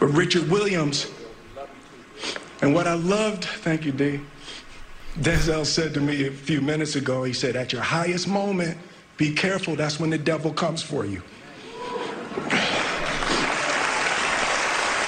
But 0.00 0.08
Richard 0.08 0.50
Williams, 0.50 1.10
and 2.62 2.74
what 2.74 2.86
I 2.86 2.94
loved, 2.94 3.44
thank 3.44 3.84
you, 3.84 3.92
D. 3.92 4.20
Denzel 5.18 5.66
said 5.66 5.92
to 5.92 6.00
me 6.00 6.26
a 6.26 6.30
few 6.30 6.62
minutes 6.62 6.96
ago, 6.96 7.22
he 7.22 7.34
said, 7.34 7.54
at 7.54 7.72
your 7.72 7.82
highest 7.82 8.26
moment, 8.26 8.78
be 9.18 9.34
careful, 9.34 9.76
that's 9.76 10.00
when 10.00 10.08
the 10.08 10.16
devil 10.16 10.54
comes 10.54 10.82
for 10.82 11.04
you. 11.04 11.22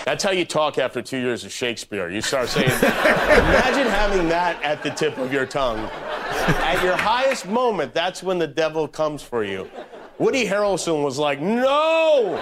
That's 0.04 0.22
how 0.22 0.32
you 0.32 0.44
talk 0.44 0.76
after 0.76 1.00
two 1.00 1.18
years 1.18 1.44
of 1.44 1.52
Shakespeare. 1.52 2.10
You 2.10 2.20
start 2.20 2.50
saying, 2.50 2.68
imagine 2.68 3.86
having 3.86 4.28
that 4.28 4.62
at 4.62 4.82
the 4.82 4.90
tip 4.90 5.16
of 5.16 5.32
your 5.32 5.46
tongue. 5.46 5.78
At 5.78 6.82
your 6.84 6.96
highest 6.96 7.46
moment, 7.46 7.94
that's 7.94 8.22
when 8.22 8.38
the 8.38 8.48
devil 8.48 8.86
comes 8.86 9.22
for 9.22 9.42
you. 9.42 9.70
Woody 10.18 10.44
Harrelson 10.44 11.02
was 11.02 11.18
like, 11.18 11.40
no! 11.40 12.36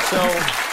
So, 0.00 0.18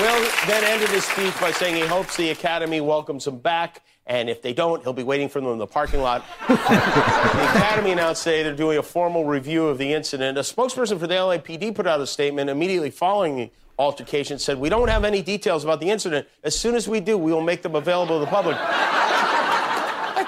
Will 0.00 0.26
then 0.46 0.64
ended 0.64 0.88
his 0.88 1.04
speech 1.04 1.38
by 1.38 1.52
saying 1.52 1.74
he 1.74 1.86
hopes 1.86 2.16
the 2.16 2.30
Academy 2.30 2.80
welcomes 2.80 3.26
him 3.26 3.38
back, 3.38 3.82
and 4.06 4.30
if 4.30 4.40
they 4.40 4.54
don't, 4.54 4.82
he'll 4.82 4.94
be 4.94 5.02
waiting 5.02 5.28
for 5.28 5.40
them 5.40 5.50
in 5.50 5.58
the 5.58 5.66
parking 5.66 6.00
lot. 6.00 6.24
the 6.48 6.54
Academy 6.54 7.90
announced 7.90 8.24
today 8.24 8.42
they're 8.42 8.56
doing 8.56 8.78
a 8.78 8.82
formal 8.82 9.26
review 9.26 9.66
of 9.66 9.76
the 9.76 9.92
incident. 9.92 10.38
A 10.38 10.40
spokesperson 10.40 10.98
for 10.98 11.06
the 11.06 11.14
LAPD 11.14 11.74
put 11.74 11.86
out 11.86 12.00
a 12.00 12.06
statement 12.06 12.48
immediately 12.48 12.90
following 12.90 13.36
the 13.36 13.50
altercation, 13.78 14.38
said, 14.38 14.58
We 14.58 14.70
don't 14.70 14.88
have 14.88 15.04
any 15.04 15.20
details 15.20 15.62
about 15.62 15.80
the 15.80 15.90
incident. 15.90 16.26
As 16.42 16.58
soon 16.58 16.74
as 16.74 16.88
we 16.88 17.00
do, 17.00 17.18
we 17.18 17.32
will 17.32 17.42
make 17.42 17.60
them 17.60 17.74
available 17.74 18.18
to 18.18 18.24
the 18.24 18.30
public. 18.30 18.56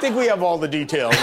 I 0.04 0.06
think 0.06 0.20
we 0.20 0.28
have 0.28 0.44
all 0.48 0.68
the 0.68 0.80
details. 0.80 1.16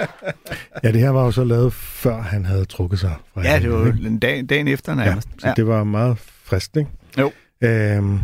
ja, 0.84 0.92
det 0.92 1.00
her 1.00 1.08
var 1.10 1.24
jo 1.24 1.30
så 1.30 1.44
lavet, 1.44 1.72
før 1.72 2.22
han 2.22 2.44
havde 2.44 2.64
trukket 2.64 2.98
sig 2.98 3.14
fra 3.34 3.42
Ja, 3.42 3.58
det 3.58 3.72
var 3.72 3.86
en 4.06 4.18
dag, 4.18 4.44
dagen 4.48 4.68
efter 4.68 4.94
nærmest. 4.94 5.28
Ja, 5.42 5.48
så 5.48 5.54
det 5.56 5.66
var 5.66 5.84
meget 5.84 6.18
frist, 6.18 6.76
ikke? 6.76 6.90
Jo. 7.18 7.32
Øhm, 7.60 8.18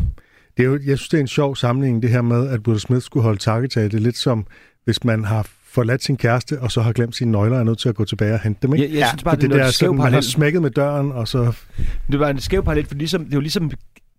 det 0.56 0.62
er 0.62 0.66
jo, 0.66 0.72
jeg 0.86 0.98
synes, 0.98 1.08
det 1.08 1.16
er 1.16 1.20
en 1.20 1.28
sjov 1.28 1.56
sammenligning, 1.56 2.02
det 2.02 2.10
her 2.10 2.22
med, 2.22 2.48
at 2.48 2.60
Will 2.68 2.80
Smith 2.80 3.02
skulle 3.02 3.24
holde 3.24 3.38
takketale. 3.38 3.88
Det 3.88 3.94
er 3.94 4.00
lidt 4.00 4.16
som, 4.16 4.46
hvis 4.84 5.04
man 5.04 5.24
har 5.24 5.46
forladt 5.66 6.04
sin 6.04 6.16
kæreste, 6.16 6.60
og 6.60 6.72
så 6.72 6.80
har 6.80 6.92
glemt 6.92 7.16
sine 7.16 7.32
nøgler, 7.32 7.56
og 7.56 7.60
er 7.60 7.64
nødt 7.64 7.78
til 7.78 7.88
at 7.88 7.94
gå 7.94 8.04
tilbage 8.04 8.32
og 8.32 8.40
hente 8.40 8.66
dem, 8.66 8.74
ikke? 8.74 8.88
Jeg, 8.88 8.98
jeg 8.98 9.08
synes 9.08 9.22
bare, 9.22 9.36
det, 9.36 9.42
det, 9.42 9.50
det 9.50 9.54
er 9.54 9.58
der, 9.58 9.64
noget 9.64 9.74
skæv 9.74 9.86
sådan, 9.86 9.98
man 9.98 10.12
har 10.12 10.20
smækket 10.20 10.62
med 10.62 10.70
døren, 10.70 11.12
og 11.12 11.28
så... 11.28 11.52
Det 12.10 12.20
var 12.20 12.28
en 12.28 12.40
skæv 12.40 12.64
parallel, 12.64 12.86
for 12.86 12.94
ligesom, 12.94 13.24
det 13.24 13.32
er 13.32 13.36
jo 13.36 13.40
ligesom 13.40 13.70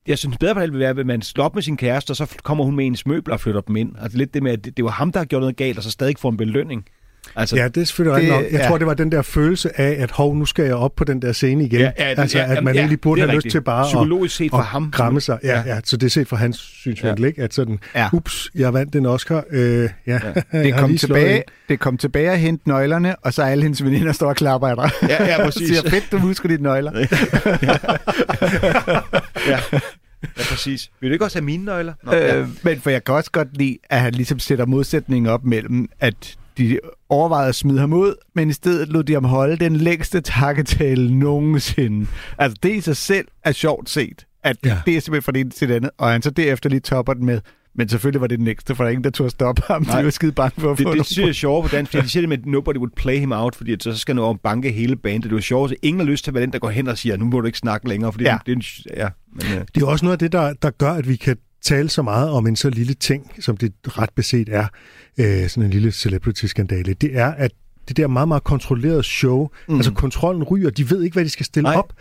jeg 0.07 0.17
synes 0.17 0.37
bedre 0.37 0.53
parallel 0.53 0.71
vil 0.71 0.79
være, 0.79 0.89
at 0.89 1.05
man 1.05 1.21
slår 1.21 1.45
op 1.45 1.55
med 1.55 1.63
sin 1.63 1.77
kæreste, 1.77 2.11
og 2.11 2.15
så 2.15 2.35
kommer 2.43 2.63
hun 2.63 2.75
med 2.75 2.85
ens 2.85 3.05
møbler 3.05 3.33
og 3.33 3.39
flytter 3.39 3.61
dem 3.61 3.75
ind. 3.75 3.95
Og 3.95 4.03
Altså 4.03 4.17
lidt 4.17 4.33
det 4.33 4.43
med, 4.43 4.51
at 4.51 4.65
det, 4.65 4.77
det 4.77 4.85
var 4.85 4.91
ham, 4.91 5.11
der 5.11 5.19
har 5.19 5.25
gjort 5.25 5.41
noget 5.41 5.55
galt, 5.55 5.77
og 5.77 5.83
så 5.83 5.91
stadig 5.91 6.15
får 6.19 6.29
en 6.29 6.37
belønning. 6.37 6.85
Altså, 7.35 7.55
ja, 7.55 7.67
det 7.67 7.81
er 7.81 7.85
selvfølgelig 7.85 8.21
det, 8.29 8.35
nok. 8.35 8.43
Jeg 8.51 8.59
ja. 8.61 8.67
tror, 8.67 8.77
det 8.77 8.87
var 8.87 8.93
den 8.93 9.11
der 9.11 9.21
følelse 9.21 9.81
af, 9.81 9.95
at 10.03 10.11
hov, 10.11 10.35
nu 10.35 10.45
skal 10.45 10.65
jeg 10.65 10.75
op 10.75 10.95
på 10.95 11.03
den 11.03 11.21
der 11.21 11.31
scene 11.31 11.65
igen. 11.65 11.79
Ja, 11.79 11.91
ja, 11.99 12.09
det, 12.09 12.19
altså, 12.19 12.37
ja, 12.37 12.55
at 12.55 12.63
man 12.63 12.73
ja, 12.73 12.79
egentlig 12.79 13.01
burde 13.01 13.21
have 13.21 13.31
rigtigt. 13.31 13.45
lyst 13.45 13.51
til 13.51 13.61
bare 13.61 13.85
Psykologisk 13.85 14.35
set 14.35 14.49
for 14.51 14.57
at, 14.57 14.65
ham. 14.65 14.91
kramme 14.91 15.21
sig. 15.21 15.39
Ja, 15.43 15.59
ja. 15.59 15.75
ja, 15.75 15.79
så 15.83 15.97
det 15.97 16.05
er 16.05 16.11
set 16.11 16.27
fra 16.27 16.37
hans 16.37 16.57
synsvinkel, 16.57 17.21
ja. 17.21 17.27
ikke? 17.27 17.43
At 17.43 17.53
sådan, 17.53 17.79
Ja. 17.95 18.09
ups, 18.13 18.49
jeg 18.55 18.73
vandt 18.73 18.95
en 18.95 19.05
Oscar. 19.05 19.43
Øh, 19.51 19.89
ja, 20.07 20.19
ja. 20.53 20.59
Det 20.63 20.73
kom, 20.75 20.97
tilbage, 20.97 21.43
det 21.69 21.79
kom 21.79 21.97
tilbage 21.97 22.31
at 22.31 22.39
hente 22.39 22.69
nøglerne, 22.69 23.15
og 23.15 23.33
så 23.33 23.43
alle 23.43 23.63
hendes 23.63 23.83
veninder 23.83 24.11
står 24.11 24.29
og 24.29 24.35
klapper 24.35 24.67
af 24.67 24.75
dig. 24.75 25.09
Ja, 25.09 25.25
ja, 25.25 25.43
præcis. 25.45 25.67
siger, 25.67 25.89
fedt, 25.89 26.11
du 26.11 26.17
husker 26.17 26.49
dine 26.49 26.63
nøgler. 26.63 26.91
ja. 27.61 27.77
Ja, 29.47 29.59
præcis. 30.37 30.89
Vil 31.01 31.09
du 31.09 31.13
ikke 31.13 31.25
også 31.25 31.37
have 31.37 31.45
mine 31.45 31.65
nøgler? 31.65 31.93
Nå, 32.03 32.13
øh, 32.13 32.21
ja. 32.21 32.45
Men 32.63 32.81
for 32.81 32.89
jeg 32.89 33.03
kan 33.03 33.15
også 33.15 33.31
godt 33.31 33.57
lide, 33.57 33.77
at 33.89 33.99
han 33.99 34.13
ligesom 34.13 34.39
sætter 34.39 34.65
modsætningen 34.65 35.29
op 35.31 35.43
mellem, 35.45 35.89
at 35.99 36.35
de 36.57 36.79
overvejede 37.09 37.49
at 37.49 37.55
smide 37.55 37.79
ham 37.79 37.93
ud, 37.93 38.15
men 38.35 38.49
i 38.49 38.53
stedet 38.53 38.87
lod 38.87 39.03
de 39.03 39.13
ham 39.13 39.23
holde 39.23 39.57
den 39.57 39.75
længste 39.75 40.21
takketale 40.21 41.19
nogensinde. 41.19 42.07
Altså 42.37 42.57
det 42.63 42.75
i 42.75 42.81
sig 42.81 42.97
selv 42.97 43.27
er 43.43 43.51
sjovt 43.51 43.89
set, 43.89 44.25
at 44.43 44.57
ja. 44.65 44.77
det 44.85 44.97
er 44.97 45.01
simpelthen 45.01 45.21
fra 45.23 45.31
det 45.31 45.39
ene 45.41 45.49
til 45.49 45.69
det 45.69 45.75
andet, 45.75 45.91
og 45.97 46.11
han 46.11 46.21
så 46.21 46.29
derefter 46.29 46.69
lige 46.69 46.79
topper 46.79 47.13
den 47.13 47.25
med, 47.25 47.41
men 47.75 47.89
selvfølgelig 47.89 48.21
var 48.21 48.27
det 48.27 48.39
den 48.39 48.45
næste, 48.45 48.75
for 48.75 48.83
der 48.83 48.87
er 48.87 48.91
ingen, 48.91 49.03
der 49.03 49.09
turde 49.09 49.29
stoppe 49.29 49.61
ham. 49.67 49.81
Nej. 49.83 49.99
De 49.99 50.05
var 50.05 50.11
skide 50.11 50.31
bange 50.31 50.61
for 50.61 50.71
at 50.71 50.77
det, 50.77 50.85
få 50.85 50.91
det, 50.91 50.97
det 50.97 51.05
synes 51.05 51.17
jeg 51.23 51.29
er 51.29 51.33
sjovt 51.33 51.69
på 51.69 51.75
dansk, 51.75 51.91
fordi 51.91 52.03
de 52.03 52.09
siger 52.09 52.21
det 52.21 52.29
med, 52.29 52.37
at 52.37 52.45
nobody 52.45 52.77
would 52.77 52.91
play 52.95 53.19
him 53.19 53.31
out, 53.31 53.55
fordi 53.55 53.75
så 53.79 53.97
skal 53.97 54.15
han 54.15 54.23
over 54.23 54.33
banke 54.43 54.71
hele 54.71 54.95
bandet. 54.95 55.23
Det 55.23 55.31
er 55.31 55.35
jo 55.35 55.41
sjovt, 55.41 55.71
at 55.71 55.77
ingen 55.81 55.99
har 55.99 56.07
lyst 56.07 56.23
til 56.23 56.31
at 56.31 56.35
være 56.35 56.41
den, 56.41 56.53
der 56.53 56.59
går 56.59 56.69
hen 56.69 56.87
og 56.87 56.97
siger, 56.97 57.17
nu 57.17 57.25
må 57.25 57.39
du 57.39 57.45
ikke 57.45 57.57
snakke 57.57 57.89
længere, 57.89 58.11
fordi 58.11 58.25
Ja. 58.25 58.31
ja. 58.31 58.37
det 58.45 58.51
er 58.51 58.55
en, 58.55 58.63
ja, 58.97 59.09
men, 59.33 59.57
uh... 59.57 59.65
Det 59.75 59.83
er 59.83 59.87
også 59.87 60.05
noget 60.05 60.13
af 60.13 60.19
det, 60.19 60.31
der, 60.31 60.53
der 60.53 60.69
gør, 60.69 60.91
at 60.91 61.07
vi 61.09 61.15
kan 61.15 61.37
tale 61.67 61.89
så 61.89 62.01
meget 62.01 62.29
om 62.29 62.47
en 62.47 62.55
så 62.55 62.69
lille 62.69 62.93
ting, 62.93 63.31
som 63.39 63.57
det 63.57 63.73
ret 63.85 64.09
beset 64.15 64.49
er, 64.49 64.67
øh, 65.19 65.49
sådan 65.49 65.63
en 65.63 65.69
lille 65.69 65.91
celebrity-skandale, 65.91 66.93
det 66.93 67.17
er, 67.17 67.33
at 67.33 67.51
det 67.87 67.97
der 67.97 68.07
meget, 68.07 68.27
meget 68.27 68.43
kontrollerede 68.43 69.03
show, 69.03 69.49
mm. 69.67 69.75
altså 69.75 69.91
kontrollen 69.91 70.43
ryger, 70.43 70.69
de 70.69 70.89
ved 70.89 71.03
ikke, 71.03 71.13
hvad 71.13 71.25
de 71.25 71.29
skal 71.29 71.45
stille 71.45 71.69
Nej. 71.69 71.77
op. 71.77 71.93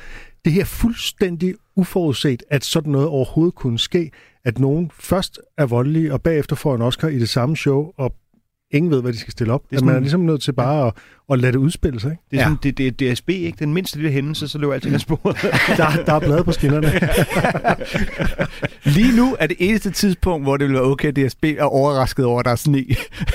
Det 0.45 0.53
her 0.53 0.61
er 0.61 0.65
fuldstændig 0.65 1.55
uforudset, 1.77 2.43
at 2.51 2.65
sådan 2.65 2.93
noget 2.93 3.09
overhovedet 3.09 3.55
kunne 3.55 3.79
ske, 3.79 4.11
at 4.45 4.59
nogen 4.59 4.91
først 5.01 5.41
er 5.59 5.67
voldelige, 5.67 6.13
og 6.13 6.23
bagefter 6.23 6.57
får 6.57 6.75
en 6.75 6.83
Oscar 6.83 7.09
i 7.09 7.19
det 7.19 7.29
samme 7.29 7.57
show, 7.57 7.93
og 7.97 8.15
ingen 8.71 8.91
ved, 8.91 9.03
hvad 9.03 9.13
de 9.13 9.19
skal 9.19 9.33
stille 9.33 9.53
op. 9.53 9.63
Det 9.71 9.77
er, 9.77 9.79
sådan- 9.79 9.87
man 9.87 9.95
er 9.97 10.01
ligesom 10.01 10.21
nødt 10.21 10.43
til 10.43 10.53
bare 10.53 10.87
at, 10.87 10.93
at 11.33 11.39
lade 11.39 11.53
det 11.53 11.59
udspille 11.59 12.01
sig. 12.01 12.11
Ikke? 12.11 12.23
Det 12.31 12.39
er, 12.39 12.43
sådan, 12.43 12.59
det, 12.63 12.79
det 12.99 13.09
er 13.11 13.15
DSB, 13.15 13.29
ikke? 13.29 13.57
Den 13.59 13.75
mindste 13.75 13.97
lille 13.97 14.11
hændelse, 14.11 14.49
så 14.49 14.59
løber 14.59 14.75
alting 14.75 14.95
af 14.95 15.01
sporet. 15.01 15.37
Der, 15.77 16.05
der 16.07 16.13
er 16.13 16.19
blade 16.21 16.45
på 16.45 16.53
skinnerne. 16.53 16.93
Lige 18.97 19.17
nu 19.17 19.37
er 19.41 19.47
det 19.47 19.57
eneste 19.61 19.91
tidspunkt, 19.91 20.45
hvor 20.45 20.57
det 20.57 20.67
vil 20.67 20.75
være 20.75 20.83
okay, 20.85 21.09
at 21.09 21.17
DSB 21.31 21.45
er 21.45 21.63
overrasket 21.65 22.25
over, 22.25 22.39
at 22.41 22.45
der 22.45 22.51
er 22.51 22.57
sne. 22.57 22.85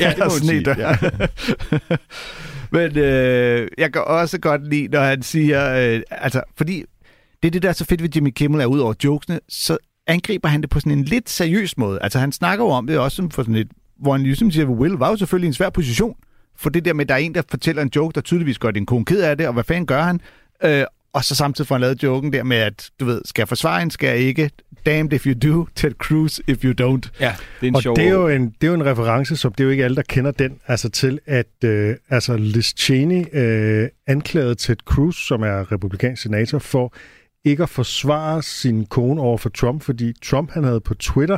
Ja, 0.01 0.09
det 0.09 0.17
må 0.19 0.23
er 0.25 0.29
sne 0.29 0.47
sige, 0.47 0.63
der. 0.65 0.75
ja. 0.77 0.95
Men 2.71 2.97
øh, 2.97 3.67
jeg 3.77 3.93
kan 3.93 4.01
også 4.05 4.39
godt 4.39 4.67
lide, 4.69 4.87
når 4.87 4.99
han 5.01 5.21
siger... 5.21 5.93
Øh, 5.95 6.01
altså, 6.11 6.41
fordi 6.57 6.83
det 7.43 7.47
er 7.47 7.51
det, 7.51 7.61
der 7.63 7.69
er 7.69 7.73
så 7.73 7.85
fedt 7.85 8.01
ved 8.03 8.09
Jimmy 8.15 8.29
Kimmel, 8.29 8.61
er 8.61 8.65
ud 8.65 8.79
over 8.79 8.93
jokesene, 9.03 9.39
så 9.49 9.77
angriber 10.07 10.49
han 10.49 10.61
det 10.61 10.69
på 10.69 10.79
sådan 10.79 10.91
en 10.91 11.03
lidt 11.03 11.29
seriøs 11.29 11.77
måde. 11.77 11.99
Altså, 12.01 12.19
han 12.19 12.31
snakker 12.31 12.65
jo 12.65 12.71
om 12.71 12.87
det 12.87 12.99
også 12.99 13.15
som 13.15 13.31
for 13.31 13.41
sådan 13.43 13.55
et... 13.55 13.67
Hvor 14.01 14.11
han 14.11 14.23
ligesom 14.23 14.51
siger, 14.51 14.65
Will 14.65 14.93
var 14.93 15.09
jo 15.09 15.15
selvfølgelig 15.15 15.47
i 15.47 15.49
en 15.49 15.53
svær 15.53 15.69
position. 15.69 16.15
For 16.55 16.69
det 16.69 16.85
der 16.85 16.93
med, 16.93 17.05
at 17.05 17.09
der 17.09 17.15
er 17.15 17.19
en, 17.19 17.35
der 17.35 17.41
fortæller 17.49 17.81
en 17.81 17.91
joke, 17.95 18.15
der 18.15 18.21
tydeligvis 18.21 18.59
gør 18.59 18.71
din 18.71 18.85
kone 18.85 19.05
ked 19.05 19.21
af 19.21 19.37
det, 19.37 19.47
og 19.47 19.53
hvad 19.53 19.63
fanden 19.63 19.85
gør 19.85 20.01
han? 20.01 20.21
Øh, 20.63 20.83
og 21.13 21.23
så 21.23 21.35
samtidig 21.35 21.67
får 21.67 21.75
han 21.75 21.81
lavet 21.81 22.03
joken 22.03 22.33
der 22.33 22.43
med, 22.43 22.57
at 22.57 22.89
du 22.99 23.05
ved, 23.05 23.21
skal 23.25 23.41
jeg 23.41 23.47
forsvare 23.47 23.81
en, 23.81 23.91
skal 23.91 24.07
jeg 24.07 24.17
ikke? 24.17 24.51
Damned 24.85 25.13
if 25.13 25.25
you 25.25 25.33
do, 25.33 25.67
Ted 25.75 25.91
Cruz 25.91 26.39
if 26.47 26.63
you 26.63 26.71
don't. 26.81 27.09
ja, 27.19 27.35
det 27.61 27.67
er 27.67 27.67
en 27.67 27.75
Og 27.75 27.81
sjov... 27.81 27.95
det 27.95 28.07
er, 28.07 28.11
jo 28.11 28.27
en, 28.27 28.45
det 28.61 28.67
er 28.67 28.67
jo 28.67 28.73
en 28.73 28.85
reference, 28.85 29.37
som 29.37 29.53
det 29.53 29.59
er 29.59 29.63
jo 29.63 29.69
ikke 29.69 29.83
alle, 29.83 29.95
der 29.95 30.01
kender 30.01 30.31
den, 30.31 30.59
altså 30.67 30.89
til 30.89 31.19
at 31.25 31.63
øh, 31.63 31.95
altså 32.09 32.37
Liz 32.37 32.73
Cheney 32.77 33.25
øh, 33.33 33.89
anklagede 34.07 34.55
Ted 34.55 34.75
Cruz, 34.85 35.27
som 35.27 35.41
er 35.43 35.71
republikansk 35.71 36.21
senator, 36.21 36.59
for 36.59 36.93
ikke 37.43 37.63
at 37.63 37.69
forsvare 37.69 38.43
sin 38.43 38.85
kone 38.85 39.21
over 39.21 39.37
for 39.37 39.49
Trump, 39.49 39.83
fordi 39.83 40.13
Trump 40.23 40.51
han 40.51 40.63
havde 40.63 40.79
på 40.81 40.93
Twitter 40.93 41.37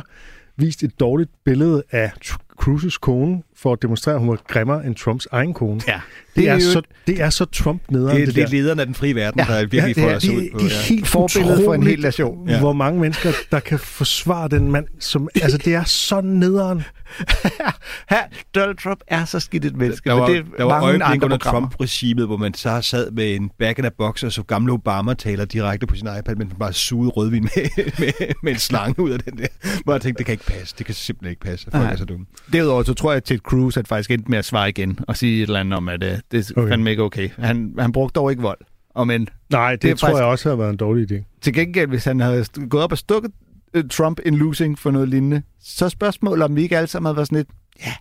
vist 0.56 0.82
et 0.82 1.00
dårligt 1.00 1.30
billede 1.44 1.82
af 1.90 2.12
Cruises 2.56 2.98
kone 2.98 3.42
for 3.56 3.72
at 3.72 3.82
demonstrere, 3.82 4.14
at 4.14 4.20
hun 4.20 4.28
var 4.28 4.38
grimmere 4.48 4.86
end 4.86 4.94
Trumps 4.96 5.28
egen 5.32 5.54
kone. 5.54 5.80
Ja, 5.88 5.92
det, 5.92 6.02
det 6.36 6.48
er, 6.48 6.50
er 6.50 6.54
jo 6.54 6.60
så, 6.60 6.82
det 7.06 7.20
er 7.20 7.30
så 7.30 7.44
Trump 7.44 7.82
nederen, 7.88 8.16
det, 8.16 8.22
er, 8.22 8.26
det, 8.26 8.34
det 8.34 8.42
er 8.42 8.46
der. 8.46 8.52
lederen 8.52 8.80
af 8.80 8.86
den 8.86 8.94
frie 8.94 9.14
verden, 9.14 9.40
Ja, 9.40 9.54
der 9.54 9.60
virkelig 9.60 9.82
Ja, 9.82 9.88
det 9.88 9.96
får 9.96 10.10
er, 10.10 10.16
os 10.16 10.28
ud 10.28 10.34
det, 10.34 10.50
det 10.52 10.60
er 10.60 10.76
ja. 10.76 10.82
helt 10.88 11.06
Forbillede 11.06 11.64
for 11.64 11.74
en 11.74 11.82
hel 11.82 12.00
nation. 12.00 12.48
Ja. 12.48 12.58
Hvor 12.58 12.72
mange 12.72 13.00
mennesker, 13.00 13.30
der 13.50 13.60
kan 13.60 13.78
forsvare 13.78 14.48
den 14.48 14.72
mand, 14.72 14.86
som... 15.00 15.28
Altså, 15.42 15.58
det 15.58 15.74
er 15.74 15.84
så 15.84 16.20
nederen. 16.20 16.82
Her, 18.10 18.22
Donald 18.54 18.76
Trump 18.76 19.00
er 19.06 19.24
så 19.24 19.40
skidt 19.40 19.64
et 19.64 19.76
menneske. 19.76 20.08
Der 20.08 20.14
var, 20.14 20.26
det 20.26 20.36
er 20.36 20.42
der 20.58 20.64
var 20.64 20.82
øjeblik 20.82 21.24
under. 21.24 21.36
Trump-regimet, 21.36 22.26
hvor 22.26 22.36
man 22.36 22.54
så 22.54 22.80
sad 22.82 23.10
med 23.10 23.34
en 23.34 23.50
back 23.58 23.78
in 23.78 23.84
a 23.84 23.88
box 23.98 24.22
og 24.22 24.32
så 24.32 24.42
gamle 24.42 24.72
Obama 24.72 25.14
taler 25.14 25.44
direkte 25.44 25.86
på 25.86 25.94
sin 25.94 26.08
iPad, 26.18 26.36
men 26.36 26.52
bare 26.58 26.72
sugede 26.72 27.10
rødvin 27.10 27.42
med, 27.42 27.84
med, 27.98 28.34
med 28.42 28.52
en 28.52 28.58
slange 28.58 29.00
ud 29.02 29.10
af 29.10 29.18
den 29.18 29.38
der. 29.38 29.46
Hvor 29.84 29.92
jeg 29.92 30.02
tænkte, 30.02 30.18
det 30.18 30.26
kan 30.26 30.32
ikke 30.32 30.44
passe. 30.46 30.74
Det 30.78 30.86
kan 30.86 30.94
simpelthen 30.94 31.30
ikke 31.30 31.42
passe. 31.42 31.66
Folk 31.70 31.92
er 31.92 31.96
så 31.96 32.04
dumme. 32.04 32.26
Derudover 32.52 32.82
så 32.82 32.94
tror 32.94 33.10
jeg, 33.12 33.16
at 33.16 33.24
Ted 33.24 33.38
Cruz 33.54 33.76
at 33.76 33.88
faktisk 33.88 34.10
endte 34.10 34.30
med 34.30 34.38
at 34.38 34.44
svare 34.44 34.68
igen 34.68 34.98
og 35.08 35.16
sige 35.16 35.36
et 35.36 35.42
eller 35.42 35.60
andet 35.60 35.76
om, 35.76 35.88
at 35.88 36.02
uh, 36.02 36.08
det 36.30 36.50
er 36.50 36.52
Okay. 36.56 36.68
fandme 36.68 36.90
ikke 36.90 37.02
okay. 37.02 37.28
Han, 37.38 37.74
han 37.78 37.92
brugte 37.92 38.12
dog 38.20 38.30
ikke 38.30 38.42
vold. 38.42 38.58
Og 38.90 39.06
men 39.06 39.28
Nej, 39.50 39.70
det, 39.72 39.82
Det 39.82 39.98
tror 39.98 40.06
faktisk- 40.08 40.20
jeg 40.20 40.26
også 40.28 40.48
har 40.48 40.56
været 40.56 40.70
en 40.70 40.76
dårlig 40.76 41.12
idé. 41.12 41.38
til 41.42 41.52
gengæld, 41.54 41.88
hvis 41.88 42.04
han 42.04 42.20
havde 42.20 42.44
gået 42.70 42.82
op 42.84 42.92
og 42.92 42.98
stukket 42.98 43.30
uh, 43.76 43.82
Trump 43.90 44.20
en 44.26 44.34
losing 44.36 44.78
for 44.78 44.90
noget 44.90 45.08
lignende, 45.08 45.42
så 45.60 45.88
spørgsmålet, 45.88 46.44
om 46.44 46.56
vi 46.56 46.62
ikke 46.62 46.76
alle 46.76 46.86
sammen 46.88 47.06
havde 47.06 47.16
været 47.16 47.26
sådan 47.28 47.36
lidt, 47.36 47.48
ja, 47.86 47.92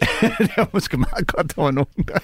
det 0.38 0.50
var 0.56 0.68
måske 0.72 0.96
meget 0.96 1.26
godt, 1.26 1.56
der 1.56 1.62
var 1.62 1.70
nogen, 1.70 2.04
der... 2.08 2.18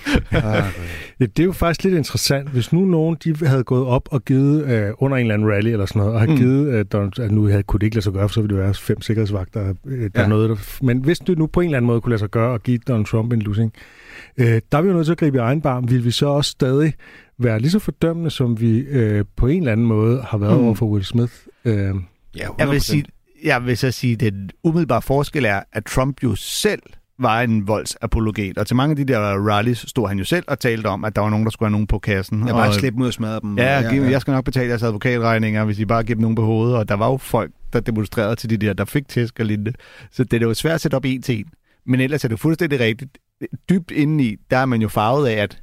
Ja, 1.20 1.24
det 1.26 1.38
er 1.40 1.44
jo 1.44 1.52
faktisk 1.52 1.84
lidt 1.84 1.94
interessant. 1.96 2.48
Hvis 2.48 2.72
nu 2.72 2.84
nogen 2.84 3.16
de 3.24 3.46
havde 3.46 3.64
gået 3.64 3.86
op 3.86 4.08
og 4.10 4.24
givet 4.24 4.64
øh, 4.66 4.90
under 4.98 5.16
en 5.16 5.20
eller 5.20 5.34
anden 5.34 5.48
rally 5.50 5.68
eller 5.70 5.86
sådan 5.86 6.00
noget, 6.00 6.14
og 6.14 6.20
har 6.20 6.26
mm. 6.26 6.36
Givet, 6.36 6.74
øh, 6.74 6.84
Donald, 6.92 7.18
at 7.18 7.30
nu 7.30 7.46
havde, 7.46 7.62
kunne 7.62 7.80
det 7.80 7.86
ikke 7.86 7.96
lade 7.96 8.04
sig 8.04 8.12
gøre, 8.12 8.28
for 8.28 8.32
så 8.34 8.40
ville 8.40 8.56
det 8.56 8.64
være 8.64 8.74
fem 8.74 9.00
sikkerhedsvagter, 9.00 9.74
øh, 9.86 10.10
der 10.14 10.22
Ja. 10.22 10.28
noget, 10.28 10.50
der, 10.50 10.56
men 10.82 10.98
hvis 10.98 11.18
det 11.18 11.38
nu 11.38 11.46
på 11.46 11.60
en 11.60 11.66
eller 11.66 11.76
anden 11.76 11.86
måde 11.86 12.00
kunne 12.00 12.10
lade 12.10 12.18
sig 12.18 12.30
gøre 12.30 12.54
at 12.54 12.62
give 12.62 12.78
Donald 12.78 13.06
Trump 13.06 13.32
en 13.32 13.42
losing, 13.42 13.72
øh, 14.36 14.60
der 14.72 14.78
er 14.78 14.82
vi 14.82 14.88
jo 14.88 14.94
nødt 14.94 15.06
til 15.06 15.12
at 15.12 15.18
gribe 15.18 15.36
i 15.36 15.40
egen 15.40 15.60
barm. 15.60 15.90
Vil 15.90 16.04
vi 16.04 16.10
så 16.10 16.26
også 16.26 16.50
stadig 16.50 16.94
være 17.38 17.58
lige 17.60 17.70
så 17.70 17.78
fordømmende, 17.78 18.30
som 18.30 18.60
vi 18.60 18.78
øh, 18.78 19.24
på 19.36 19.46
en 19.46 19.58
eller 19.58 19.72
anden 19.72 19.86
måde 19.86 20.22
har 20.22 20.38
været 20.38 20.58
Mm. 20.58 20.64
over 20.64 20.74
for 20.74 20.86
Will 20.86 21.04
Smith? 21.04 21.32
Øh, 21.64 21.74
Ja, 22.36 22.48
Jeg 22.58 22.68
vil, 22.68 22.76
100%. 22.76 22.78
sige, 22.78 23.04
jeg 23.44 23.66
vil 23.66 23.76
så 23.76 23.90
sige, 23.90 24.12
at 24.12 24.20
den 24.20 24.50
umiddelbare 24.64 25.02
forskel 25.02 25.44
er, 25.44 25.60
at 25.72 25.84
Trump 25.84 26.22
jo 26.22 26.34
selv 26.34 26.82
var 27.22 27.40
en 27.42 27.68
voldsapologet. 27.68 28.58
Og 28.58 28.66
til 28.66 28.76
mange 28.76 28.90
af 28.90 28.96
de 28.96 29.12
der 29.12 29.18
rallies 29.20 29.84
stod 29.88 30.08
han 30.08 30.18
jo 30.18 30.24
selv 30.24 30.44
og 30.48 30.60
talte 30.60 30.86
om, 30.86 31.04
at 31.04 31.16
der 31.16 31.22
var 31.22 31.30
nogen, 31.30 31.44
der 31.44 31.50
skulle 31.50 31.66
have 31.66 31.72
nogen 31.72 31.86
på 31.86 31.98
kassen. 31.98 32.46
Jeg 32.46 32.54
bare 32.54 32.68
og, 32.68 32.74
slippe 32.74 33.02
ud 33.02 33.06
og 33.06 33.12
smadre 33.12 33.40
dem. 33.40 33.58
Ja, 33.58 33.80
ja, 33.80 34.10
jeg 34.10 34.20
skal 34.20 34.32
nok 34.32 34.44
betale 34.44 34.68
jeres 34.68 34.82
advokatregninger, 34.82 35.64
hvis 35.64 35.78
I 35.78 35.84
bare 35.84 36.02
giver 36.02 36.14
dem 36.14 36.22
nogen 36.22 36.34
på 36.34 36.44
hovedet. 36.44 36.76
Og 36.76 36.88
der 36.88 36.94
var 36.94 37.10
jo 37.10 37.16
folk, 37.16 37.50
der 37.72 37.80
demonstrerede 37.80 38.36
til 38.36 38.50
de 38.50 38.56
der, 38.56 38.72
der 38.72 38.84
fik 38.84 39.08
tæsk 39.08 39.40
og 39.40 39.46
lignende. 39.46 39.72
Så 40.10 40.24
det 40.24 40.42
er 40.42 40.46
jo 40.46 40.54
svært 40.54 40.74
at 40.74 40.80
sætte 40.80 40.94
op 40.94 41.04
en 41.04 41.22
til 41.22 41.38
en. 41.38 41.46
Men 41.86 42.00
ellers 42.00 42.24
er 42.24 42.28
det 42.28 42.40
fuldstændig 42.40 42.80
rigtigt. 42.80 43.18
Dybt 43.70 43.90
indeni, 43.90 44.36
der 44.50 44.56
er 44.56 44.66
man 44.66 44.82
jo 44.82 44.88
farvet 44.88 45.28
af, 45.28 45.42
at 45.42 45.62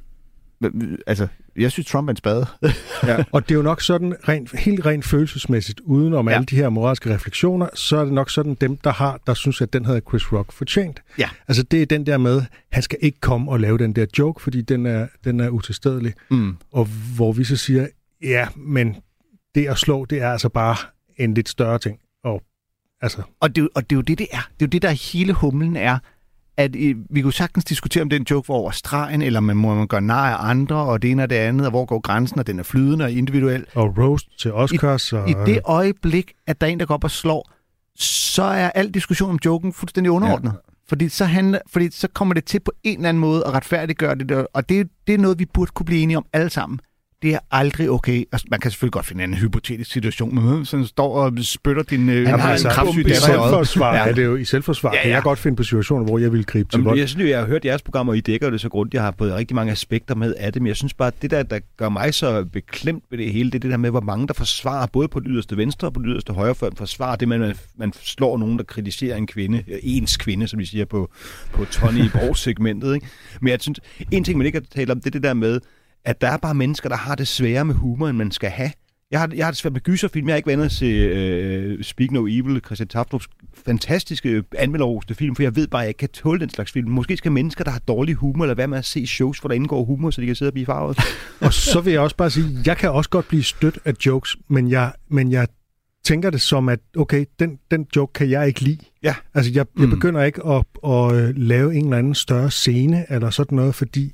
altså, 1.06 1.28
jeg 1.60 1.72
synes, 1.72 1.86
Trump 1.86 2.08
er 2.08 2.10
en 2.10 2.16
spade. 2.16 2.46
Og 3.32 3.48
det 3.48 3.50
er 3.50 3.56
jo 3.56 3.62
nok 3.62 3.80
sådan, 3.80 4.14
rent, 4.28 4.58
helt 4.58 4.86
rent 4.86 5.04
følelsesmæssigt, 5.04 5.80
uden 5.80 6.14
om 6.14 6.28
Ja. 6.28 6.32
ja. 6.32 6.36
alle 6.36 6.46
de 6.46 6.56
her 6.56 6.68
moralske 6.68 7.14
refleksioner, 7.14 7.68
så 7.74 7.96
er 7.96 8.04
det 8.04 8.12
nok 8.12 8.30
sådan 8.30 8.54
dem, 8.54 8.76
der 8.76 8.92
har, 8.92 9.20
der 9.26 9.34
synes, 9.34 9.60
at 9.60 9.72
den 9.72 9.84
havde 9.84 10.00
Chris 10.08 10.32
Rock 10.32 10.52
fortjent. 10.52 11.02
Ja. 11.18 11.28
Altså 11.48 11.62
det 11.62 11.82
er 11.82 11.86
den 11.86 12.06
der 12.06 12.18
med, 12.18 12.42
han 12.72 12.82
skal 12.82 12.98
ikke 13.02 13.20
komme 13.20 13.50
og 13.50 13.60
lave 13.60 13.78
den 13.78 13.92
der 13.92 14.06
joke, 14.18 14.42
fordi 14.42 14.60
den 14.62 14.86
er, 14.86 15.06
den 15.24 15.40
er 15.40 15.48
utilstedelig. 15.48 16.12
Mm. 16.30 16.56
Og 16.72 16.88
hvor 17.16 17.32
vi 17.32 17.44
så 17.44 17.56
siger, 17.56 17.86
ja, 18.22 18.48
men 18.56 18.96
det 19.54 19.66
at 19.66 19.78
slå, 19.78 20.04
det 20.04 20.22
er 20.22 20.32
altså 20.32 20.48
bare 20.48 20.76
en 21.16 21.34
lidt 21.34 21.48
større 21.48 21.78
ting. 21.78 21.98
Og 22.24 22.42
altså, 23.00 23.22
Og 23.40 23.56
det, 23.56 23.68
og 23.74 23.90
det 23.90 23.96
er 23.96 23.98
jo 23.98 24.02
det, 24.02 24.18
det 24.18 24.26
er. 24.32 24.36
Det 24.36 24.62
er 24.62 24.66
jo 24.66 24.66
det, 24.66 24.82
der 24.82 24.90
hele 24.90 25.32
humlen 25.32 25.76
er. 25.76 25.98
At 26.56 26.76
øh, 26.76 26.94
vi 27.10 27.22
kunne 27.22 27.32
sagtens 27.32 27.64
diskutere, 27.64 28.02
om 28.02 28.10
den 28.10 28.26
joke 28.30 28.48
var 28.48 28.54
over 28.54 28.70
stregen, 28.70 29.22
eller 29.22 29.40
man 29.40 29.56
må 29.56 29.74
man 29.74 29.86
gøre 29.86 30.00
nar 30.00 30.36
af 30.36 30.50
andre, 30.50 30.76
og 30.76 31.02
det 31.02 31.10
ene 31.10 31.22
og 31.22 31.30
det 31.30 31.36
andet, 31.36 31.66
og 31.66 31.70
hvor 31.70 31.84
går 31.84 32.00
grænsen, 32.00 32.38
og 32.38 32.46
den 32.46 32.58
er 32.58 32.62
flydende 32.62 33.04
og 33.04 33.12
individuel. 33.12 33.66
og 33.74 33.98
roast 33.98 34.26
til 34.40 34.52
Oscars. 34.52 35.12
og, 35.12 35.30
I 35.30 35.34
det 35.46 35.60
øjeblik, 35.64 36.32
at 36.46 36.60
der 36.60 36.66
er 36.66 36.70
en, 36.70 36.80
der 36.80 36.86
går 36.86 36.94
op 36.94 37.04
og 37.04 37.10
slår, 37.10 37.50
så 37.96 38.42
er 38.42 38.70
al 38.70 38.90
diskussion 38.90 39.30
om 39.30 39.38
joken 39.44 39.72
fuldstændig 39.72 40.10
underordnet. 40.10 40.52
Ja. 40.52 40.56
Fordi, 40.88 41.08
så 41.08 41.24
handler, 41.24 41.58
fordi 41.72 41.90
så 41.90 42.08
kommer 42.08 42.34
det 42.34 42.44
til 42.44 42.60
på 42.60 42.72
en 42.82 42.96
eller 42.96 43.08
anden 43.08 43.20
måde 43.20 43.46
at 43.46 43.52
retfærdiggøre 43.52 44.14
det, 44.14 44.46
og 44.52 44.68
det, 44.68 44.88
det 45.06 45.14
er 45.14 45.18
noget, 45.18 45.38
vi 45.38 45.46
burde 45.54 45.70
kunne 45.74 45.86
blive 45.86 46.02
enige 46.02 46.16
om 46.16 46.24
alle 46.32 46.50
sammen. 46.50 46.80
Det 47.22 47.34
er 47.34 47.38
aldrig 47.50 47.90
okay. 47.90 48.24
Altså, 48.32 48.46
man 48.50 48.60
kan 48.60 48.70
selvfølgelig 48.70 48.92
godt 48.92 49.06
finde 49.06 49.24
en 49.24 49.34
hypotetisk 49.34 49.90
situation, 49.90 50.34
men 50.34 50.64
sådan 50.64 50.86
står 50.86 51.14
og 51.14 51.32
spytter 51.42 51.82
din 51.82 52.08
øh, 52.08 52.26
Han 52.28 52.40
har 52.40 52.50
altså, 52.50 52.68
en 52.68 52.74
bombe 52.86 53.00
i 53.00 53.04
datter 53.04 53.16
i 53.18 53.20
selvforsvar 53.26 53.94
Ja. 53.94 54.08
er 54.08 54.12
det 54.14 54.24
jo 54.24 54.36
i 54.36 54.44
selvforsvar. 54.44 54.90
Ja, 54.92 54.96
Ja. 54.96 55.02
Kan 55.02 55.10
jeg 55.12 55.22
godt 55.22 55.38
finde 55.38 55.56
på 55.56 55.62
situationer, 55.62 56.04
hvor 56.04 56.18
jeg 56.18 56.32
vil 56.32 56.44
gribe 56.46 56.70
til 56.70 56.80
vold. 56.82 56.98
jeg 56.98 57.08
synes 57.08 57.22
jo, 57.24 57.28
jeg 57.30 57.38
har 57.38 57.46
hørt 57.46 57.64
jeres 57.64 57.82
programmer, 57.82 58.12
og 58.12 58.16
I 58.16 58.20
dækker 58.20 58.50
det 58.50 58.60
så 58.60 58.68
grundigt. 58.68 58.94
Jeg 58.94 59.02
har 59.02 59.14
fået 59.18 59.34
rigtig 59.34 59.54
mange 59.54 59.72
aspekter 59.72 60.14
med 60.14 60.34
af 60.38 60.52
det, 60.52 60.62
men 60.62 60.66
jeg 60.66 60.76
synes 60.76 60.94
bare, 60.94 61.08
at 61.08 61.22
det 61.22 61.30
der, 61.30 61.42
der 61.42 61.58
gør 61.76 61.88
mig 61.88 62.14
så 62.14 62.44
beklemt 62.52 63.04
ved 63.10 63.18
det 63.18 63.32
hele, 63.32 63.50
det 63.50 63.54
er 63.54 63.60
det 63.60 63.70
der 63.70 63.76
med, 63.76 63.90
hvor 63.90 64.00
mange 64.00 64.26
der 64.26 64.34
forsvarer, 64.34 64.86
både 64.86 65.08
på 65.08 65.20
det 65.20 65.26
yderste 65.30 65.56
venstre 65.56 65.88
og 65.88 65.92
på 65.92 66.00
det 66.00 66.06
yderste 66.10 66.32
højre, 66.32 66.54
før 66.54 66.70
forsvarer 66.76 67.16
det, 67.16 67.28
med, 67.28 67.36
at 67.36 67.40
man, 67.40 67.54
man 67.76 67.92
slår 68.02 68.38
nogen, 68.38 68.58
der 68.58 68.64
kritiserer 68.64 69.16
en 69.16 69.26
kvinde, 69.26 69.64
ens 69.82 70.16
kvinde, 70.16 70.48
som 70.48 70.58
vi 70.58 70.64
siger 70.64 70.84
på, 70.84 71.10
på 71.52 71.64
Tony 71.64 72.00
segmentet 72.34 72.94
ikke? 72.94 73.06
Men 73.40 73.50
jeg 73.50 73.58
synes, 73.60 73.80
en 74.10 74.24
ting, 74.24 74.38
man 74.38 74.46
ikke 74.46 74.58
har 74.58 74.66
talt 74.74 74.90
om, 74.90 75.00
det 75.00 75.06
er 75.06 75.10
det 75.10 75.22
der 75.22 75.34
med, 75.34 75.60
at 76.04 76.20
der 76.20 76.28
er 76.28 76.36
bare 76.36 76.54
mennesker, 76.54 76.88
der 76.88 76.96
har 76.96 77.14
det 77.14 77.28
sværere 77.28 77.64
med 77.64 77.74
humor, 77.74 78.08
end 78.08 78.16
man 78.18 78.30
skal 78.30 78.50
have. 78.50 78.70
Jeg 79.10 79.20
har, 79.20 79.30
jeg 79.36 79.46
har 79.46 79.50
det 79.50 79.58
svært 79.58 79.72
med 79.72 79.80
gyserfilm. 79.80 80.28
Jeg 80.28 80.32
har 80.32 80.36
ikke 80.36 80.46
været 80.46 80.56
inde 80.56 80.64
at 80.64 80.72
se 80.72 80.86
øh, 80.86 81.84
Speak 81.84 82.10
No 82.10 82.26
Evil, 82.26 82.60
Christian 82.66 82.88
Taftrups 82.88 83.28
fantastiske 83.66 84.42
anmelderoste 84.58 85.14
film, 85.14 85.36
for 85.36 85.42
jeg 85.42 85.56
ved 85.56 85.66
bare, 85.66 85.82
at 85.82 85.84
jeg 85.84 85.88
ikke 85.90 85.98
kan 85.98 86.08
tåle 86.08 86.40
den 86.40 86.50
slags 86.50 86.72
film. 86.72 86.90
Måske 86.90 87.16
skal 87.16 87.32
mennesker, 87.32 87.64
der 87.64 87.70
har 87.70 87.78
dårlig 87.78 88.14
humor, 88.14 88.44
eller 88.44 88.54
hvad 88.54 88.66
med 88.66 88.78
at 88.78 88.84
se 88.84 89.06
shows, 89.06 89.38
hvor 89.38 89.48
der 89.48 89.54
indgår 89.54 89.84
humor, 89.84 90.10
så 90.10 90.20
de 90.20 90.26
kan 90.26 90.34
sidde 90.34 90.48
og 90.48 90.52
blive 90.52 90.66
farvet. 90.66 90.98
Og 91.40 91.52
så 91.52 91.80
vil 91.80 91.92
jeg 91.92 92.00
også 92.00 92.16
bare 92.16 92.30
sige, 92.30 92.46
jeg 92.66 92.76
kan 92.76 92.90
også 92.90 93.10
godt 93.10 93.28
blive 93.28 93.42
stødt 93.42 93.78
af 93.84 93.92
jokes, 94.06 94.36
men 94.48 94.70
jeg, 94.70 94.92
men 95.08 95.30
jeg 95.32 95.48
tænker 96.04 96.30
det 96.30 96.40
som, 96.40 96.68
at 96.68 96.78
okay, 96.96 97.24
den, 97.38 97.58
den 97.70 97.86
joke 97.96 98.12
kan 98.12 98.30
jeg 98.30 98.46
ikke 98.48 98.60
lide. 98.60 98.78
Ja. 99.02 99.14
Altså, 99.34 99.52
jeg, 99.54 99.66
jeg 99.78 99.84
Mm. 99.84 99.90
begynder 99.90 100.22
ikke 100.22 100.46
at, 100.46 100.64
at 100.86 101.14
øh, 101.14 101.36
lave 101.36 101.74
en 101.74 101.84
eller 101.84 101.96
anden 101.98 102.14
større 102.14 102.50
scene 102.50 103.06
eller 103.12 103.30
sådan 103.30 103.56
noget, 103.56 103.74
fordi 103.74 104.12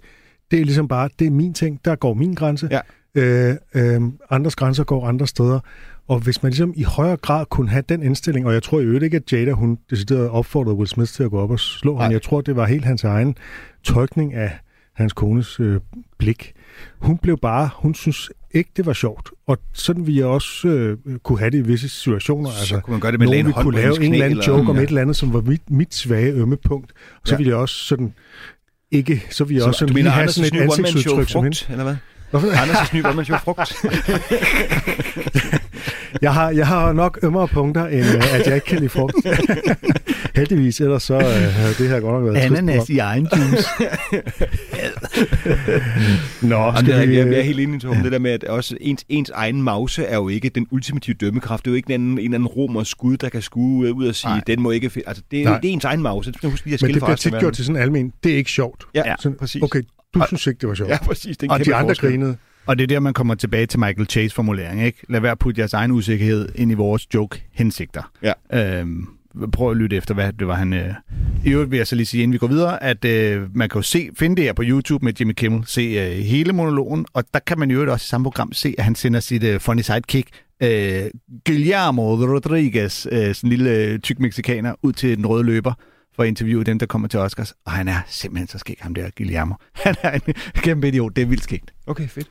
det 0.50 0.60
er 0.60 0.64
ligesom 0.64 0.88
bare, 0.88 1.08
det 1.18 1.26
er 1.26 1.30
min 1.30 1.54
ting, 1.54 1.80
der 1.84 1.94
går 1.96 2.14
min 2.14 2.34
grænse. 2.34 2.68
Ja. 2.70 2.80
Øh, 3.14 3.56
øh, 3.74 4.00
andres 4.30 4.56
grænser 4.56 4.84
går 4.84 5.06
andre 5.06 5.26
steder. 5.26 5.60
Og 6.08 6.18
hvis 6.18 6.42
man 6.42 6.50
ligesom 6.52 6.72
i 6.76 6.82
højere 6.82 7.16
grad 7.16 7.46
kunne 7.46 7.68
have 7.68 7.82
den 7.88 8.02
indstilling, 8.02 8.46
og 8.46 8.52
jeg 8.54 8.62
tror 8.62 8.80
i 8.80 8.84
øvrigt 8.84 9.04
ikke, 9.04 9.16
at 9.16 9.32
Jada, 9.32 9.50
hun 9.52 9.78
decideret 9.90 10.28
opfordrede 10.28 10.76
Will 10.76 10.88
Smith 10.88 11.12
til 11.12 11.22
at 11.22 11.30
gå 11.30 11.38
op 11.40 11.50
og 11.50 11.60
slå 11.60 11.96
ham. 11.96 12.02
Nej. 12.04 12.12
Jeg 12.12 12.22
tror, 12.22 12.40
det 12.40 12.56
var 12.56 12.66
helt 12.66 12.84
hans 12.84 13.04
egen 13.04 13.36
tolkning 13.82 14.34
af 14.34 14.58
hans 14.94 15.12
kones 15.12 15.60
øh, 15.60 15.80
blik. 16.18 16.52
hun 16.98 17.18
blev 17.18 17.38
bare, 17.38 17.70
hun 17.76 17.94
synes 17.94 18.30
ikke, 18.50 18.70
det 18.76 18.86
var 18.86 18.92
sjovt. 18.92 19.30
Og 19.46 19.58
sådan 19.72 20.08
jeg 20.08 20.24
også 20.24 20.68
øh, 20.68 20.98
kunne 21.22 21.38
have 21.38 21.50
det 21.50 21.58
i 21.58 21.60
visse 21.60 21.88
situationer. 21.88 22.50
Så 22.50 22.58
altså, 22.58 22.80
kunne 22.80 22.92
man 22.92 23.00
gøre 23.00 23.12
det 23.12 23.20
med 23.20 23.26
nogen 23.26 23.50
hånd 23.52 23.64
kunne 23.64 23.76
lave 23.76 24.02
en 24.04 24.12
eller 24.12 24.24
anden 24.24 24.38
joke 24.40 24.58
eller- 24.60 24.70
om 24.70 24.76
Ja. 24.76 24.82
et 24.82 24.88
eller 24.88 25.00
andet, 25.02 25.16
som 25.16 25.32
var 25.32 25.40
mit, 25.40 25.70
mit 25.70 25.94
svage 25.94 26.32
ømme 26.32 26.56
punkt. 26.56 26.92
Og 27.22 27.28
så 27.28 27.34
Ja. 27.34 27.36
ville 27.36 27.48
jeg 27.50 27.56
også 27.58 27.74
sådan 27.74 28.14
ikke, 28.92 29.22
så 29.30 29.44
ville 29.44 29.58
jeg 29.58 29.66
også 29.68 29.78
Så, 29.78 29.86
du 29.86 29.94
mener 29.94 30.10
have 30.10 30.28
sådan 30.28 30.56
et 30.56 30.62
ansigtsudtryk 30.62 31.28
som 31.28 31.42
hende. 31.44 31.56
eller 31.70 31.84
hvad? 31.84 31.96
Hvorfor? 32.30 32.48
Anders' 32.48 32.94
nye 32.94 33.04
one-man-show 33.06 33.38
frugt. 33.38 33.72
Jeg 36.22 36.34
har, 36.34 36.50
jeg 36.50 36.66
har 36.66 36.92
nok 36.92 37.18
ømmere 37.22 37.48
punkter, 37.48 37.86
end 37.86 38.04
øh, 38.06 38.34
at 38.34 38.46
jeg 38.46 38.54
ikke 38.54 38.66
kan 38.66 38.78
lide 38.78 38.88
frugt. 38.88 39.14
Heldigvis, 40.36 40.80
ellers 40.80 41.02
så 41.02 41.14
øh, 41.14 41.78
det 41.78 41.88
her 41.88 42.00
godt 42.00 42.14
nok 42.22 42.34
været 42.34 42.44
Ananas 42.44 42.88
i 42.88 42.98
egen 42.98 43.28
juice. 43.36 43.68
Nå, 46.42 46.70
det 46.70 46.78
skal 46.78 46.90
er, 46.90 47.06
vi... 47.06 47.16
jeg, 47.18 47.26
jeg 47.26 47.38
er 47.38 47.42
helt 47.42 47.60
enig, 47.60 47.80
Torben. 47.80 48.04
Det 48.04 48.12
der 48.12 48.18
med, 48.18 48.30
at 48.30 48.44
også 48.44 48.76
ens, 48.80 49.04
ens 49.08 49.30
egen 49.30 49.62
mause 49.62 50.04
er 50.04 50.16
jo 50.16 50.28
ikke 50.28 50.48
den 50.48 50.66
ultimative 50.70 51.16
dømmekraft. 51.20 51.64
Det 51.64 51.70
er 51.70 51.72
jo 51.72 51.76
ikke 51.76 51.86
en 51.86 51.94
anden, 51.94 52.18
en 52.18 52.34
anden 52.34 52.46
romer 52.46 52.84
skud, 52.84 53.16
der 53.16 53.28
kan 53.28 53.42
skue 53.42 53.94
ud 53.94 54.06
og 54.06 54.14
sige, 54.14 54.30
Nej. 54.30 54.40
den 54.46 54.62
må 54.62 54.70
ikke... 54.70 54.90
Altså, 55.06 55.22
det, 55.30 55.40
er, 55.40 55.44
Nej. 55.44 55.60
det 55.60 55.68
er 55.68 55.72
ens 55.72 55.84
egen 55.84 56.02
mause. 56.02 56.30
Det 56.32 56.38
skal 56.38 56.50
huske 56.50 56.66
lige 56.66 56.74
at 56.74 56.82
Men 56.82 56.94
det 56.94 57.02
bliver 57.02 57.16
tit 57.16 57.38
gjort 57.38 57.54
til 57.54 57.64
sådan 57.64 57.82
almen. 57.82 58.12
Det 58.24 58.32
er 58.32 58.36
ikke 58.36 58.50
sjovt. 58.50 58.84
Ja, 58.94 59.14
Sådan, 59.18 59.38
præcis. 59.38 59.62
Okay, 59.62 59.82
du 60.14 60.22
synes 60.26 60.46
ikke, 60.46 60.58
det 60.60 60.68
var 60.68 60.74
sjovt. 60.74 60.90
Ja, 60.90 60.98
præcis. 61.04 61.36
Det 61.36 61.48
er 61.48 61.52
og 61.52 61.64
de 61.64 61.74
andre 61.74 61.90
forskel. 61.90 62.10
grinede. 62.10 62.36
Og 62.66 62.78
det 62.78 62.82
er 62.82 62.86
der, 62.88 63.00
man 63.00 63.14
kommer 63.14 63.34
tilbage 63.34 63.66
til 63.66 63.80
Michael 63.80 64.06
Chase 64.10 64.34
formulering, 64.34 64.84
ikke? 64.84 64.98
Lad 65.08 65.20
være 65.20 65.32
at 65.32 65.38
putte 65.38 65.60
jeres 65.60 65.72
egen 65.72 65.90
usikkerhed 65.90 66.48
ind 66.54 66.70
i 66.70 66.74
vores 66.74 67.14
joke-hensigter. 67.14 68.10
Ja. 68.22 68.32
Øhm, 68.80 69.08
prøv 69.52 69.70
at 69.70 69.76
lytte 69.76 69.96
efter, 69.96 70.14
hvad 70.14 70.32
det 70.32 70.46
var 70.46 70.54
han... 70.54 70.72
Øh... 70.72 70.94
I 71.44 71.50
øvrigt 71.50 71.70
vil 71.70 71.76
jeg 71.76 71.86
så 71.86 71.96
lige 71.96 72.06
sige, 72.06 72.22
inden 72.22 72.32
vi 72.32 72.38
går 72.38 72.46
videre, 72.46 72.82
at 72.82 73.04
øh, 73.04 73.56
man 73.56 73.68
kan 73.68 73.78
jo 73.78 73.82
se, 73.82 74.08
finde 74.14 74.36
det 74.36 74.44
her 74.44 74.52
på 74.52 74.62
YouTube 74.64 75.04
med 75.04 75.12
Jimmy 75.20 75.32
Kimmel, 75.32 75.66
se 75.66 75.80
øh, 75.80 76.24
hele 76.24 76.52
monologen, 76.52 77.06
og 77.12 77.24
der 77.34 77.40
kan 77.40 77.58
man 77.58 77.70
jo 77.70 77.92
også 77.92 78.04
i 78.04 78.08
samme 78.08 78.24
program 78.24 78.52
se, 78.52 78.74
at 78.78 78.84
han 78.84 78.94
sender 78.94 79.20
sit 79.20 79.42
øh, 79.42 79.60
funny 79.60 79.80
sidekick, 79.80 80.28
øh, 80.62 81.04
Guillermo 81.46 82.14
Rodriguez, 82.14 83.06
øh, 83.12 83.34
sådan 83.34 83.38
en 83.42 83.48
lille 83.48 83.70
øh, 83.70 83.98
tyk 83.98 84.18
mexikaner, 84.20 84.74
ud 84.82 84.92
til 84.92 85.16
den 85.16 85.26
røde 85.26 85.44
løber, 85.44 85.72
for 86.16 86.22
at 86.22 86.28
interviewe 86.28 86.64
dem, 86.64 86.78
der 86.78 86.86
kommer 86.86 87.08
til 87.08 87.20
Oscars. 87.20 87.54
Og 87.64 87.72
han 87.72 87.88
er 87.88 88.00
simpelthen 88.06 88.48
så 88.48 88.58
skæg, 88.58 88.78
ham 88.80 88.94
der 88.94 89.10
Guillermo. 89.16 89.54
Han 89.84 89.94
er 90.02 90.10
en 90.10 90.34
kæmpe 90.54 90.88
idiot. 90.88 91.16
Det 91.16 91.22
er 91.22 91.26
vildt 91.26 91.42
skægt. 91.42 91.74
Okay, 91.86 92.08
fedt. 92.08 92.28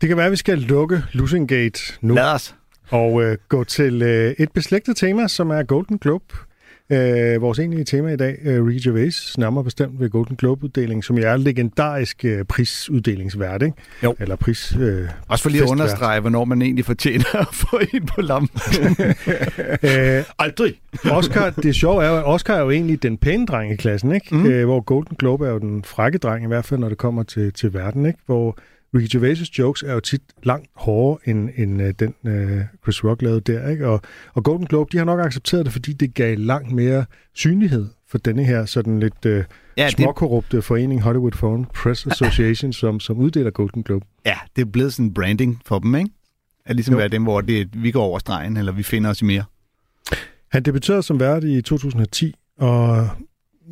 Det 0.00 0.08
kan 0.08 0.16
være, 0.16 0.26
at 0.26 0.32
vi 0.32 0.36
skal 0.36 0.58
lukke 0.58 1.02
Losing 1.12 1.48
Gate 1.48 1.80
nu. 2.00 2.14
Lad 2.14 2.32
os. 2.32 2.54
Og 2.90 3.22
øh, 3.22 3.36
gå 3.48 3.64
til 3.64 4.02
øh, 4.02 4.34
et 4.38 4.52
beslægtet 4.52 4.96
tema, 4.96 5.28
som 5.28 5.50
er 5.50 5.62
Golden 5.62 5.98
Globe. 5.98 6.34
Øh, 6.90 7.42
vores 7.42 7.58
egentlige 7.58 7.84
tema 7.84 8.12
i 8.12 8.16
dag, 8.16 8.38
øh, 8.44 8.66
Ricky 8.66 8.88
Gervais, 8.88 9.38
nærmere 9.38 9.64
bestemt 9.64 10.00
ved 10.00 10.10
Golden 10.10 10.36
Globe-uddelingen, 10.36 11.02
som 11.02 11.18
er 11.18 11.36
legendarisk 11.36 12.24
øh, 12.24 12.44
prisuddelingsvært, 12.44 13.62
ikke? 13.62 13.76
Jo. 14.02 14.14
Eller 14.20 14.36
pris... 14.36 14.76
Øh, 14.80 15.08
Også 15.28 15.42
for 15.42 15.50
lige 15.50 15.62
at 15.62 15.70
understrege, 15.70 16.20
hvornår 16.20 16.44
man 16.44 16.62
egentlig 16.62 16.84
fortjener 16.84 17.36
at 17.40 17.48
få 17.52 17.80
en 17.92 18.06
på 18.06 18.20
lampen. 18.20 18.60
Øh, 19.82 20.24
Aldrig. 20.38 20.74
Oscar, 21.10 21.50
det 21.50 21.74
sjove 21.74 22.04
er 22.04 22.08
jo, 22.10 22.16
at 22.16 22.24
Oscar 22.24 22.54
er 22.54 22.60
jo 22.60 22.70
egentlig 22.70 23.02
den 23.02 23.18
pæne 23.18 23.46
dreng 23.46 23.72
i 23.72 23.76
klassen, 23.76 24.14
ikke? 24.14 24.34
Mm. 24.34 24.46
Øh, 24.46 24.64
hvor 24.64 24.80
Golden 24.80 25.16
Globe 25.16 25.46
er 25.46 25.50
jo 25.50 25.58
den 25.58 25.84
frække 25.84 26.18
dreng, 26.18 26.44
i 26.44 26.46
hvert 26.48 26.64
fald 26.64 26.80
når 26.80 26.88
det 26.88 26.98
kommer 26.98 27.22
til, 27.22 27.52
til 27.52 27.74
verden, 27.74 28.06
ikke? 28.06 28.18
Hvor 28.26 28.58
Ricky 28.94 29.16
Gervais' 29.16 29.50
jokes 29.58 29.82
er 29.82 29.92
jo 29.92 30.00
tit 30.00 30.22
langt 30.42 30.68
hårdere 30.76 31.28
end, 31.28 31.50
end 31.56 31.82
øh, 31.82 31.94
den 31.98 32.14
øh, 32.26 32.60
Chris 32.82 33.04
Rock 33.04 33.22
lavede 33.22 33.40
der, 33.40 33.68
ikke? 33.68 33.88
Og, 33.88 34.00
og 34.34 34.44
Golden 34.44 34.66
Globe, 34.66 34.88
de 34.92 34.98
har 34.98 35.04
nok 35.04 35.20
accepteret 35.20 35.64
det, 35.64 35.72
fordi 35.72 35.92
det 35.92 36.14
gav 36.14 36.38
langt 36.38 36.72
mere 36.72 37.04
synlighed 37.34 37.88
for 38.08 38.18
denne 38.18 38.44
her 38.44 38.64
sådan 38.64 39.00
lidt 39.00 39.26
øh, 39.26 39.32
Ja, 39.76 39.82
ja, 39.82 39.86
det- 39.88 39.94
småkorrupte 39.96 40.62
forening 40.62 41.02
Hollywood 41.02 41.32
Foreign 41.32 41.64
Press 41.74 42.06
Association, 42.12 42.72
som, 42.72 43.00
som 43.00 43.18
uddeler 43.18 43.50
Golden 43.50 43.82
Globe. 43.82 44.06
ja, 44.26 44.36
det 44.56 44.62
er 44.62 44.66
blevet 44.70 44.92
sådan 44.92 45.06
en 45.06 45.14
branding 45.14 45.60
for 45.66 45.78
dem, 45.78 45.94
ikke? 45.94 46.10
At 46.66 46.76
ligesom 46.76 46.92
Jo. 46.94 46.98
være 46.98 47.08
dem, 47.08 47.22
hvor 47.22 47.40
det, 47.40 47.82
vi 47.82 47.90
går 47.90 48.02
over 48.02 48.18
stregen, 48.18 48.56
eller 48.56 48.72
vi 48.72 48.82
finder 48.82 49.10
os 49.10 49.22
i 49.22 49.24
mere. 49.24 49.44
Han 50.52 50.62
debuterede 50.62 51.02
som 51.02 51.20
vært 51.20 51.44
i 51.44 51.62
2010, 51.62 52.34
og 52.58 53.08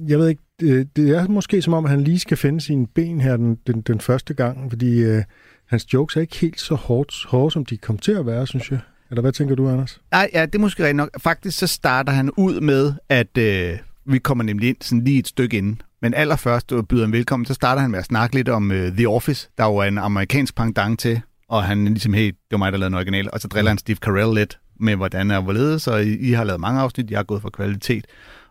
jeg 0.09 0.19
ved 0.19 0.29
ikke, 0.29 0.43
det, 0.63 0.97
det 0.97 1.17
er 1.17 1.29
måske 1.29 1.63
som 1.63 1.73
om, 1.73 1.85
at 1.85 1.91
han 1.91 2.01
lige 2.01 2.19
skal 2.19 2.37
finde 2.37 2.61
sine 2.61 2.87
ben 2.87 3.21
her 3.21 3.37
den, 3.37 3.59
den, 3.67 3.81
den 3.81 4.01
første 4.01 4.35
gang, 4.35 4.71
fordi 4.71 5.03
øh, 5.03 5.23
hans 5.67 5.95
jokes 5.95 6.17
er 6.17 6.21
ikke 6.21 6.37
helt 6.37 6.61
så 6.61 6.75
hårdt, 6.75 7.25
hårde, 7.29 7.51
som 7.51 7.65
de 7.65 7.77
kom 7.77 7.99
til 7.99 8.13
at 8.13 8.27
være, 8.27 8.47
synes 8.47 8.71
jeg. 8.71 8.79
Eller 9.11 9.21
hvad 9.21 9.33
tænker 9.33 9.55
du, 9.55 9.69
Anders? 9.69 10.01
Nej, 10.11 10.31
ja, 10.33 10.47
det 10.47 10.55
er 10.55 10.59
måske 10.59 10.83
rigtigt 10.83 10.97
nok. 10.97 11.11
Faktisk 11.21 11.59
så 11.59 11.67
starter 11.67 12.13
han 12.13 12.31
ud 12.31 12.61
med, 12.61 12.93
at 13.09 13.39
øh, 13.39 13.79
vi 14.07 14.19
kommer 14.19 14.45
nemlig 14.45 14.69
ind 14.69 14.77
sådan 14.81 15.05
lige 15.05 15.19
et 15.19 15.29
stykke 15.29 15.59
inden. 15.59 15.83
Men 16.03 16.15
allerførst 16.15 16.73
og 16.73 16.89
byder 16.89 17.05
han 17.05 17.13
velkommen, 17.13 17.47
så 17.47 17.55
starter 17.55 17.83
han 17.83 17.91
med 17.91 17.99
at 17.99 18.05
snakke 18.05 18.37
lidt 18.37 18.49
om 18.49 18.73
øh, 18.73 18.93
The 18.93 19.09
Office, 19.09 19.49
der 19.59 19.65
jo 19.65 19.77
er 19.77 19.85
en 19.85 19.99
amerikansk 19.99 20.57
pendant 20.57 21.01
til, 21.01 21.21
og 21.49 21.65
han 21.65 21.87
er 21.87 21.91
ligesom, 21.91 22.13
hey, 22.13 22.27
det 22.27 22.37
var 22.51 22.59
mig, 22.59 22.73
der 22.73 22.79
lavede 22.79 22.93
en 22.93 22.95
original, 22.95 23.29
og 23.33 23.41
så 23.41 23.49
driller 23.49 23.71
han 23.71 23.79
Steve 23.79 23.97
Carell 23.97 24.35
lidt 24.35 24.59
med, 24.81 24.97
hvordan 24.97 25.31
er 25.31 25.41
hvorledes, 25.41 25.87
og 25.87 26.05
I, 26.05 26.17
I 26.17 26.33
har 26.33 26.45
lavet 26.45 26.61
mange 26.61 26.81
afsnit, 26.81 27.11
jeg 27.11 27.19
har 27.19 27.25
gået 27.25 27.43
for 27.43 27.51
kvalitet. 27.51 28.07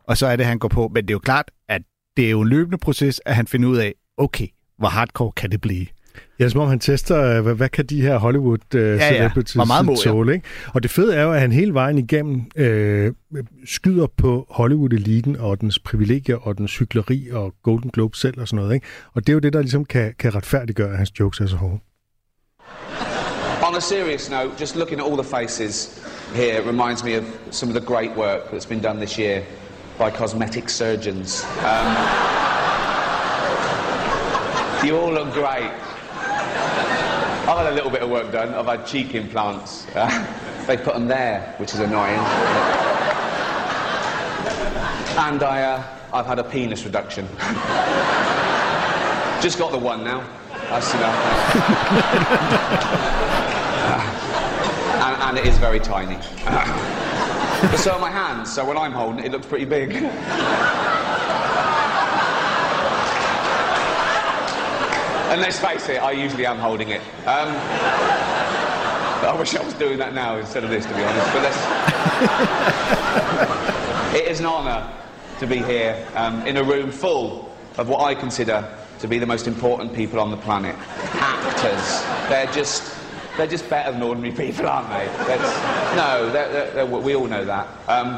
Og 0.07 0.17
så 0.17 0.27
er 0.27 0.35
det, 0.35 0.45
han 0.45 0.59
går 0.59 0.67
på, 0.67 0.91
men 0.93 1.03
det 1.03 1.09
er 1.09 1.15
jo 1.15 1.19
klart, 1.19 1.51
at 1.69 1.81
det 2.17 2.25
er 2.25 2.29
jo 2.29 2.41
en 2.41 2.47
løbende 2.47 2.77
proces, 2.77 3.21
at 3.25 3.35
han 3.35 3.47
finder 3.47 3.69
ud 3.69 3.77
af, 3.77 3.93
okay, 4.17 4.47
hvor 4.77 4.87
hardcore 4.87 5.31
kan 5.31 5.51
det 5.51 5.61
blive? 5.61 5.85
Ja, 6.39 6.49
som 6.49 6.59
om 6.59 6.69
han 6.69 6.79
tester, 6.79 7.23
øh, 7.23 7.41
hvad, 7.41 7.53
hvad 7.53 7.69
kan 7.69 7.85
de 7.85 8.01
her 8.01 8.17
Hollywood 8.17 8.75
uh, 8.75 8.81
ja. 8.81 9.09
celebrities 9.09 9.53
Hvor 9.53 9.65
meget 9.65 9.85
må 9.85 9.95
tåle, 9.95 10.33
ikke? 10.33 10.47
Og 10.73 10.83
det 10.83 10.91
fede 10.91 11.15
er 11.15 11.23
jo, 11.23 11.33
at 11.33 11.41
han 11.41 11.51
hele 11.51 11.73
vejen 11.73 11.97
igennem 11.97 12.41
øh, 12.55 13.13
skyder 13.65 14.07
på 14.17 14.47
Hollywood-eliten 14.49 15.35
og 15.39 15.61
dens 15.61 15.79
privilegier 15.79 16.35
og 16.35 16.57
dens 16.57 16.77
hykleri 16.77 17.29
og 17.31 17.53
Golden 17.63 17.91
Globe 17.91 18.17
selv 18.17 18.39
og 18.41 18.47
sådan 18.47 18.63
noget, 18.63 18.75
ikke? 18.75 18.87
Og 19.13 19.27
det 19.27 19.29
er 19.29 19.33
jo 19.33 19.39
det, 19.39 19.53
der 19.53 19.61
ligesom 19.61 19.85
kan, 19.85 20.13
kan 20.19 20.35
retfærdiggøre, 20.35 20.91
at 20.91 20.97
hans 20.97 21.19
jokes 21.19 21.39
er 21.39 21.47
så 21.47 21.55
hårde. 21.55 21.79
On 23.67 23.75
a 23.77 23.79
serious 23.79 24.29
note, 24.29 24.51
just 24.61 24.75
looking 24.75 24.99
at 25.01 25.05
all 25.07 25.17
the 25.23 25.29
faces 25.37 26.01
here 26.35 26.61
reminds 26.69 27.03
me 27.03 27.17
of 27.17 27.23
some 27.51 27.71
of 27.71 27.81
the 27.81 27.85
great 27.93 28.11
work 28.17 28.39
that's 28.51 28.69
been 28.69 28.81
done 28.81 28.97
this 28.97 29.19
year 29.19 29.41
by 30.01 30.09
cosmetic 30.09 30.67
surgeons. 30.67 31.43
Um, 31.59 31.95
you 34.83 34.97
all 34.97 35.13
look 35.13 35.31
great. 35.31 35.69
I've 37.45 37.57
had 37.59 37.67
a 37.67 37.75
little 37.75 37.91
bit 37.91 38.01
of 38.01 38.09
work 38.09 38.31
done. 38.31 38.51
I've 38.55 38.65
had 38.65 38.87
cheek 38.87 39.13
implants. 39.13 39.85
Uh, 39.95 40.09
they 40.65 40.75
put 40.75 40.95
them 40.95 41.07
there, 41.07 41.53
which 41.57 41.75
is 41.75 41.81
annoying. 41.81 42.17
And 45.19 45.43
I, 45.43 45.61
uh, 45.61 45.83
I've 46.11 46.25
had 46.25 46.39
a 46.39 46.43
penis 46.45 46.83
reduction. 46.83 47.27
Just 49.39 49.59
got 49.59 49.71
the 49.71 49.77
one 49.77 50.03
now. 50.03 50.27
That's 50.71 50.91
enough. 50.95 51.15
and, 55.03 55.21
and 55.21 55.37
it 55.37 55.45
is 55.45 55.59
very 55.59 55.79
tiny. 55.79 56.17
But 57.61 57.77
so 57.77 57.91
are 57.91 57.99
my 57.99 58.09
hands, 58.09 58.51
so 58.51 58.65
when 58.65 58.77
I'm 58.77 58.91
holding 58.91 59.19
it, 59.19 59.25
it 59.25 59.31
looks 59.31 59.45
pretty 59.45 59.65
big. 59.65 59.93
and 59.93 60.09
let's 65.39 65.59
face 65.59 65.87
it, 65.89 66.01
I 66.01 66.11
usually 66.11 66.47
am 66.47 66.57
holding 66.57 66.89
it. 66.89 67.01
Um, 67.27 67.55
I 69.23 69.35
wish 69.37 69.55
I 69.55 69.63
was 69.63 69.75
doing 69.75 69.99
that 69.99 70.15
now 70.15 70.37
instead 70.37 70.63
of 70.63 70.71
this, 70.71 70.85
to 70.87 70.93
be 70.95 71.03
honest. 71.03 71.33
But 71.33 71.43
let's. 71.43 71.57
it 74.15 74.27
is 74.27 74.39
an 74.39 74.47
honour 74.47 74.91
to 75.39 75.45
be 75.45 75.59
here 75.59 76.03
um, 76.15 76.45
in 76.47 76.57
a 76.57 76.63
room 76.63 76.91
full 76.91 77.55
of 77.77 77.87
what 77.87 78.01
I 78.01 78.15
consider 78.15 78.67
to 78.99 79.07
be 79.07 79.19
the 79.19 79.27
most 79.27 79.47
important 79.47 79.93
people 79.93 80.19
on 80.19 80.31
the 80.31 80.37
planet. 80.37 80.75
Actors. 81.13 82.01
They're 82.27 82.51
just. 82.51 82.90
They're 83.41 83.49
just 83.49 83.67
better 83.71 83.91
than 83.91 84.03
ordinary 84.03 84.35
people, 84.35 84.67
aren't 84.67 84.87
they? 84.89 85.07
That's, 85.25 85.95
no, 85.95 86.31
they're, 86.31 86.69
they're, 86.73 86.85
we 86.85 87.15
all 87.15 87.25
know 87.25 87.43
that. 87.43 87.67
Um, 87.87 88.09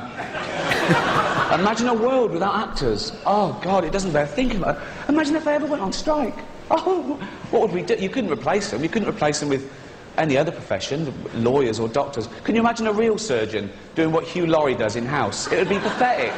imagine 1.62 1.88
a 1.88 1.94
world 1.94 2.32
without 2.32 2.54
actors. 2.72 3.14
Oh, 3.26 3.58
God, 3.64 3.86
it 3.86 3.94
doesn't 3.94 4.12
bear 4.12 4.28
thinking 4.28 4.58
about. 4.58 4.82
Imagine 5.08 5.38
if 5.38 5.46
they 5.46 5.56
ever 5.56 5.66
went 5.66 5.82
on 5.82 5.94
strike. 5.94 6.36
Oh, 6.70 7.18
what 7.52 7.62
would 7.62 7.72
we 7.72 7.84
do? 7.84 7.96
You 7.96 8.10
couldn't 8.10 8.32
replace 8.32 8.72
them. 8.72 8.84
You 8.84 8.90
couldn't 8.90 9.08
replace 9.08 9.40
them 9.40 9.48
with 9.48 9.72
any 10.18 10.38
other 10.38 10.52
profession, 10.52 11.14
lawyers 11.42 11.80
or 11.80 11.88
doctors. 11.88 12.28
Can 12.44 12.56
you 12.56 12.62
imagine 12.62 12.88
a 12.88 12.94
real 12.94 13.18
surgeon 13.18 13.72
doing 13.96 14.12
what 14.12 14.26
Hugh 14.26 14.46
Laurie 14.46 14.76
does 14.76 14.98
in 14.98 15.06
house? 15.06 15.50
It 15.52 15.58
would 15.58 15.70
be 15.70 15.80
pathetic. 15.80 16.34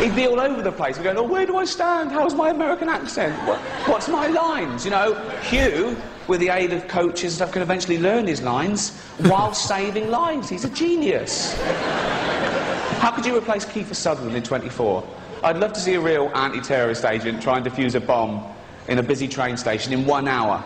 He'd 0.00 0.16
be 0.16 0.26
all 0.26 0.40
over 0.40 0.60
the 0.60 0.72
place 0.72 0.98
We're 0.98 1.04
going, 1.04 1.16
oh, 1.16 1.22
where 1.22 1.46
do 1.46 1.56
I 1.56 1.64
stand? 1.64 2.10
How's 2.10 2.34
my 2.34 2.50
American 2.50 2.88
accent? 2.88 3.34
What, 3.46 3.58
what's 3.88 4.08
my 4.08 4.26
lines? 4.26 4.84
You 4.84 4.90
know, 4.90 5.14
Hugh, 5.42 5.96
with 6.26 6.40
the 6.40 6.48
aid 6.48 6.72
of 6.72 6.86
coaches 6.88 7.24
and 7.24 7.32
stuff, 7.32 7.52
can 7.52 7.62
eventually 7.62 7.98
learn 7.98 8.26
his 8.26 8.42
lines 8.42 8.98
while 9.18 9.54
saving 9.72 10.10
lives. 10.10 10.48
He's 10.48 10.64
a 10.64 10.70
genius. 10.70 11.58
How 12.98 13.12
could 13.12 13.24
you 13.24 13.36
replace 13.36 13.64
Kiefer 13.64 13.94
Sutherland 13.94 14.36
in 14.36 14.42
24? 14.42 15.06
I'd 15.42 15.58
love 15.58 15.72
to 15.74 15.80
see 15.80 15.94
a 15.94 16.00
real 16.00 16.30
anti-terrorist 16.34 17.04
agent 17.04 17.42
try 17.42 17.58
and 17.58 17.66
defuse 17.66 17.94
a 17.94 18.00
bomb 18.00 18.42
in 18.88 18.98
a 18.98 19.02
busy 19.02 19.28
train 19.28 19.56
station 19.56 19.92
in 19.92 20.06
one 20.06 20.26
hour. 20.26 20.62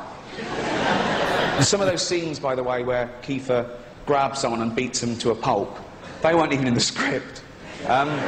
Some 1.61 1.81
of 1.81 1.89
those 1.89 2.07
scenes, 2.07 2.39
by 2.39 2.55
the 2.55 2.63
way, 2.63 2.85
where 2.85 3.11
Kiefer 3.23 3.69
grabs 4.07 4.41
someone 4.41 4.63
and 4.63 4.75
beats 4.75 5.01
them 5.01 5.19
to 5.19 5.33
a 5.33 5.35
pulp, 5.35 5.77
they 6.23 6.35
weren't 6.35 6.53
even 6.53 6.67
in 6.67 6.75
the 6.75 6.81
script. 6.81 7.43
Um, 7.87 8.09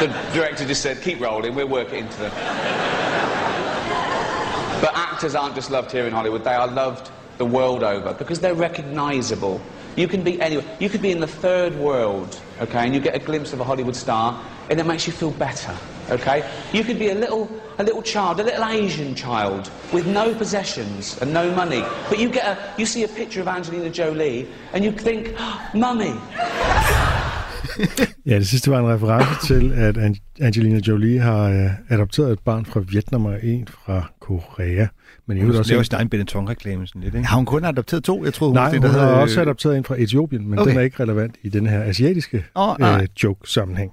the 0.00 0.08
director 0.32 0.66
just 0.66 0.82
said, 0.82 1.00
keep 1.02 1.20
rolling, 1.20 1.54
we'll 1.54 1.68
work 1.68 1.92
it 1.92 1.98
into 1.98 2.18
the... 2.18 2.30
But 4.80 4.92
actors 4.94 5.34
aren't 5.34 5.54
just 5.54 5.70
loved 5.70 5.92
here 5.92 6.06
in 6.06 6.12
Hollywood, 6.12 6.44
they 6.44 6.54
are 6.54 6.66
loved 6.66 7.10
the 7.38 7.44
world 7.44 7.82
over 7.82 8.12
because 8.14 8.40
they're 8.40 8.54
recognizable. 8.54 9.60
You 9.98 10.06
can 10.06 10.22
be 10.22 10.40
anywhere. 10.40 10.64
You 10.78 10.88
could 10.88 11.02
be 11.02 11.10
in 11.10 11.18
the 11.18 11.26
third 11.26 11.74
world, 11.74 12.40
okay, 12.60 12.86
and 12.86 12.94
you 12.94 13.00
get 13.00 13.16
a 13.16 13.18
glimpse 13.18 13.52
of 13.52 13.58
a 13.58 13.64
Hollywood 13.64 13.96
star, 13.96 14.40
and 14.70 14.78
it 14.78 14.86
makes 14.86 15.08
you 15.08 15.12
feel 15.12 15.32
better, 15.32 15.76
okay? 16.08 16.48
You 16.72 16.84
could 16.84 17.00
be 17.00 17.08
a 17.08 17.16
little, 17.16 17.50
a 17.78 17.82
little 17.82 18.02
child, 18.02 18.38
a 18.38 18.44
little 18.44 18.64
Asian 18.64 19.16
child 19.16 19.72
with 19.92 20.06
no 20.06 20.32
possessions 20.36 21.18
and 21.20 21.34
no 21.34 21.52
money, 21.52 21.82
but 22.08 22.20
you 22.20 22.28
get 22.28 22.46
a, 22.46 22.74
you 22.78 22.86
see 22.86 23.02
a 23.02 23.08
picture 23.08 23.40
of 23.40 23.48
Angelina 23.48 23.90
Jolie, 23.90 24.46
and 24.72 24.84
you 24.84 24.92
think, 24.92 25.34
oh, 25.36 25.68
"Mummy." 25.74 26.14
Ja, 28.26 28.34
det 28.38 28.48
sidste 28.48 28.70
var 28.70 28.80
en 28.80 28.86
reference 28.94 29.46
til, 29.46 29.72
at 29.72 29.96
An- 29.98 30.16
Angelina 30.40 30.80
Jolie 30.88 31.20
har 31.20 31.42
øh, 31.50 31.70
adopteret 31.88 32.32
et 32.32 32.38
barn 32.38 32.64
fra 32.66 32.80
Vietnam 32.88 33.26
og 33.26 33.44
en 33.44 33.68
fra 33.84 34.10
Korea. 34.20 34.86
Men 35.26 35.36
i 35.36 35.40
Hun 35.40 35.44
øvrigt 35.46 35.58
også 35.58 35.70
laver 35.72 35.80
en- 35.80 35.84
sin 35.84 35.94
egen 35.94 36.08
Benetton-reklame 36.08 36.86
sådan 36.86 37.02
lidt, 37.02 37.14
ikke? 37.14 37.26
Har 37.26 37.36
hun 37.36 37.46
kun 37.46 37.64
adopteret 37.64 38.04
to? 38.04 38.24
Jeg 38.24 38.34
troede, 38.34 38.50
hun 38.50 38.54
Nej, 38.54 38.70
hun 38.70 38.82
det, 38.82 38.82
der 38.94 39.00
har 39.00 39.08
også 39.08 39.40
adopteret 39.40 39.76
en 39.76 39.84
fra 39.84 39.94
Etiopien, 39.98 40.48
men 40.50 40.58
Okay. 40.58 40.70
den 40.70 40.78
er 40.78 40.82
ikke 40.82 41.02
relevant 41.02 41.34
i 41.42 41.48
den 41.48 41.66
her 41.66 41.82
asiatiske 41.82 42.44
oh, 42.54 42.76
nej. 42.78 43.00
øh, 43.02 43.08
joke-sammenhæng. 43.24 43.92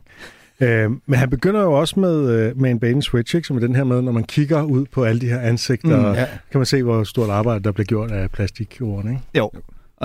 Øh, 0.59 0.89
men 1.05 1.19
han 1.19 1.29
begynder 1.29 1.61
jo 1.61 1.73
også 1.73 1.99
med, 1.99 2.29
øh, 2.29 2.61
med 2.61 2.71
en 2.71 2.79
bane 2.79 3.03
switch, 3.03 3.35
ikke? 3.35 3.47
som 3.47 3.55
er 3.55 3.59
den 3.61 3.75
her 3.75 3.83
med, 3.83 4.01
når 4.01 4.11
man 4.11 4.23
kigger 4.23 4.63
ud 4.63 4.85
på 4.91 5.03
alle 5.03 5.21
de 5.21 5.27
her 5.27 5.39
ansigter, 5.39 5.97
Mm, 6.09 6.13
ja. 6.13 6.25
kan 6.51 6.59
man 6.59 6.65
se, 6.65 6.83
hvor 6.83 7.03
stort 7.03 7.29
arbejde, 7.29 7.63
der 7.63 7.71
bliver 7.71 7.85
gjort 7.85 8.11
af 8.11 8.31
plastikjorden. 8.31 9.09
Ikke? 9.11 9.21
Jo. 9.37 9.51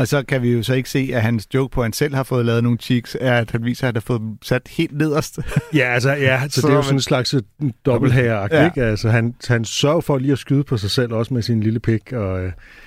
Og 0.01 0.09
så 0.09 0.23
kan 0.23 0.43
vi 0.43 0.53
jo 0.53 0.63
så 0.63 0.75
ikke 0.75 0.91
se, 0.91 1.11
at 1.13 1.23
hans 1.23 1.49
joke 1.55 1.73
på, 1.73 1.81
at 1.81 1.85
han 1.85 1.93
selv 1.93 2.15
har 2.15 2.23
fået 2.23 2.47
lavet 2.47 2.63
nogle 2.63 2.79
cheeks, 2.79 3.17
er, 3.21 3.35
at 3.35 3.51
han 3.51 3.65
viser, 3.65 3.85
at 3.85 3.89
han 3.89 3.95
har 3.97 4.01
fået 4.01 4.23
sat 4.43 4.69
helt 4.69 4.99
nederst. 4.99 5.39
Ja, 5.75 5.95
altså, 5.95 6.11
ja, 6.13 6.49
så, 6.49 6.61
så 6.61 6.67
det 6.67 6.73
er 6.73 6.77
jo 6.77 6.83
sådan 6.83 6.97
en 6.97 7.01
slags 7.01 7.35
øh, 7.35 7.43
dobbelthager, 7.87 8.49
Ja. 8.53 8.65
ikke? 8.65 8.83
Altså, 8.83 9.11
han, 9.11 9.35
han 9.49 9.65
sørger 9.65 10.01
for 10.01 10.19
lige 10.19 10.33
at 10.33 10.39
skyde 10.39 10.65
på 10.65 10.77
sig 10.77 10.91
selv, 10.91 11.13
også 11.13 11.35
med 11.35 11.43
sin 11.43 11.61
lille 11.61 11.81
pik, 11.81 12.13
og, 12.13 12.23
og 12.23 12.43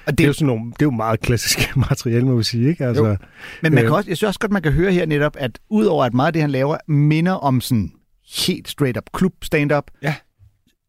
det, 0.07 0.17
det, 0.17 0.23
er 0.23 0.27
jo 0.27 0.33
sådan 0.33 0.47
nogle, 0.47 0.65
det 0.65 0.81
er 0.81 0.85
jo 0.85 0.91
meget 0.91 1.19
klassisk 1.19 1.75
materiale, 1.89 2.25
må 2.25 2.35
vi 2.35 2.43
sige, 2.43 2.69
ikke? 2.69 2.85
Altså, 2.85 3.05
Jo. 3.05 3.15
Men 3.61 3.73
man 3.73 3.83
øh, 3.83 3.89
kan 3.89 3.95
også, 3.97 4.09
jeg 4.09 4.17
synes 4.17 4.27
også 4.27 4.39
godt, 4.39 4.51
man 4.51 4.61
kan 4.61 4.71
høre 4.71 4.91
her 4.91 5.05
netop, 5.05 5.35
at 5.39 5.59
udover 5.69 6.05
at 6.05 6.13
meget 6.13 6.27
af 6.27 6.33
det, 6.33 6.41
han 6.41 6.51
laver, 6.51 6.77
minder 6.87 7.31
om 7.33 7.61
sådan 7.61 7.91
helt 8.45 8.67
straight 8.69 8.97
up 8.97 9.03
klub 9.13 9.33
stand-up, 9.43 9.83
ja. 10.01 10.15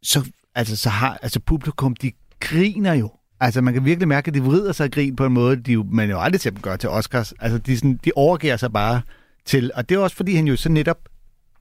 så, 0.03 0.31
altså, 0.55 0.77
så 0.77 0.89
har 0.89 1.19
altså 1.23 1.41
publikum, 1.41 1.97
de 1.97 2.13
griner 2.41 2.93
jo. 2.95 3.11
Altså, 3.45 3.61
man 3.61 3.75
kan 3.75 3.85
virkelig 3.85 4.09
mærke, 4.09 4.29
at 4.29 4.35
de 4.35 4.43
vrider 4.43 4.73
sig 4.73 4.85
af 4.85 4.91
grin 4.91 5.17
på 5.17 5.27
en 5.27 5.33
måde, 5.33 5.57
de 5.57 5.73
jo, 5.73 5.87
man 5.93 6.11
jo 6.11 6.21
aldrig 6.21 6.41
ser 6.41 6.51
dem 6.51 6.61
gøre 6.61 6.77
til 6.77 6.89
Oscars. 6.89 7.35
Altså, 7.41 7.59
de, 7.59 7.77
sådan, 7.77 8.01
de 8.05 8.11
overgiver 8.17 8.57
sig 8.57 8.73
bare 8.73 9.01
til, 9.47 9.71
og 9.75 9.89
det 9.89 9.95
er 9.95 9.99
også, 9.99 10.17
fordi 10.17 10.35
han 10.35 10.47
jo 10.49 10.57
så 10.57 10.69
netop, 10.69 10.99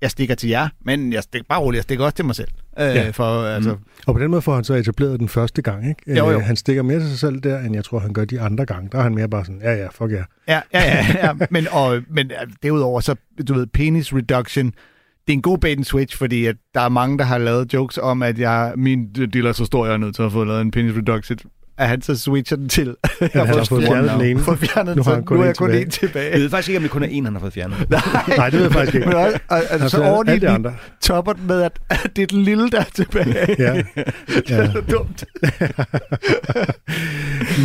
jeg 0.02 0.12
stikker 0.12 0.36
til 0.36 0.50
jer, 0.50 0.68
men 0.86 1.14
jeg 1.14 1.24
stikker 1.24 1.46
bare 1.50 1.60
roligt, 1.60 1.78
jeg 1.78 1.84
stikker 1.84 2.06
også 2.06 2.16
til 2.16 2.26
mig 2.26 2.36
selv. 2.36 2.48
Øh, 2.80 2.86
Ja. 2.86 3.10
for, 3.10 3.44
altså, 3.44 3.70
Mm. 3.74 3.78
Og 4.08 4.14
på 4.14 4.20
den 4.22 4.32
måde 4.32 4.42
får 4.42 4.56
han 4.56 4.64
så 4.64 4.74
etableret 4.74 5.20
den 5.20 5.30
første 5.30 5.62
gang, 5.62 5.90
ikke? 5.90 6.18
Jo, 6.20 6.32
jo. 6.32 6.38
Øh, 6.40 6.46
Han 6.46 6.56
stikker 6.56 6.82
mere 6.84 7.00
til 7.00 7.10
sig 7.10 7.20
selv 7.20 7.40
der, 7.40 7.60
end 7.60 7.76
jeg 7.76 7.84
tror, 7.86 8.00
han 8.00 8.14
gør 8.14 8.26
de 8.26 8.42
andre 8.42 8.66
gange. 8.66 8.90
Der 8.92 8.98
er 8.98 9.04
han 9.04 9.16
mere 9.16 9.30
bare 9.30 9.46
sådan, 9.46 9.62
ja, 9.64 9.74
ja, 9.74 9.88
fuck 9.88 10.12
ja. 10.12 10.24
Ja, 10.48 10.62
ja, 10.74 10.84
ja, 10.84 11.06
ja. 11.28 11.34
men, 11.52 11.68
og, 11.72 12.02
men 12.10 12.32
derudover 12.64 13.00
så, 13.00 13.16
du 13.48 13.54
ved, 13.54 13.68
penis 13.68 14.14
reduction, 14.14 14.66
det 15.28 15.34
er 15.34 15.34
en 15.34 15.42
god 15.42 15.58
bait 15.58 15.78
and 15.78 15.86
switch, 15.86 16.18
fordi 16.18 16.46
at 16.46 16.56
der 16.74 16.82
er 16.82 16.90
mange, 16.90 17.18
der 17.18 17.24
har 17.24 17.38
lavet 17.38 17.74
jokes 17.74 17.98
om, 17.98 18.24
at 18.24 18.40
jeg, 18.40 18.74
min 18.78 19.08
dealer 19.14 19.50
er 19.50 19.54
så 19.54 19.66
stor, 19.66 19.86
jeg 19.86 19.94
er 19.94 19.98
nødt 19.98 20.16
til 20.16 20.24
at 20.24 20.32
få 20.32 20.44
lavet 20.44 20.62
en 20.62 20.72
penis 20.72 20.96
reduction. 20.96 21.38
At 21.78 21.88
han 21.88 22.02
så 22.02 22.18
switcher 22.18 22.58
den 22.58 22.70
til. 22.70 22.86
Jeg 23.22 23.30
han 23.34 23.48
har 23.48 23.64
fået 23.64 23.84
fjernet 23.84 24.12
den 24.12 24.22
ene. 24.22 24.40
Fået 24.40 24.60
fjernet 24.60 24.96
Nu 24.96 25.04
har 25.04 25.12
så 25.12 25.16
han 25.16 25.24
kun 25.24 25.38
nu 25.38 25.42
er 25.42 25.44
en 25.44 25.48
jeg 25.48 25.56
kun 25.56 25.68
tilbage. 25.68 25.86
en 25.86 25.90
tilbage. 25.90 26.32
Jeg 26.32 26.40
ved 26.40 26.50
faktisk 26.50 26.70
ikke, 26.70 26.78
om 26.78 26.82
det 26.82 26.92
kun 26.92 27.04
er 27.04 27.08
en, 27.08 27.26
han 27.26 27.34
har 27.34 27.40
fået 27.40 27.54
fjernet. 27.54 27.90
Nej, 28.38 28.50
det 28.50 28.60
ved 28.60 28.66
jeg 28.66 28.74
faktisk 28.74 28.96
ikke. 28.96 29.08
Men 29.08 29.16
også, 29.18 29.40
og, 29.50 29.58
har 29.70 29.84
og, 29.84 29.90
så 29.90 30.24
alle 30.28 30.64
de 30.64 30.74
topper 31.02 31.34
den 31.34 31.48
med, 31.48 31.62
at, 31.62 31.80
at 31.90 32.12
det 32.16 32.22
er 32.22 32.28
den 32.28 32.42
lille, 32.42 32.70
der 32.70 32.80
er 32.80 32.84
tilbage. 32.84 33.56
Ja. 33.60 33.74
det 34.48 34.52
er 34.52 34.72
så 34.72 34.82
dumt. 34.92 35.24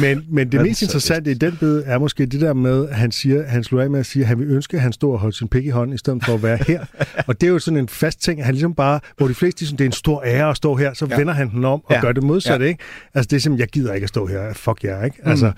Men, 0.00 0.24
men 0.30 0.52
det 0.52 0.60
mest 0.62 0.82
interessante 0.82 1.30
i 1.30 1.34
den 1.34 1.56
bid 1.60 1.82
er 1.86 1.98
måske 1.98 2.26
det 2.26 2.40
der 2.40 2.54
med, 2.54 2.88
at 2.88 2.94
han, 2.96 3.12
siger, 3.12 3.46
han 3.46 3.64
slutter 3.64 3.84
af 3.84 3.90
med 3.90 4.00
at 4.00 4.06
sige, 4.06 4.22
at 4.22 4.28
han 4.28 4.38
vil 4.38 4.46
ønske, 4.50 4.76
at 4.76 4.82
han 4.82 4.92
stod 4.92 5.12
og 5.12 5.18
holdt 5.18 5.36
sin 5.36 5.48
pik 5.48 5.64
i 5.66 5.68
hånden, 5.68 5.94
i 5.94 5.98
stedet 5.98 6.24
for 6.24 6.34
at 6.34 6.42
være 6.42 6.58
her. 6.66 6.84
og 7.26 7.40
det 7.40 7.46
er 7.46 7.50
jo 7.50 7.58
sådan 7.58 7.78
en 7.78 7.88
fast 7.88 8.22
ting, 8.22 8.40
at 8.40 8.46
han 8.46 8.54
ligesom 8.54 8.74
bare, 8.74 9.00
hvor 9.16 9.28
de 9.28 9.34
fleste 9.34 9.66
siger, 9.66 9.76
det 9.76 9.84
er 9.84 9.88
en 9.88 9.92
stor 9.92 10.22
ære 10.26 10.50
at 10.50 10.56
stå 10.56 10.74
her, 10.74 10.94
så 10.94 11.06
Ja. 11.10 11.16
vender 11.16 11.32
han 11.34 11.50
den 11.50 11.64
om 11.64 11.80
og 11.84 11.92
Ja. 11.94 12.00
gør 12.00 12.12
det 12.12 12.22
modsatte, 12.22 12.64
Ja. 12.64 12.68
ikke? 12.68 12.82
Altså 13.14 13.28
det 13.28 13.36
er 13.36 13.40
simpelthen, 13.40 13.60
jeg 13.60 13.68
gider 13.68 13.92
ikke 13.94 14.04
at 14.04 14.08
stå 14.08 14.26
her, 14.26 14.52
fuck 14.54 14.84
jer, 14.84 15.04
ikke? 15.04 15.16
Altså, 15.24 15.52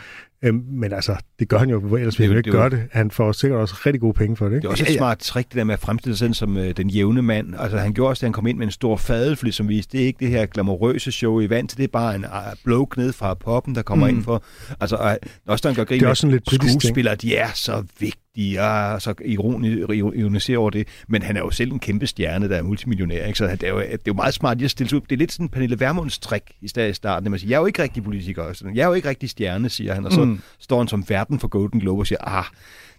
øhm, 0.44 0.64
men 0.70 0.92
altså, 0.92 1.16
det 1.38 1.48
gør 1.48 1.58
han 1.58 1.70
jo, 1.70 1.96
ellers 1.96 2.14
Det 2.16 2.24
er 2.24 2.28
ville 2.28 2.28
han 2.28 2.32
jo- 2.32 2.38
ikke 2.38 2.46
det 2.46 2.52
gøre 2.52 2.70
det. 2.70 2.88
Han 2.92 3.10
får 3.10 3.32
sikkert 3.32 3.60
også 3.60 3.74
rigtig 3.86 4.00
gode 4.00 4.12
penge 4.14 4.36
for 4.36 4.44
det, 4.44 4.50
Det 4.52 4.56
ikke? 4.58 4.66
er 4.66 4.70
også 4.70 4.84
et 4.88 4.94
smart 4.96 5.18
trick, 5.18 5.48
det 5.48 5.56
der 5.56 5.64
med 5.64 5.74
at 5.74 5.80
fremstille 5.80 6.16
sig 6.16 6.24
selv 6.26 6.34
som 6.34 6.56
øh, 6.56 6.76
den 6.76 6.90
jævne 6.90 7.22
mand. 7.22 7.54
Altså, 7.58 7.78
han 7.78 7.92
gjorde 7.94 8.10
også, 8.10 8.20
da 8.20 8.26
han 8.26 8.32
kom 8.32 8.46
ind 8.46 8.58
med 8.58 8.66
en 8.66 8.72
stor 8.72 8.96
fadelfly, 8.96 9.50
som 9.50 9.68
viste, 9.68 9.92
det 9.92 10.02
er 10.02 10.06
ikke 10.06 10.18
det 10.20 10.28
her 10.28 10.46
glamourøse 10.46 11.12
show 11.12 11.40
i 11.40 11.50
vand 11.50 11.68
til, 11.68 11.78
det 11.78 11.84
er 11.84 11.88
bare 11.92 12.14
en 12.14 12.24
uh, 12.24 12.30
bloke 12.64 12.98
ned 12.98 13.12
fra 13.12 13.34
poppen, 13.34 13.74
der 13.74 13.82
kommer 13.82 14.08
Mm. 14.10 14.16
ind 14.16 14.24
for. 14.24 14.42
Altså, 14.80 14.96
og, 14.96 15.18
også 15.46 15.62
da 15.62 15.68
han 15.68 15.76
gør 15.76 15.84
grin 15.84 15.94
Det 15.98 16.02
er 16.02 16.06
med 16.06 16.10
også 16.10 16.20
sådan 16.20 16.40
lidt 16.62 16.70
skuespillere, 16.72 17.14
de 17.14 17.36
er 17.36 17.48
så 17.54 17.84
vigtige, 18.00 18.16
og 18.60 19.02
så 19.02 19.14
ironi, 19.24 19.68
ironiserer 19.94 20.58
over 20.58 20.70
det. 20.70 20.88
Men 21.08 21.22
han 21.22 21.36
er 21.36 21.40
jo 21.40 21.50
selv 21.50 21.72
en 21.72 21.78
kæmpe 21.78 22.06
stjerne, 22.06 22.48
der 22.48 22.56
er 22.56 22.62
multimillionær, 22.62 23.24
ikke? 23.26 23.38
Så 23.38 23.46
det 23.46 23.62
er 23.62 23.68
jo, 23.68 23.78
det 23.80 23.92
er 23.92 23.96
jo 24.06 24.12
meget 24.14 24.34
smart 24.34 24.56
lige 24.58 24.64
at 24.64 24.70
stille 24.70 24.88
sig 24.90 24.96
ud. 24.96 25.02
Det 25.02 25.12
er 25.12 25.16
lidt 25.16 25.32
sådan 25.32 25.48
Pernille 25.48 25.80
Vermunds 25.80 26.18
trick 26.18 26.44
i 26.60 26.66
sta- 26.66 26.80
i 26.80 26.92
starten, 26.92 27.26
at 27.26 27.30
man 27.30 27.40
siger, 27.40 27.50
jeg 27.50 27.56
er 27.56 27.60
jo 27.60 27.66
ikke 27.66 27.82
rigtig 27.82 28.04
politiker, 28.04 28.42
og 28.42 28.56
sådan, 28.56 28.76
jeg 28.76 28.82
er 28.82 28.86
jo 28.86 28.92
ikke 28.92 29.08
rigtig 29.08 29.30
stjerne, 29.30 29.68
siger 29.68 29.94
han, 29.94 30.06
og 30.06 30.12
så 30.12 30.24
Mm. 30.24 30.40
står 30.58 30.78
han 30.78 30.88
som 30.88 31.04
verden 31.08 31.40
for 31.40 31.48
Golden 31.48 31.80
Globe 31.80 32.02
og 32.02 32.06
siger, 32.06 32.18
ah, 32.38 32.44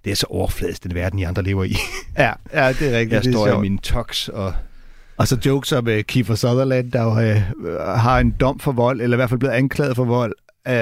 det 0.05 0.11
er 0.11 0.15
så 0.15 0.25
overfladisk, 0.29 0.84
den 0.84 0.95
verden, 0.95 1.19
I 1.19 1.23
andre 1.23 1.43
lever 1.43 1.63
i. 1.63 1.75
Ja, 2.17 2.32
ja, 2.53 2.69
det 2.73 2.93
er 2.93 2.97
rigtigt. 2.99 3.11
Jeg 3.13 3.23
det 3.23 3.27
er 3.27 3.32
står 3.32 3.57
i 3.57 3.61
min 3.61 3.77
tox 3.77 4.27
og... 4.27 4.53
Og 5.17 5.27
så 5.27 5.38
jokes 5.45 5.71
om 5.71 5.88
uh, 5.88 5.99
Kiefer 5.99 6.36
Sutherland, 6.36 6.91
der 6.91 7.01
jo 7.03 7.09
uh, 7.09 7.75
har 7.99 8.19
en 8.19 8.32
dom 8.39 8.59
for 8.59 8.71
vold, 8.71 9.01
eller 9.01 9.15
i 9.15 9.19
hvert 9.19 9.29
fald 9.29 9.39
blevet 9.39 9.53
anklaget 9.53 9.95
for 9.95 10.03
vold. 10.05 10.34
Uh, 10.70 10.74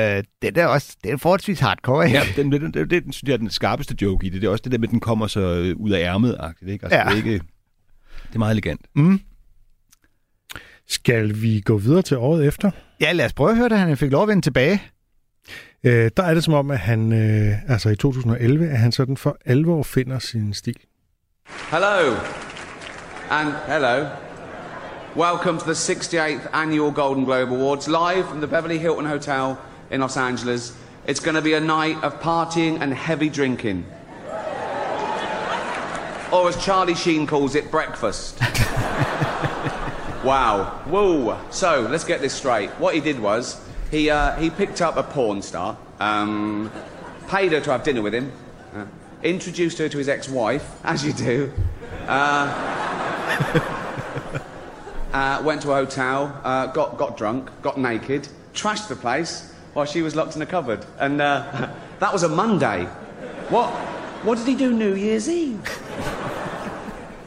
det 0.42 0.58
er 0.58 0.66
også 0.66 0.96
det 1.04 1.12
er 1.12 1.18
forholdsvis 1.18 1.60
hardcore, 1.60 2.06
ikke? 2.06 2.18
Ja, 2.18 2.24
den, 2.36 2.52
den, 2.52 2.62
den, 2.62 2.74
den, 2.74 2.90
den 2.90 3.14
synes 3.14 3.28
jeg 3.28 3.34
er 3.34 3.38
den 3.38 3.50
skarpeste 3.50 3.96
joke 4.02 4.26
i 4.28 4.30
det. 4.30 4.42
Det 4.42 4.48
er 4.48 4.52
også 4.52 4.62
det 4.62 4.72
der 4.72 4.78
med, 4.78 4.88
at 4.88 4.92
den 4.92 5.00
kommer 5.00 5.28
så 5.28 5.40
øh, 5.40 5.76
ud 5.78 5.92
af 5.92 6.00
ærmet 6.00 6.38
ikke? 6.68 6.86
Altså, 6.86 6.98
Ja. 7.00 7.04
det, 7.04 7.12
er 7.12 7.16
ikke, 7.16 7.34
det 8.28 8.36
er 8.36 8.40
meget 8.40 8.52
elegant. 8.52 8.82
Mm. 8.96 9.20
Skal 10.88 11.42
vi 11.42 11.62
gå 11.66 11.78
videre 11.78 12.02
til 12.02 12.18
året 12.18 12.48
efter? 12.48 12.72
Ja, 13.02 13.12
lad 13.12 13.26
os 13.26 13.34
prøve 13.34 13.50
at 13.52 13.58
høre, 13.58 13.70
da 13.70 13.76
han 13.76 13.98
fik 13.98 14.12
lov 14.12 14.22
at 14.22 14.28
vende 14.28 14.42
tilbage. 14.42 14.82
Øh, 15.84 16.12
der 16.18 16.24
er 16.24 16.34
det 16.34 16.44
som 16.44 16.54
om, 16.54 16.72
at 16.72 16.80
han, 16.80 17.14
øh, 17.14 17.72
altså 17.72 17.90
i 17.90 17.96
2011, 17.96 18.70
at 18.70 18.78
han 18.80 18.92
sådan 18.92 19.18
for 19.18 19.38
alvor 19.46 19.84
finder 19.84 20.20
sin 20.20 20.54
stil. 20.54 20.76
Hello. 21.72 22.16
And 23.30 23.50
hello. 23.68 24.08
Welcome 25.16 25.60
to 25.60 25.66
the 25.66 25.74
68th 25.74 26.48
Annual 26.54 26.94
Golden 26.94 27.26
Globe 27.26 27.52
Awards, 27.56 27.88
live 27.88 28.26
from 28.28 28.38
the 28.38 28.48
Beverly 28.48 28.78
Hilton 28.78 29.06
Hotel 29.06 29.56
in 29.92 30.02
Los 30.02 30.18
Angeles. 30.18 30.76
It's 31.06 31.20
going 31.20 31.36
to 31.36 31.42
be 31.42 31.54
a 31.54 31.60
night 31.60 32.04
of 32.04 32.20
partying 32.22 32.82
and 32.82 32.94
heavy 32.94 33.30
drinking. 33.30 33.86
Or 36.32 36.48
as 36.48 36.64
Charlie 36.64 36.94
Sheen 36.94 37.26
calls 37.26 37.56
it, 37.56 37.72
breakfast. 37.72 38.40
wow. 40.24 40.82
Whoa. 40.86 41.40
So, 41.50 41.88
let's 41.90 42.04
get 42.04 42.22
this 42.22 42.34
straight. 42.34 42.70
What 42.72 42.94
he 42.94 43.02
did 43.02 43.20
was, 43.20 43.60
he, 43.90 44.12
uh, 44.12 44.36
he 44.36 44.52
picked 44.52 44.82
up 44.82 44.96
a 44.98 45.04
porn 45.04 45.42
star, 45.42 45.76
um, 46.00 46.72
paid 47.28 47.52
her 47.54 47.62
to 47.62 47.72
have 47.72 47.84
dinner 47.84 48.04
with 48.04 48.14
him, 48.14 48.32
uh, 48.76 48.86
introduced 49.24 49.80
her 49.80 49.90
to 49.90 49.98
his 49.98 50.08
ex-wife, 50.08 50.70
as 50.84 51.04
you 51.04 51.14
do, 51.14 51.52
uh, 52.08 52.46
uh, 55.14 55.42
went 55.44 55.64
to 55.64 55.72
a 55.72 55.76
hotel, 55.76 56.40
uh, 56.44 56.68
got, 56.68 57.00
got 57.00 57.18
drunk, 57.18 57.50
got 57.64 57.80
naked, 57.80 58.28
trashed 58.54 58.88
the 58.88 58.96
place 58.96 59.52
while 59.74 59.86
she 59.86 60.02
was 60.02 60.16
locked 60.16 60.36
in 60.36 60.42
a 60.42 60.46
cupboard. 60.46 60.86
And 61.00 61.22
uh, 61.22 61.70
that 62.00 62.14
was 62.14 62.24
a 62.24 62.30
Monday. 62.30 62.86
What, 63.50 63.70
what 64.24 64.38
did 64.38 64.48
he 64.48 64.56
do 64.56 64.74
New 64.74 64.96
Year's 64.96 65.30
Eve? 65.30 65.62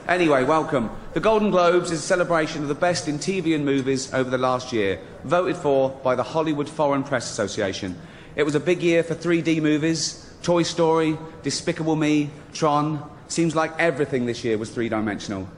Anyway, 0.09 0.43
welcome. 0.43 0.91
The 1.15 1.21
Golden 1.21 1.53
Globes 1.53 1.93
is 1.93 2.01
a 2.01 2.03
celebration 2.03 2.61
of 2.63 2.69
the 2.69 2.75
best 2.75 3.07
in 3.07 3.21
TV 3.21 3.55
and 3.55 3.65
movies 3.65 4.13
over 4.13 4.29
the 4.29 4.37
last 4.37 4.73
year, 4.73 5.01
voted 5.23 5.57
for 5.57 5.91
by 6.03 6.17
the 6.17 6.25
Hollywood 6.25 6.69
Foreign 6.69 7.05
Press 7.05 7.31
Association. 7.31 7.97
It 8.35 8.43
was 8.43 8.57
a 8.57 8.61
big 8.61 8.83
year 8.83 9.05
for 9.05 9.15
3D 9.15 9.63
movies 9.63 10.29
Toy 10.43 10.65
Story, 10.65 11.17
Despicable 11.45 11.95
Me, 11.95 12.31
Tron. 12.53 13.09
Seems 13.29 13.55
like 13.55 13.73
everything 13.79 14.27
this 14.27 14.43
year 14.43 14.59
was 14.59 14.71
three 14.71 14.89
dimensional, 14.89 15.49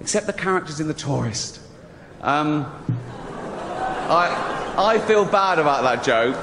except 0.00 0.26
the 0.26 0.32
characters 0.32 0.78
in 0.78 0.86
The 0.86 0.94
Tourist. 0.94 1.58
Um, 2.20 2.64
I, 4.08 4.61
I 4.76 4.98
feel 4.98 5.24
bad 5.24 5.58
about 5.58 5.82
that 5.82 6.04
joke. 6.04 6.36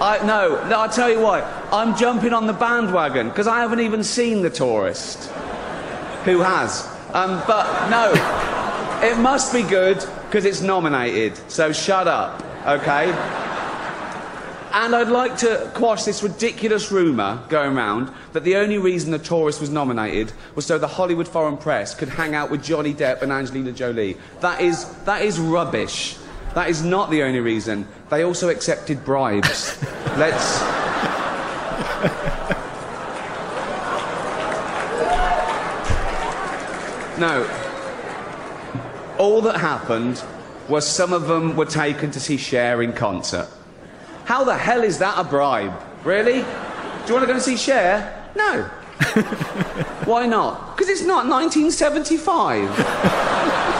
I, 0.00 0.24
no, 0.26 0.56
I'll 0.56 0.88
tell 0.88 1.10
you 1.10 1.20
why. 1.20 1.40
I'm 1.72 1.96
jumping 1.96 2.32
on 2.32 2.46
the 2.46 2.52
bandwagon 2.52 3.28
because 3.28 3.46
I 3.46 3.60
haven't 3.60 3.80
even 3.80 4.04
seen 4.04 4.42
The 4.42 4.50
Tourist. 4.50 5.30
Who 6.24 6.40
has? 6.40 6.86
Um, 7.14 7.42
but 7.46 7.88
no, 7.88 8.12
it 9.02 9.18
must 9.18 9.52
be 9.52 9.62
good 9.62 10.04
because 10.26 10.44
it's 10.44 10.60
nominated. 10.60 11.36
So 11.50 11.72
shut 11.72 12.06
up, 12.06 12.42
okay? 12.66 13.10
And 14.72 14.94
I'd 14.94 15.08
like 15.08 15.36
to 15.38 15.70
quash 15.74 16.04
this 16.04 16.22
ridiculous 16.22 16.92
rumour 16.92 17.42
going 17.48 17.76
around 17.76 18.12
that 18.34 18.44
the 18.44 18.56
only 18.56 18.78
reason 18.78 19.10
The 19.10 19.18
Tourist 19.18 19.60
was 19.60 19.70
nominated 19.70 20.32
was 20.54 20.64
so 20.64 20.78
the 20.78 20.86
Hollywood 20.86 21.26
foreign 21.26 21.56
press 21.56 21.94
could 21.94 22.08
hang 22.08 22.34
out 22.34 22.50
with 22.50 22.62
Johnny 22.62 22.94
Depp 22.94 23.22
and 23.22 23.32
Angelina 23.32 23.72
Jolie. 23.72 24.16
That 24.40 24.60
is, 24.60 24.84
that 25.04 25.22
is 25.22 25.40
rubbish. 25.40 26.16
That 26.54 26.68
is 26.68 26.82
not 26.82 27.10
the 27.10 27.22
only 27.22 27.40
reason. 27.40 27.86
They 28.08 28.24
also 28.24 28.48
accepted 28.48 29.04
bribes. 29.04 29.80
Let's. 30.16 30.60
No. 37.20 37.46
All 39.18 39.42
that 39.42 39.60
happened 39.60 40.24
was 40.68 40.88
some 40.88 41.12
of 41.12 41.28
them 41.28 41.54
were 41.54 41.66
taken 41.66 42.10
to 42.12 42.20
see 42.20 42.38
Cher 42.38 42.82
in 42.82 42.94
concert. 42.94 43.48
How 44.24 44.44
the 44.44 44.56
hell 44.56 44.82
is 44.82 44.98
that 44.98 45.18
a 45.18 45.24
bribe? 45.24 45.74
Really? 46.02 46.40
Do 46.40 47.06
you 47.06 47.14
want 47.14 47.22
to 47.22 47.26
go 47.26 47.34
and 47.34 47.42
see 47.42 47.56
Cher? 47.56 48.32
No. 48.34 48.62
Why 50.04 50.26
not? 50.26 50.76
Because 50.76 50.88
it's 50.88 51.04
not 51.04 51.26
1975. 51.26 53.74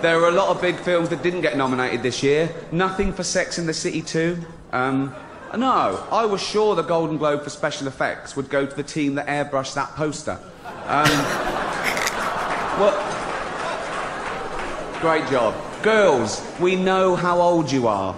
there 0.00 0.18
were 0.20 0.28
a 0.28 0.32
lot 0.32 0.48
of 0.48 0.60
big 0.62 0.76
films 0.76 1.08
that 1.08 1.22
didn't 1.22 1.40
get 1.40 1.56
nominated 1.56 2.02
this 2.02 2.22
year. 2.22 2.48
Nothing 2.70 3.12
for 3.12 3.24
Sex 3.24 3.58
in 3.58 3.66
the 3.66 3.74
City 3.74 4.00
2. 4.00 4.38
Um, 4.72 5.14
no, 5.56 6.06
I 6.12 6.24
was 6.24 6.40
sure 6.40 6.76
the 6.76 6.82
Golden 6.82 7.16
Globe 7.16 7.42
for 7.42 7.50
special 7.50 7.88
effects 7.88 8.36
would 8.36 8.48
go 8.48 8.66
to 8.66 8.76
the 8.76 8.82
team 8.82 9.14
that 9.16 9.26
airbrushed 9.26 9.74
that 9.74 9.88
poster. 9.96 10.38
Um, 10.86 11.08
well, 12.78 12.94
great 15.00 15.26
job. 15.30 15.54
Girls, 15.82 16.46
we 16.60 16.76
know 16.76 17.16
how 17.16 17.40
old 17.40 17.72
you 17.72 17.88
are. 17.88 18.14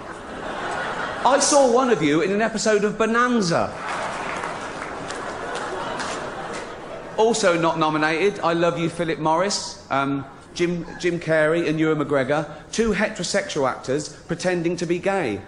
I 1.25 1.39
saw 1.39 1.73
one 1.73 1.91
of 1.91 2.03
you 2.03 2.23
in 2.23 2.33
an 2.33 2.43
episode 2.43 2.85
of 2.85 2.99
Bonanza. 2.99 3.73
Also 7.17 7.61
not 7.61 7.79
nominated, 7.79 8.41
I 8.41 8.55
Love 8.55 8.79
You, 8.79 8.89
Philip 8.89 9.19
Morris. 9.19 9.87
Um, 9.91 10.25
Jim, 10.55 10.87
Jim 10.99 11.21
Carrey 11.21 11.69
and 11.69 11.79
Ewan 11.79 11.99
McGregor, 11.99 12.51
two 12.73 12.93
heterosexual 12.93 13.69
actors 13.69 14.09
pretending 14.09 14.77
to 14.77 14.87
be 14.87 14.99
gay. 14.99 15.41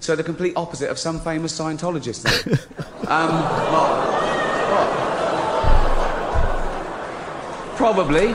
So 0.00 0.16
the 0.16 0.24
complete 0.24 0.54
opposite 0.56 0.90
of 0.90 0.98
some 0.98 1.20
famous 1.20 1.58
Scientologist 1.58 2.24
um, 3.08 3.30
what? 3.72 4.30
Probably. 7.76 8.34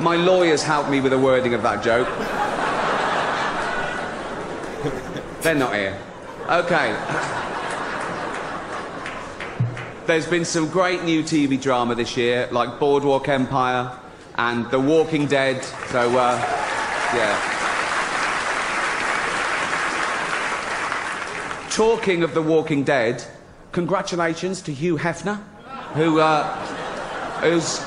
My 0.00 0.16
lawyers 0.16 0.62
helped 0.62 0.88
me 0.88 1.00
with 1.00 1.12
the 1.12 1.18
wording 1.18 1.54
of 1.54 1.62
that 1.62 1.82
joke. 1.82 2.08
They're 5.42 5.54
not 5.54 5.74
here. 5.74 5.98
Okay. 6.48 7.39
There's 10.06 10.26
been 10.26 10.44
some 10.46 10.68
great 10.70 11.04
new 11.04 11.22
TV 11.22 11.60
drama 11.60 11.94
this 11.94 12.16
year, 12.16 12.48
like 12.50 12.80
Boardwalk 12.80 13.28
Empire 13.28 13.96
and 14.36 14.68
The 14.70 14.80
Walking 14.80 15.26
Dead. 15.26 15.62
So, 15.88 16.16
uh, 16.16 16.36
yeah. 17.14 17.36
Talking 21.70 22.22
of 22.22 22.34
The 22.34 22.42
Walking 22.42 22.82
Dead, 22.82 23.22
congratulations 23.72 24.62
to 24.62 24.72
Hugh 24.72 24.96
Hefner, 24.96 25.36
who, 25.92 26.18
uh, 26.18 26.56
who's 27.42 27.84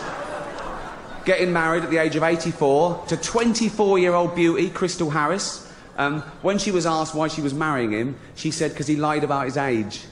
getting 1.26 1.52
married 1.52 1.84
at 1.84 1.90
the 1.90 1.98
age 1.98 2.16
of 2.16 2.24
84 2.24 3.06
to 3.08 3.18
24 3.18 4.00
year 4.00 4.14
old 4.14 4.36
beauty 4.36 4.70
Crystal 4.70 5.10
Harris. 5.10 5.72
Um, 5.98 6.22
when 6.42 6.58
she 6.58 6.72
was 6.72 6.86
asked 6.86 7.16
why 7.16 7.28
she 7.28 7.42
was 7.42 7.54
marrying 7.54 7.92
him, 7.92 8.18
she 8.36 8.52
said 8.52 8.72
because 8.72 8.88
he 8.88 8.96
lied 8.96 9.24
about 9.24 9.46
his 9.46 9.58
age. 9.58 10.06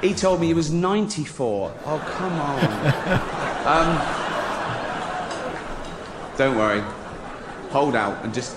He 0.00 0.14
told 0.14 0.40
me 0.40 0.46
he 0.46 0.54
was 0.54 0.70
94. 0.70 1.74
Oh, 1.84 1.98
come 2.16 2.32
on. 2.32 2.60
um, 3.66 3.98
don't 6.36 6.56
worry. 6.56 6.82
Hold 7.70 7.96
out 7.96 8.22
and 8.24 8.34
just, 8.34 8.56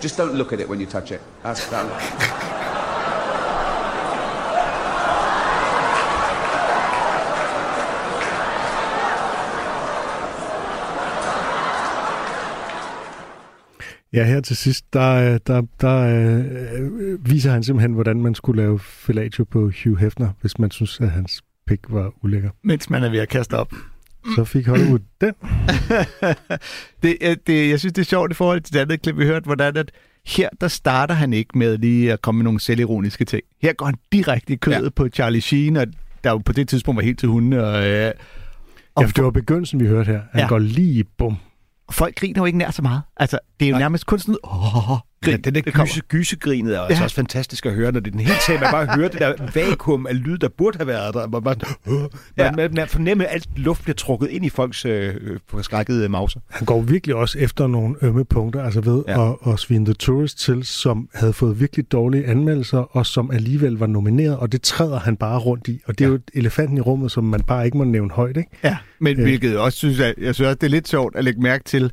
just 0.00 0.16
don't 0.16 0.34
look 0.34 0.52
at 0.52 0.60
it 0.60 0.68
when 0.68 0.80
you 0.80 0.86
touch 0.86 1.12
it. 1.12 1.20
That's 1.42 1.66
that. 1.68 2.26
Ja, 14.12 14.24
her 14.24 14.40
til 14.40 14.56
sidst, 14.56 14.92
der, 14.92 15.38
der, 15.38 15.62
der 15.80 15.96
øh, 15.98 17.30
viser 17.30 17.52
han 17.52 17.62
simpelthen, 17.62 17.92
hvordan 17.92 18.22
man 18.22 18.34
skulle 18.34 18.62
lave 18.62 18.78
fellatio 18.78 19.44
på 19.44 19.60
Hugh 19.60 19.98
Hefner, 19.98 20.28
hvis 20.40 20.58
man 20.58 20.70
synes, 20.70 21.00
at 21.00 21.10
hans 21.10 21.42
pik 21.66 21.80
var 21.88 22.12
ulækker. 22.22 22.50
Mens 22.64 22.90
man 22.90 23.02
er 23.02 23.10
ved 23.10 23.18
at 23.18 23.28
kaste 23.28 23.54
op. 23.54 23.72
Så 24.34 24.44
fik 24.44 24.66
Hollywood 24.66 24.98
den. 25.20 25.34
det, 27.02 27.16
øh, 27.20 27.36
det, 27.46 27.70
jeg 27.70 27.78
synes, 27.78 27.92
det 27.92 28.02
er 28.02 28.06
sjovt 28.06 28.30
i 28.30 28.34
forhold 28.34 28.60
til 28.60 28.74
det 28.74 28.80
andet 28.80 29.02
klip, 29.02 29.16
vi 29.16 29.24
hørte, 29.24 29.44
hvordan 29.44 29.76
at 29.76 29.90
her, 30.26 30.48
der 30.60 30.68
starter 30.68 31.14
han 31.14 31.32
ikke 31.32 31.58
med 31.58 31.78
lige 31.78 32.12
at 32.12 32.22
komme 32.22 32.38
med 32.38 32.44
nogle 32.44 32.60
selvironiske 32.60 33.24
ting. 33.24 33.42
Her 33.62 33.72
går 33.72 33.86
han 33.86 33.94
direkte 34.12 34.52
i 34.52 34.56
kødet 34.56 34.84
ja. 34.84 34.88
på 34.96 35.08
Charlie 35.08 35.40
Sheen, 35.40 35.76
og 35.76 35.86
der 36.24 36.30
jo 36.30 36.38
på 36.38 36.52
det 36.52 36.68
tidspunkt 36.68 36.96
var 36.96 37.02
helt 37.02 37.18
til 37.18 37.28
hunde. 37.28 37.64
Og, 37.64 37.88
øh, 37.88 38.12
og 38.94 39.02
ja, 39.02 39.08
det 39.08 39.24
var 39.24 39.30
begyndelsen, 39.30 39.80
vi 39.80 39.86
hørte 39.86 40.12
her. 40.12 40.20
Han 40.32 40.40
ja. 40.40 40.48
går 40.48 40.58
lige 40.58 41.04
bum. 41.04 41.36
Folk 41.90 42.14
griner 42.16 42.40
jo 42.40 42.44
ikke 42.44 42.58
nær 42.58 42.70
så 42.70 42.82
meget. 42.82 43.02
Altså, 43.16 43.38
det 43.60 43.66
er 43.66 43.70
jo 43.70 43.74
Nej. 43.74 43.80
nærmest 43.80 44.06
kun 44.06 44.18
sådan, 44.18 44.36
åh, 44.44 44.98
grin. 45.24 45.32
Ja, 45.44 45.50
den 45.50 45.54
der 45.54 45.84
gyse, 45.84 46.00
gysegrinet 46.08 46.74
er 46.74 46.80
ja. 46.80 46.86
altså 46.86 47.04
også 47.04 47.16
fantastisk 47.16 47.66
at 47.66 47.72
høre, 47.72 47.92
når 47.92 48.00
det 48.00 48.06
er 48.06 48.10
den 48.10 48.20
hele 48.20 48.38
tag, 48.46 48.60
man 48.60 48.70
bare 48.70 48.86
hører 48.96 49.08
det 49.08 49.20
der 49.20 49.34
vakuum 49.54 50.06
af 50.06 50.24
lyd, 50.24 50.38
der 50.38 50.48
burde 50.48 50.78
have 50.78 50.86
været 50.86 51.14
der. 51.14 51.28
Man, 51.28 51.42
bare, 51.42 51.56
øh, 51.88 52.08
ja. 52.36 52.52
man, 52.52 52.74
man 52.74 52.88
fornemmer, 52.88 53.24
at 53.24 53.30
alt 53.32 53.48
luft 53.56 53.82
bliver 53.82 53.94
trukket 53.94 54.28
ind 54.30 54.44
i 54.44 54.48
folks 54.48 54.84
øh, 54.84 55.14
forskrækkede 55.48 56.08
mauser. 56.08 56.40
Han 56.50 56.66
går 56.66 56.80
virkelig 56.80 57.16
også 57.16 57.38
efter 57.38 57.66
nogle 57.66 57.96
ømme 58.02 58.24
punkter, 58.24 58.62
altså 58.62 58.80
ved 58.80 59.02
ja. 59.08 59.30
at, 59.30 59.36
at 59.46 59.58
svine 59.58 59.84
The 59.84 59.94
Tourist 59.94 60.38
til, 60.38 60.64
som 60.64 61.08
havde 61.14 61.32
fået 61.32 61.60
virkelig 61.60 61.92
dårlige 61.92 62.26
anmeldelser, 62.26 62.96
og 62.96 63.06
som 63.06 63.30
alligevel 63.30 63.72
var 63.72 63.86
nomineret, 63.86 64.36
og 64.36 64.52
det 64.52 64.62
træder 64.62 64.98
han 64.98 65.16
bare 65.16 65.38
rundt 65.38 65.68
i. 65.68 65.80
Og 65.86 65.98
det 65.98 66.04
er 66.04 66.08
ja. 66.08 66.14
jo 66.14 66.20
elefanten 66.34 66.76
i 66.78 66.80
rummet, 66.80 67.12
som 67.12 67.24
man 67.24 67.40
bare 67.40 67.64
ikke 67.64 67.78
må 67.78 67.84
nævne 67.84 68.10
højt, 68.10 68.36
ikke? 68.36 68.50
Ja, 68.64 68.76
men 68.98 69.16
øh. 69.16 69.22
hvilket 69.22 69.58
også 69.58 69.78
synes, 69.78 69.98
jeg, 69.98 70.14
jeg 70.18 70.34
synes 70.34 70.46
også, 70.46 70.54
det 70.54 70.66
er 70.66 70.70
lidt 70.70 70.88
sjovt 70.88 71.16
at 71.16 71.24
lægge 71.24 71.40
mærke 71.40 71.64
til, 71.64 71.92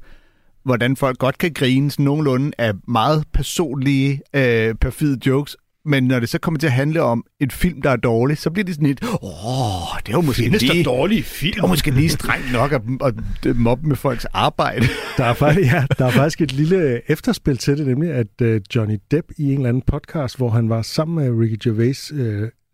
hvordan 0.68 0.96
folk 0.96 1.18
godt 1.18 1.38
kan 1.38 1.54
grine 1.54 1.92
sådan 1.92 2.06
nogenlunde 2.06 2.52
af 2.58 2.74
meget 2.88 3.24
personlige, 3.34 4.22
øh, 4.34 4.76
perfide 4.76 5.20
jokes, 5.26 5.56
men 5.86 6.04
når 6.04 6.20
det 6.20 6.30
så 6.30 6.40
kommer 6.40 6.60
til 6.60 6.68
at 6.68 6.74
handle 6.74 7.02
om 7.02 7.24
en 7.40 7.52
film, 7.52 7.82
der 7.82 7.90
er 7.90 7.96
dårlig, 7.96 8.38
så 8.38 8.50
bliver 8.50 8.66
det 8.66 8.76
sådan 8.76 8.90
et, 8.90 9.04
åh, 9.04 10.00
det 10.06 10.16
var 10.16 10.22
måske 10.22 10.44
Findes 10.44 10.62
lige... 10.62 10.84
dårlige 10.84 11.24
film? 11.24 11.54
Det 11.54 11.62
var 11.62 11.68
måske 11.68 11.92
lige 11.92 12.10
strengt 12.10 12.52
nok 12.52 12.72
at, 12.72 12.82
at 13.02 13.14
mobbe 13.56 13.88
med 13.88 13.96
folks 13.96 14.26
arbejde. 14.26 14.86
Der 15.18 15.26
er, 15.26 15.34
faktisk, 15.34 15.72
ja, 15.74 15.86
der 16.00 16.06
er 16.06 16.12
faktisk 16.12 16.42
et 16.42 16.54
lille 16.54 17.12
efterspil 17.12 17.58
til 17.58 17.78
det, 17.78 17.88
nemlig 17.88 18.12
at 18.12 18.42
uh, 18.42 18.58
Johnny 18.76 18.98
Depp 19.12 19.28
i 19.38 19.44
en 19.44 19.58
eller 19.58 19.70
anden 19.70 19.84
podcast, 19.88 20.38
hvor 20.38 20.50
han 20.50 20.70
var 20.70 20.82
sammen 20.82 21.16
med 21.16 21.44
Ricky 21.44 21.68
Gervais, 21.68 22.12
uh, 22.12 22.20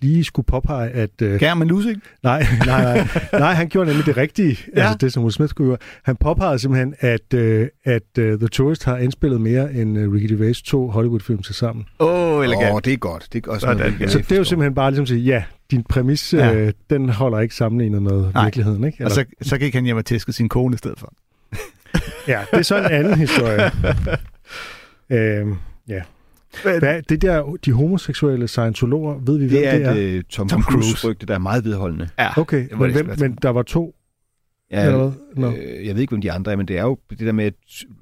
lige 0.04 0.24
skulle 0.24 0.46
påpege, 0.46 0.90
at... 0.90 1.10
Øh, 1.22 1.40
Kan 1.40 1.58
man 1.58 1.68
losing? 1.68 2.04
Nej, 2.24 2.40
nej, 2.66 2.84
nej, 2.84 3.08
nej, 3.34 3.54
han 3.54 3.70
gjorde 3.70 3.90
nemlig 3.90 4.06
det 4.06 4.18
rigtige, 4.18 4.58
ja. 4.76 4.82
altså 4.82 4.98
det, 4.98 5.14
som 5.14 5.24
Will 5.24 5.34
Smith 5.34 5.50
skulle 5.50 5.70
gøre. 5.70 5.78
Han 6.04 6.16
påpegede 6.16 6.60
simpelthen, 6.60 6.96
at, 7.00 7.34
øh, 7.34 7.68
at 7.84 8.04
uh, 8.20 8.24
The 8.26 8.48
Tourist 8.48 8.84
har 8.86 8.98
indspillet 8.98 9.42
mere 9.42 9.74
end 9.74 9.98
uh, 10.00 10.14
Ricky 10.14 10.30
Gervais 10.30 10.62
to 10.62 10.88
Hollywood-film 10.88 11.44
til 11.44 11.56
sammen. 11.56 11.86
Åh, 12.00 12.38
oh, 12.38 12.46
elegant. 12.46 12.70
Åh, 12.70 12.76
oh, 12.76 12.82
det 12.86 12.94
er 12.94 12.98
godt. 12.98 13.28
Det 13.34 13.46
er 13.46 13.52
også 13.52 13.68
Sådan, 13.68 13.94
noget, 14.00 14.12
så 14.12 14.18
det 14.18 14.32
er 14.32 14.38
jo 14.38 14.44
simpelthen 14.44 14.76
bare 14.76 14.92
ligesom 14.92 15.04
at 15.04 15.08
sige, 15.08 15.22
ja, 15.22 15.44
din 15.72 15.84
præmis, 15.84 16.34
ja. 16.34 16.54
øh, 16.54 16.74
den 16.90 17.10
holder 17.10 17.40
ikke 17.40 17.56
sammenlignet 17.56 18.02
med 18.02 18.26
Nej. 18.34 18.44
virkeligheden, 18.44 18.84
ikke? 18.84 18.96
Eller? 19.00 19.10
Og 19.10 19.12
så, 19.12 19.26
så 19.42 19.58
gik 19.58 19.74
han 19.74 19.84
hjem 19.84 19.98
og 19.98 20.06
tæske 20.06 20.34
sin 20.34 20.50
kone 20.50 20.74
i 20.74 20.78
stedet 20.78 21.00
for. 21.00 21.14
ja, 22.28 22.42
det 22.52 22.60
er 22.60 22.64
så 22.64 22.78
en 22.78 22.86
anden 22.86 23.16
historie. 23.16 23.72
øhm, 25.40 25.56
ja, 25.88 26.02
hvad, 26.62 27.02
det 27.10 27.22
der, 27.22 27.58
de 27.66 27.72
homoseksuelle 27.72 28.48
scientologer, 28.48 29.20
ved 29.26 29.38
vi, 29.38 29.44
det 29.44 29.52
hvem 29.52 29.64
er 29.66 29.72
det 29.72 29.86
er? 29.88 29.94
Det 29.94 30.18
er 30.18 30.22
Tom, 30.30 30.50
Tom 30.50 30.64
Cruise 30.64 31.08
rygte, 31.08 31.26
der 31.26 31.34
er 31.34 31.40
meget 31.40 31.64
vedholdende. 31.64 32.10
Ja. 32.20 32.38
Okay, 32.38 32.68
men, 32.78 32.92
hvem, 32.92 33.10
men 33.20 33.38
der 33.42 33.50
var 33.50 33.62
to? 33.62 33.96
Ja, 34.72 34.86
eller? 34.86 35.12
No. 35.36 35.52
øh, 35.52 35.88
jeg 35.88 35.96
ved 35.96 36.02
ikke, 36.02 36.12
hvem 36.12 36.22
de 36.22 36.32
andre 36.32 36.52
er, 36.52 36.56
men 36.56 36.68
det 36.68 36.78
er 36.78 36.84
jo 36.84 36.98
det 37.10 37.20
der 37.20 37.32
med, 37.32 37.46
at 37.46 37.54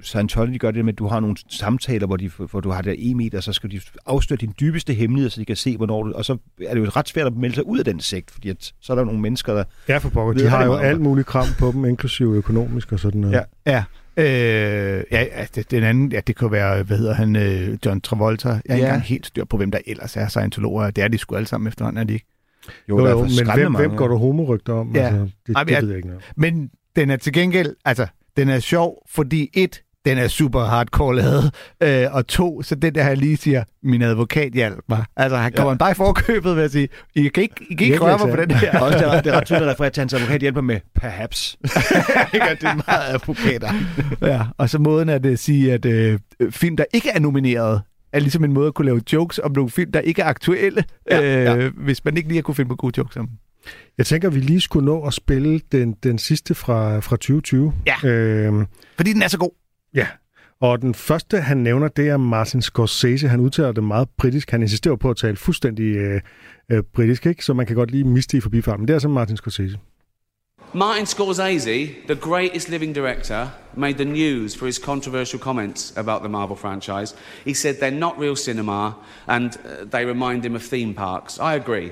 Scientology 0.02 0.58
gør 0.60 0.68
det 0.68 0.76
der 0.76 0.84
med, 0.84 0.93
at 0.93 0.99
du 0.99 1.08
har 1.08 1.20
nogle 1.20 1.36
samtaler, 1.49 2.08
hvor, 2.08 2.18
de, 2.18 2.32
hvor 2.52 2.60
du 2.60 2.70
har 2.70 2.82
det 2.82 2.97
der 2.97 3.12
e-meter, 3.12 3.38
og 3.38 3.43
så 3.43 3.54
skal 3.54 3.72
de 3.72 3.82
afsløre 4.06 4.38
din 4.38 4.54
dybeste 4.60 4.93
hemmelighed, 4.93 5.30
så 5.30 5.39
de 5.39 5.45
kan 5.45 5.56
se, 5.56 5.78
hvornår 5.78 6.04
du... 6.04 6.12
Og 6.12 6.26
så 6.26 6.38
er 6.68 6.74
det 6.74 6.82
jo 6.82 6.89
ret 6.95 7.08
svært 7.10 7.28
at 7.28 7.36
melde 7.36 7.56
sig 7.56 7.68
ud 7.68 7.80
af 7.80 7.86
den 7.86 7.99
sekt, 7.99 8.32
fordi 8.32 8.49
at, 8.49 8.74
så 8.82 8.93
er 8.93 8.97
der 8.97 9.04
nogle 9.04 9.22
mennesker, 9.22 9.54
der... 9.54 9.64
Ja, 9.88 9.97
for 9.97 10.10
pokker. 10.10 10.43
De 10.43 10.49
har 10.49 10.66
jo 10.66 10.76
alt 10.76 11.02
muligt 11.02 11.28
kram 11.28 11.47
på 11.60 11.72
dem, 11.72 11.86
inklusive 11.86 12.36
økonomisk 12.36 12.91
og 12.91 12.99
sådan 12.99 13.22
noget. 13.22 13.34
Ja, 13.34 13.72
ja. 13.72 13.84
Øh, 14.18 15.03
ja, 15.12 15.26
altså, 15.32 15.64
den 15.72 15.84
anden, 15.84 16.12
ja, 16.12 16.20
det 16.28 16.36
kunne 16.36 16.51
være, 16.51 16.84
hvad 16.84 16.97
hedder 16.97 17.14
han, 17.14 17.36
øh, 17.36 17.78
John 17.86 18.01
Travolta. 18.01 18.49
Jeg 18.49 18.55
er 18.55 18.62
ja. 18.70 18.74
ikke 18.74 18.86
engang 18.86 19.03
helt 19.03 19.26
styr 19.26 19.45
på, 19.45 19.57
hvem 19.57 19.72
der 19.72 19.80
ellers 19.86 20.18
er 20.18 20.28
Scientologer. 20.28 20.91
Det 20.91 21.03
er 21.03 21.07
de 21.07 21.18
sgu 21.18 21.36
alle 21.36 21.47
sammen 21.47 21.68
efterhånden, 21.68 22.01
er 22.01 22.03
de 22.03 22.14
ikke? 22.14 22.26
Jo, 22.89 22.99
jo, 22.99 23.09
jo 23.09 23.22
men 23.22 23.53
hvem, 23.53 23.76
hvem 23.76 23.95
går 23.95 24.07
du 24.07 24.18
homorygter 24.18 24.74
om? 24.74 24.95
Ja. 24.95 25.05
Altså, 25.05 25.36
det, 25.47 25.55
Ej, 25.55 25.64
det, 25.64 25.76
det 25.76 25.82
ved 25.82 25.89
jeg 25.89 25.97
ikke 25.97 26.07
noget. 26.07 26.24
Men 26.36 26.72
den 26.95 27.09
er 27.09 27.16
til 27.16 27.34
gengæld, 27.34 27.76
altså, 27.86 28.07
den 28.38 28.49
er 28.49 28.59
sjov, 28.59 29.03
fordi 29.09 29.49
et, 29.53 29.82
den 30.06 30.18
er 30.18 30.28
super 30.28 30.60
hardcore 30.60 31.16
lavet. 31.16 31.56
Øh, 31.84 32.16
og 32.16 32.28
to, 32.28 32.62
så 32.62 32.76
den 32.76 32.95
der, 32.95 33.04
han 33.04 33.18
lige 33.18 33.38
siger, 33.38 33.64
min 33.84 34.02
advokat 34.02 34.54
hjalp 34.54 34.80
mig. 34.89 35.06
Altså, 35.16 35.38
han 35.38 35.52
kommer 35.52 35.72
ja. 35.72 35.78
bare 35.78 35.91
i 35.91 35.93
forkøbet 35.93 36.56
ved 36.56 36.64
at 36.64 36.72
sige, 36.72 36.89
I 37.16 37.28
kan 37.28 37.43
ikke, 37.43 37.56
I 37.70 37.76
kan 37.76 37.88
ikke 37.88 37.99
røre 37.99 38.18
mig 38.18 38.36
på 38.36 38.41
den 38.41 38.52
her. 38.52 38.80
Også 38.84 38.97
det 38.97 39.08
er, 39.08 39.22
det 39.22 39.34
er 39.34 39.38
ret 39.38 39.45
tydeligt 39.45 39.70
at 39.70 39.74
referere 39.74 39.91
til, 39.91 40.02
at 40.02 40.04
hans 40.04 40.14
advokat 40.14 40.41
hjælper 40.41 40.62
med 40.62 40.80
perhaps. 40.95 41.58
ikke, 42.34 42.45
det 42.49 42.64
er 42.64 42.76
meget 42.76 43.14
advokater. 43.14 43.74
ja, 44.32 44.41
og 44.58 44.70
så 44.70 44.80
måden 44.80 45.10
at 45.10 45.26
uh, 45.26 45.36
sige, 45.36 45.74
at 45.74 45.86
øh, 45.86 46.20
film, 46.49 46.78
der 46.78 46.86
ikke 46.93 47.10
er 47.10 47.20
nomineret, 47.20 47.82
er 48.14 48.20
ligesom 48.20 48.43
en 48.43 48.54
måde 48.54 48.68
at 48.68 48.74
kunne 48.74 48.86
lave 48.86 49.02
jokes 49.14 49.39
om 49.39 49.52
nogle 49.52 49.70
film, 49.70 49.91
der 49.91 49.99
ikke 49.99 50.22
er 50.22 50.26
aktuelle, 50.26 50.84
ja, 51.12 51.22
øh, 51.22 51.64
ja. 51.64 51.70
hvis 51.70 52.06
man 52.06 52.18
ikke 52.18 52.30
lige 52.30 52.38
har 52.38 52.41
kunne 52.41 52.56
finde 52.56 52.70
på 52.70 52.76
gode 52.76 52.93
jokes 52.97 53.18
om 53.18 53.28
dem. 53.28 53.38
Jeg 53.97 54.06
tænker, 54.06 54.30
vi 54.30 54.39
lige 54.39 54.62
skulle 54.62 54.86
nå 54.86 55.02
at 55.06 55.14
spille 55.14 55.62
den, 55.72 55.95
den 56.04 56.18
sidste 56.18 56.56
fra, 56.56 56.99
fra 56.99 57.16
2020. 57.16 57.74
Ja, 57.86 58.10
øhm, 58.10 58.66
fordi 58.97 59.14
den 59.14 59.22
er 59.22 59.28
så 59.28 59.38
god. 59.38 59.61
Ja, 59.96 60.08
og 60.62 60.82
den 60.82 60.96
første, 60.96 61.42
han 61.42 61.58
nævner, 61.58 61.88
det 61.88 62.08
er 62.08 62.18
Martin 62.18 62.62
Scorsese. 62.62 63.28
Han 63.28 63.39
udtaler 63.39 63.72
det 63.72 63.84
meget 63.84 64.10
britisk. 64.18 64.52
Han 64.52 64.62
insisterer 64.62 64.96
på 64.96 65.10
at 65.10 65.18
tale 65.18 65.36
fuldstændig 65.36 65.96
øh, 65.96 66.22
øh, 66.72 66.84
britisk, 66.94 67.26
ikke? 67.26 67.46
så 67.46 67.54
man 67.54 67.66
kan 67.66 67.76
godt 67.76 67.92
lige 67.92 68.04
miste 68.04 68.38
i 68.38 68.42
forbifarten. 68.42 68.82
Det 68.88 68.89
er 68.89 68.96
altså 68.96 69.08
Martin 69.08 69.38
Scorsese. 69.38 69.80
Martin 70.74 71.06
Scorsese, 71.06 71.89
the 72.08 72.16
greatest 72.16 72.70
living 72.70 72.96
director, 72.96 73.48
made 73.76 73.94
the 73.94 74.06
news 74.06 74.56
for 74.56 74.66
his 74.66 74.76
controversial 74.76 75.42
comments 75.42 75.94
about 75.98 76.22
the 76.22 76.30
Marvel 76.30 76.56
franchise. 76.56 77.16
He 77.46 77.54
said 77.54 77.76
they're 77.76 78.00
not 78.00 78.14
real 78.20 78.36
cinema 78.36 78.92
and 79.28 79.46
uh, 79.46 79.89
they 79.92 80.06
remind 80.06 80.46
him 80.46 80.56
of 80.56 80.62
theme 80.62 80.94
parks. 80.94 81.39
I 81.39 81.56
agree. 81.56 81.92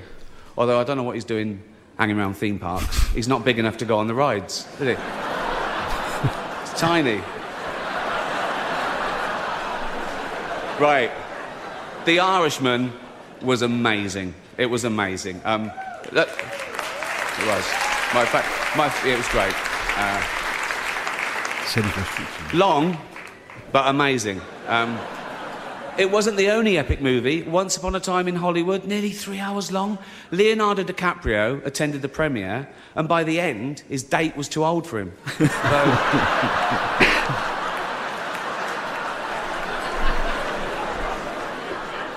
Although 0.58 0.80
I 0.82 0.84
don't 0.84 0.95
know 0.95 1.08
what 1.08 1.16
he's 1.16 1.36
doing 1.36 1.60
hanging 1.97 2.20
around 2.20 2.36
theme 2.36 2.60
parks. 2.60 3.14
He's 3.16 3.28
not 3.28 3.43
big 3.43 3.60
enough 3.60 3.78
to 3.78 3.86
go 3.86 3.97
on 3.97 4.08
the 4.08 4.16
rides, 4.16 4.68
is 4.80 4.88
he? 4.88 4.95
it's 6.62 6.80
tiny. 6.88 7.22
Right. 10.80 11.12
The 12.06 12.22
Irishman 12.22 12.94
was 13.42 13.62
amazing. 13.64 14.34
It 14.58 14.68
was 14.68 14.86
amazing. 14.86 15.42
Um, 15.44 15.72
that, 16.14 16.30
it 16.30 17.46
was. 17.48 17.66
My, 18.14 18.26
fact, 18.26 18.48
my, 18.78 18.88
it 19.06 19.18
was 19.18 19.28
great. 19.28 19.54
Uh, 19.98 20.24
long, 22.58 22.98
but 23.74 23.90
amazing. 23.90 24.40
Um, 24.68 24.98
it 25.98 26.10
wasn't 26.10 26.38
the 26.38 26.50
only 26.50 26.78
epic 26.78 27.02
movie. 27.02 27.42
Once 27.42 27.76
Upon 27.76 27.94
a 27.96 28.00
Time 28.00 28.30
in 28.30 28.38
Hollywood, 28.38 28.86
nearly 28.86 29.12
three 29.12 29.40
hours 29.40 29.74
long. 29.74 29.98
Leonardo 30.32 30.84
DiCaprio 30.86 31.66
attended 31.66 32.02
the 32.02 32.08
premiere, 32.08 32.70
and 32.96 33.10
by 33.10 33.26
the 33.26 33.38
end, 33.42 33.82
his 33.90 34.02
date 34.04 34.38
was 34.38 34.48
too 34.48 34.64
old 34.64 34.88
for 34.88 35.00
him. 35.00 35.12
so, 35.38 36.89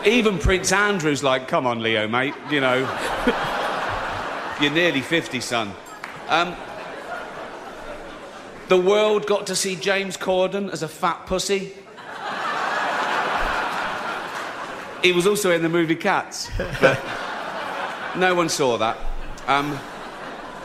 Even 0.04 0.38
Prince 0.38 0.72
Andrew's 0.72 1.22
like, 1.22 1.46
come 1.46 1.66
on, 1.66 1.80
Leo, 1.80 2.08
mate, 2.08 2.34
you 2.50 2.60
know. 2.60 2.78
You're 4.60 4.72
nearly 4.72 5.00
50, 5.00 5.40
son. 5.40 5.72
Um, 6.28 6.56
the 8.68 8.76
world 8.76 9.26
got 9.26 9.46
to 9.46 9.56
see 9.56 9.76
James 9.76 10.16
Corden 10.16 10.72
as 10.72 10.82
a 10.82 10.88
fat 10.88 11.26
pussy. 11.26 11.72
he 15.02 15.12
was 15.12 15.26
also 15.26 15.50
in 15.50 15.62
the 15.62 15.68
movie 15.68 15.96
Cats, 15.96 16.50
but 16.80 17.00
no 18.16 18.34
one 18.34 18.48
saw 18.48 18.78
that. 18.78 18.98
Um, 19.46 19.78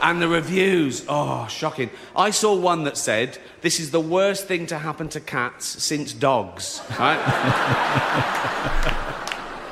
and 0.01 0.21
the 0.21 0.27
reviews, 0.27 1.05
oh, 1.07 1.47
shocking. 1.47 1.89
I 2.15 2.29
saw 2.29 2.55
one 2.55 2.83
that 2.85 2.97
said, 2.97 3.39
This 3.61 3.79
is 3.79 3.91
the 3.91 3.99
worst 3.99 4.47
thing 4.47 4.67
to 4.67 4.77
happen 4.77 5.09
to 5.09 5.19
cats 5.19 5.65
since 5.65 6.13
dogs, 6.13 6.81
right? 6.99 8.93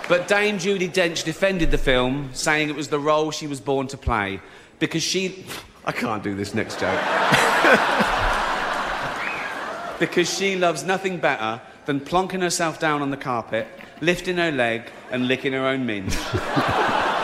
But 0.08 0.28
Dame 0.28 0.60
Judy 0.60 0.88
Dench 0.88 1.24
defended 1.24 1.72
the 1.72 1.78
film, 1.78 2.30
saying 2.34 2.70
it 2.70 2.76
was 2.76 2.90
the 2.90 3.00
role 3.00 3.32
she 3.32 3.48
was 3.48 3.60
born 3.60 3.88
to 3.88 3.98
play 3.98 4.40
because 4.80 5.02
she. 5.02 5.46
I 5.86 5.92
can't 5.92 6.24
do 6.24 6.36
this 6.36 6.54
next 6.54 6.80
joke. 6.80 7.00
because 10.00 10.32
she 10.32 10.56
loves 10.56 10.84
nothing 10.84 11.18
better 11.18 11.62
than 11.86 12.00
plonking 12.00 12.42
herself 12.42 12.80
down 12.80 13.02
on 13.02 13.10
the 13.10 13.18
carpet, 13.18 13.68
lifting 14.02 14.38
her 14.38 14.52
leg, 14.52 14.84
and 15.12 15.28
licking 15.28 15.54
her 15.54 15.66
own 15.66 15.86
minge. 15.86 16.14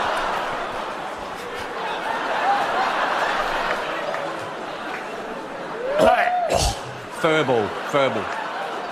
furball, 7.21 7.67
furball. 7.91 8.25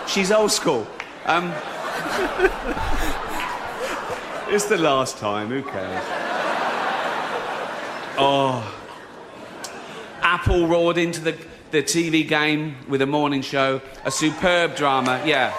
She's 0.07 0.31
old 0.31 0.51
school. 0.51 0.85
Um, 1.25 1.51
it's 4.49 4.65
the 4.65 4.77
last 4.77 5.17
time, 5.17 5.49
who 5.49 5.61
cares? 5.63 6.03
Oh. 8.17 8.75
Apple 10.21 10.67
roared 10.67 10.97
into 10.97 11.21
the, 11.21 11.37
the 11.71 11.81
TV 11.81 12.27
game 12.27 12.75
with 12.87 13.01
a 13.01 13.05
morning 13.05 13.41
show. 13.41 13.81
A 14.05 14.11
superb 14.11 14.75
drama, 14.75 15.21
yeah. 15.25 15.53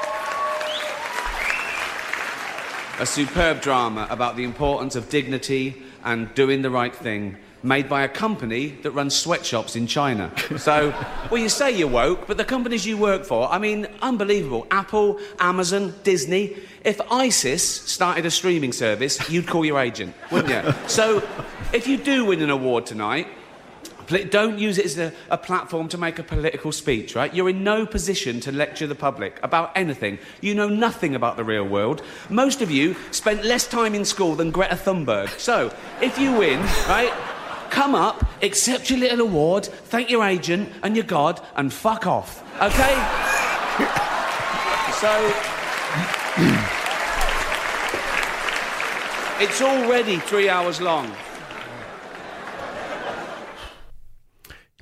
A 2.99 3.07
superb 3.07 3.61
drama 3.63 4.07
about 4.11 4.37
the 4.37 4.45
importance 4.45 4.97
of 4.97 5.09
dignity 5.09 5.83
and 6.05 6.35
doing 6.35 6.63
the 6.63 6.71
right 6.71 6.95
thing 6.95 7.37
made 7.63 7.89
by 7.89 8.03
a 8.03 8.09
company 8.09 8.69
that 8.83 8.91
runs 8.93 9.15
sweatshops 9.15 9.77
in 9.77 9.87
China. 9.87 10.33
So, 10.59 10.95
well, 11.31 11.41
you 11.41 11.49
say 11.49 11.77
you're 11.77 11.89
woke, 11.89 12.27
but 12.27 12.37
the 12.37 12.45
companies 12.45 12.87
you 12.87 12.97
work 12.97 13.25
for, 13.25 13.51
I 13.51 13.59
mean, 13.59 13.87
unbelievable. 14.01 14.67
Apple, 14.71 15.21
Amazon, 15.39 15.95
Disney. 16.03 16.57
If 16.85 17.01
ISIS 17.11 17.63
started 17.63 18.25
a 18.25 18.31
streaming 18.31 18.73
service, 18.73 19.29
you'd 19.29 19.47
call 19.47 19.65
your 19.65 19.79
agent, 19.79 20.15
wouldn't 20.31 20.51
you? 20.53 20.75
So, 20.89 21.23
if 21.73 21.87
you 21.87 21.97
do 21.97 22.25
win 22.25 22.43
an 22.43 22.51
award 22.51 22.85
tonight, 22.87 23.29
don't 24.31 24.59
use 24.59 24.79
it 24.79 24.85
as 24.87 24.99
a, 24.99 25.13
a, 25.31 25.39
platform 25.39 25.89
to 25.89 25.99
make 25.99 26.19
a 26.19 26.23
political 26.23 26.73
speech, 26.73 27.15
right? 27.15 27.33
You're 27.33 27.51
in 27.51 27.63
no 27.63 27.87
position 27.87 28.41
to 28.41 28.53
lecture 28.53 28.87
the 28.87 28.95
public 28.95 29.39
about 29.43 29.73
anything. 29.77 30.19
You 30.41 30.55
know 30.55 30.69
nothing 30.69 31.15
about 31.15 31.37
the 31.37 31.45
real 31.45 31.65
world. 31.65 32.03
Most 32.29 32.61
of 32.61 32.71
you 32.71 32.97
spent 33.13 33.45
less 33.45 33.67
time 33.69 33.95
in 33.95 34.05
school 34.05 34.35
than 34.35 34.51
Greta 34.51 34.75
Thunberg. 34.75 35.39
So, 35.39 35.73
if 36.03 36.19
you 36.19 36.33
win, 36.33 36.61
right, 36.89 37.13
come 37.71 37.95
up, 37.95 38.17
accept 38.43 38.91
your 38.91 38.99
little 38.99 39.21
award, 39.29 39.65
thank 39.91 40.11
your 40.11 40.25
agent 40.25 40.69
and 40.83 40.97
your 40.97 41.07
God, 41.07 41.41
and 41.57 41.73
fuck 41.73 42.07
off. 42.07 42.43
Okay? 42.61 42.95
so. 45.03 45.13
it's 49.41 49.63
already 49.63 50.17
three 50.17 50.49
hours 50.51 50.81
long. 50.81 51.07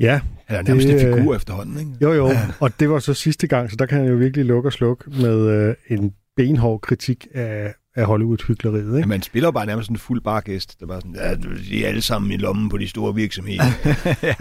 Ja. 0.01 0.20
Han 0.47 0.57
er 0.57 0.62
nærmest 0.62 0.89
en 0.89 1.01
figur 1.01 1.34
efterhånden, 1.34 1.78
ikke? 1.78 1.93
Jo, 2.01 2.12
jo. 2.12 2.28
Ja. 2.28 2.49
Og 2.61 2.80
det 2.80 2.91
var 2.91 2.99
så 2.99 3.14
sidste 3.14 3.47
gang, 3.47 3.70
så 3.70 3.76
der 3.76 3.86
kan 3.86 3.99
han 3.99 4.09
jo 4.09 4.14
virkelig 4.14 4.45
lukke 4.45 4.68
og 4.68 4.72
slukke 4.72 5.11
med 5.11 5.49
øh, 5.49 5.74
en 5.89 6.14
benhård 6.36 6.80
kritik 6.80 7.26
af, 7.34 7.74
af 7.99 8.07
Hollywood-hyggeleriet. 8.07 8.86
Ikke? 8.86 8.99
Ja, 8.99 9.07
man 9.07 9.22
spiller 9.22 9.51
bare 9.51 9.66
nærmest 9.66 9.90
en 9.90 9.96
fuld 9.96 10.20
bargæst. 10.20 10.80
Der 10.80 10.86
bare 10.86 11.01
sådan, 11.01 11.14
ja, 11.14 11.34
de 11.70 11.84
er 11.84 11.88
alle 11.88 12.03
sammen 12.03 12.32
i 12.32 12.36
lommen 12.36 12.68
på 12.68 12.78
de 12.78 12.88
store 12.88 13.14
virksomheder. 13.14 13.64
ja. 14.22 14.34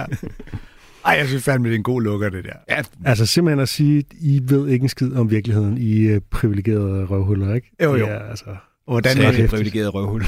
Ej, 1.05 1.13
jeg 1.13 1.27
synes 1.27 1.43
fandme, 1.43 1.67
det 1.67 1.73
er 1.73 1.77
en 1.77 1.83
god 1.83 2.01
lukker, 2.01 2.29
det 2.29 2.43
der. 2.43 2.53
Ja. 2.69 2.81
Altså 3.05 3.25
simpelthen 3.25 3.59
at 3.59 3.69
sige, 3.69 4.03
I 4.21 4.41
ved 4.43 4.67
ikke 4.67 4.83
en 4.83 4.89
skid 4.89 5.13
om 5.13 5.31
virkeligheden, 5.31 5.77
I 5.77 6.15
uh, 6.15 6.21
privilegerede 6.31 7.05
røvhuller, 7.05 7.53
ikke? 7.53 7.71
Jo, 7.83 7.95
jo. 7.95 8.07
Ja, 8.07 8.29
altså, 8.29 8.45
Hvordan 8.87 9.17
er 9.17 9.31
det 9.31 9.49
privilegeret 9.49 9.93
røvhul? 9.93 10.25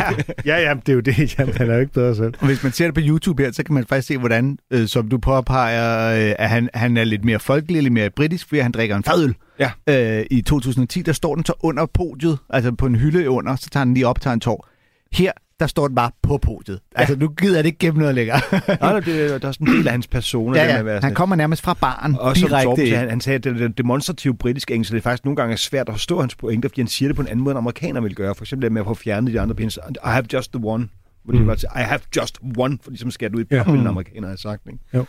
ja, 0.46 0.56
ja, 0.58 0.74
det 0.74 0.88
er 0.88 0.92
jo 0.92 1.00
det. 1.00 1.38
Jamen, 1.38 1.54
han 1.54 1.70
er 1.70 1.74
jo 1.74 1.80
ikke 1.80 1.92
bedre 1.92 2.16
selv. 2.16 2.34
Og 2.40 2.46
hvis 2.46 2.62
man 2.62 2.72
ser 2.72 2.84
det 2.84 2.94
på 2.94 3.00
YouTube 3.04 3.42
her, 3.42 3.52
så 3.52 3.62
kan 3.62 3.74
man 3.74 3.84
faktisk 3.88 4.08
se, 4.08 4.18
hvordan, 4.18 4.58
øh, 4.70 4.88
som 4.88 5.08
du 5.08 5.18
påpeger, 5.18 6.28
øh, 6.28 6.34
at 6.38 6.48
han, 6.48 6.70
han 6.74 6.96
er 6.96 7.04
lidt 7.04 7.24
mere 7.24 7.38
folkelig, 7.38 7.82
lidt 7.82 7.92
mere 7.92 8.10
britisk, 8.10 8.48
fordi 8.48 8.60
han 8.60 8.72
drikker 8.72 8.96
en 8.96 9.04
fadøl. 9.04 9.34
Ja. 9.58 9.70
Øh, 9.88 10.26
I 10.30 10.42
2010, 10.42 11.02
der 11.02 11.12
står 11.12 11.34
den 11.34 11.44
så 11.44 11.52
under 11.60 11.86
podiet, 11.86 12.38
altså 12.50 12.72
på 12.72 12.86
en 12.86 12.94
hylde 12.94 13.30
under, 13.30 13.56
så 13.56 13.70
tager 13.70 13.84
den 13.84 13.94
lige 13.94 14.06
op 14.06 14.16
og 14.16 14.22
tager 14.22 14.34
en 14.34 14.40
tår. 14.40 14.68
Her, 15.12 15.32
der 15.60 15.66
står 15.66 15.88
den 15.88 15.94
bare 15.94 16.10
på 16.22 16.38
podiet. 16.38 16.80
Ja. 16.94 17.00
Altså, 17.00 17.16
nu 17.16 17.28
gider 17.28 17.56
det 17.56 17.66
ikke 17.66 17.78
gennem 17.78 18.00
noget 18.00 18.14
længere. 18.14 18.40
Nej, 18.80 19.00
det, 19.00 19.42
der 19.42 19.48
er 19.48 19.52
sådan 19.52 19.68
en 19.68 19.74
del 19.74 19.86
af 19.86 19.92
hans 19.92 20.06
persona. 20.06 20.62
Ja, 20.62 20.76
ja. 20.76 20.82
Med 20.82 21.00
han 21.00 21.14
kommer 21.14 21.36
nærmest 21.36 21.62
fra 21.62 21.74
baren 21.74 22.16
og 22.20 22.36
direkte. 22.36 22.64
Torben, 22.64 22.92
han, 22.92 23.10
han 23.10 23.20
sagde, 23.20 23.36
at 23.36 23.44
det, 23.44 23.56
det 23.56 23.78
demonstrative 23.78 24.36
britisk 24.36 24.70
engelsk, 24.70 24.92
det 24.92 24.98
er 24.98 25.02
faktisk 25.02 25.24
nogle 25.24 25.36
gange 25.36 25.56
svært 25.56 25.88
at 25.88 25.94
forstå 25.94 26.20
hans 26.20 26.34
pointer, 26.34 26.68
fordi 26.68 26.80
han 26.80 26.88
siger 26.88 27.08
det 27.08 27.16
på 27.16 27.22
en 27.22 27.28
anden 27.28 27.44
måde, 27.44 27.52
end 27.52 27.58
amerikaner 27.58 28.00
vil 28.00 28.14
gøre. 28.14 28.34
For 28.34 28.44
eksempel 28.44 28.64
det 28.64 28.72
med 28.72 28.80
at 28.80 28.86
få 28.86 28.94
fjernet 28.94 29.32
de 29.32 29.40
andre 29.40 29.54
pins. 29.54 29.76
I 29.76 29.98
have 30.02 30.24
just 30.32 30.52
the 30.52 30.64
one. 30.64 30.88
Hvor 31.24 31.34
mm. 31.34 31.50
I 31.50 31.82
have 31.82 32.00
just 32.16 32.38
one, 32.58 32.78
for 32.82 32.90
ligesom 32.90 33.10
skal 33.10 33.32
du 33.32 33.38
ud 33.38 33.44
i 33.44 33.46
ja. 33.50 33.64
mm. 33.64 33.86
amerikaner 33.86 34.28
har 34.28 34.36
sagt. 34.36 34.62
Ikke? 34.66 34.78
Jo. 34.94 35.04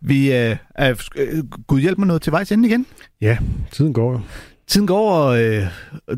Vi, 0.00 0.32
øh, 0.36 0.56
øh, 0.80 1.44
Gud 1.66 1.80
hjælp 1.80 1.98
mig 1.98 2.06
noget 2.06 2.22
til 2.22 2.32
vejs 2.32 2.52
ende 2.52 2.68
igen. 2.68 2.86
Ja, 3.20 3.38
tiden 3.70 3.92
går 3.92 4.12
jo. 4.12 4.20
Tiden 4.72 4.86
går, 4.86 5.12
og 5.12 5.42
øh, 5.42 5.66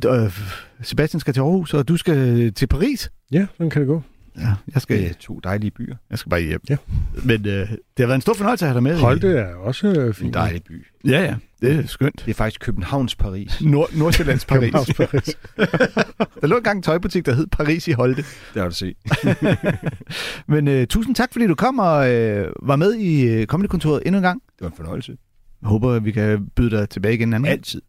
øh, 0.06 0.40
Sebastian 0.82 1.20
skal 1.20 1.34
til 1.34 1.40
Aarhus, 1.40 1.74
og 1.74 1.88
du 1.88 1.96
skal 1.96 2.52
til 2.52 2.66
Paris. 2.66 3.10
Ja, 3.32 3.46
sådan 3.56 3.70
kan 3.70 3.80
det 3.80 3.88
gå. 3.88 4.02
Ja, 4.38 4.54
jeg 4.74 4.82
skal, 4.82 4.98
Det 4.98 5.10
er 5.10 5.14
to 5.20 5.40
dejlige 5.44 5.70
byer. 5.70 5.94
jeg 6.10 6.18
skal 6.18 6.30
bare 6.30 6.40
hjem. 6.42 6.60
Ja. 6.70 6.76
Men 7.24 7.46
øh, 7.46 7.52
det 7.68 7.68
har 7.98 8.06
været 8.06 8.14
en 8.14 8.20
stor 8.20 8.34
fornøjelse 8.34 8.64
at 8.64 8.68
have 8.68 8.74
dig 8.74 8.82
med. 8.82 8.98
Holte 8.98 9.28
er 9.28 9.54
også 9.54 9.86
øh, 9.86 10.06
En 10.06 10.14
fint. 10.14 10.34
dejlig 10.34 10.62
by. 10.64 10.86
Ja, 11.04 11.22
ja. 11.24 11.34
Det 11.60 11.72
er 11.78 11.86
skønt. 11.86 12.22
Det 12.26 12.30
er 12.30 12.34
faktisk 12.34 12.60
Københavns 12.60 13.16
Paris. 13.16 13.60
Nord- 13.74 13.96
Nordsjællands 13.98 14.44
Paris. 14.44 14.60
Københavns 14.60 14.94
Paris. 14.94 15.36
der 16.40 16.46
lå 16.46 16.56
engang 16.56 16.76
en 16.76 16.82
tøjbutik, 16.82 17.26
der 17.26 17.34
hed 17.34 17.46
Paris 17.46 17.88
i 17.88 17.92
Holte. 17.92 18.24
Det 18.54 18.62
har 18.62 18.68
du 18.68 18.74
set. 18.74 18.96
Men 20.52 20.68
øh, 20.68 20.86
tusind 20.86 21.14
tak, 21.14 21.28
fordi 21.32 21.46
du 21.46 21.54
kom 21.54 21.78
og 21.78 22.12
øh, 22.12 22.48
var 22.62 22.76
med 22.76 22.94
i 22.94 23.26
øh, 23.26 23.46
Comedy-kontoret 23.46 24.02
endnu 24.06 24.18
en 24.18 24.22
gang. 24.22 24.42
Det 24.44 24.60
var 24.60 24.66
en 24.68 24.76
fornøjelse. 24.76 25.16
Jeg 25.62 25.68
håber, 25.68 25.92
at 25.92 26.04
vi 26.04 26.10
kan 26.12 26.46
byde 26.56 26.70
dig 26.70 26.88
tilbage 26.88 27.14
igen 27.14 27.28
en 27.28 27.34
anden 27.34 27.44
gang. 27.44 27.52
Altid. 27.58 27.82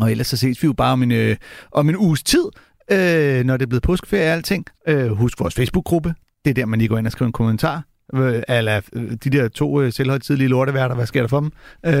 Og 0.00 0.10
ellers 0.10 0.26
så 0.26 0.36
ses 0.36 0.62
vi 0.62 0.66
jo 0.66 0.72
bare 0.72 0.92
om 0.92 1.02
en, 1.02 1.12
øh, 1.12 1.36
om 1.72 1.88
en 1.88 1.96
uges 1.96 2.22
tid, 2.22 2.44
øh, 2.90 3.44
når 3.44 3.56
det 3.56 3.62
er 3.62 3.66
blevet 3.68 3.82
påskeferie 3.82 4.26
og 4.28 4.32
alting. 4.32 4.66
Øh, 4.88 5.10
husk 5.10 5.40
vores 5.40 5.54
Facebook-gruppe. 5.54 6.14
Det 6.44 6.50
er 6.50 6.54
der, 6.54 6.66
man 6.66 6.78
lige 6.78 6.88
går 6.88 6.98
ind 6.98 7.06
og 7.06 7.12
skriver 7.12 7.26
en 7.26 7.32
kommentar. 7.32 7.82
Øh, 8.14 8.42
eller 8.48 8.80
øh, 8.92 9.10
de 9.10 9.30
der 9.30 9.48
to 9.48 9.80
øh, 9.80 9.92
selvhøjtidlige 9.92 10.48
lorteværter, 10.48 10.94
hvad 10.94 11.06
sker 11.06 11.20
der 11.20 11.28
for 11.28 11.40
dem? 11.40 11.52
Øh, 11.86 11.92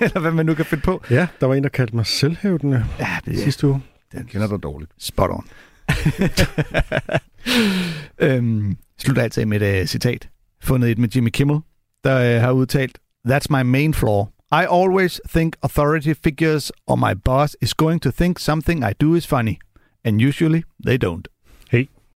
eller 0.00 0.20
hvad 0.20 0.32
man 0.32 0.46
nu 0.46 0.54
kan 0.54 0.64
finde 0.64 0.82
på. 0.82 1.02
Ja, 1.10 1.26
der 1.40 1.46
var 1.46 1.54
en, 1.54 1.62
der 1.62 1.68
kaldte 1.68 1.96
mig 1.96 2.06
selvhævdende 2.06 2.84
Ja, 2.98 3.18
det 3.24 3.38
sidste 3.38 3.66
uge. 3.68 3.82
Den 4.12 4.26
kender 4.26 4.48
dig 4.48 4.62
dårligt. 4.62 4.90
spot 4.98 5.30
on. 5.30 5.44
øhm, 8.18 8.76
slutter 8.98 9.22
altid 9.22 9.44
med 9.44 9.62
et 9.62 9.80
uh, 9.82 9.86
citat. 9.86 10.28
Fundet 10.62 10.90
et 10.90 10.98
med 10.98 11.08
Jimmy 11.08 11.28
Kimmel, 11.28 11.58
der 12.04 12.36
uh, 12.36 12.42
har 12.42 12.50
udtalt, 12.52 12.98
That's 13.28 13.46
my 13.50 13.62
main 13.62 13.94
flaw. 13.94 14.24
I 14.52 14.66
always 14.66 15.20
think 15.28 15.56
authority 15.62 16.12
figures 16.12 16.72
or 16.88 16.96
my 16.96 17.14
boss 17.14 17.54
is 17.60 17.72
going 17.72 18.00
to 18.00 18.10
think 18.10 18.40
something 18.40 18.82
I 18.82 18.94
do 18.98 19.14
is 19.14 19.24
funny. 19.24 19.60
And 20.04 20.20
usually 20.20 20.64
they 20.82 20.98
don't. 20.98 21.28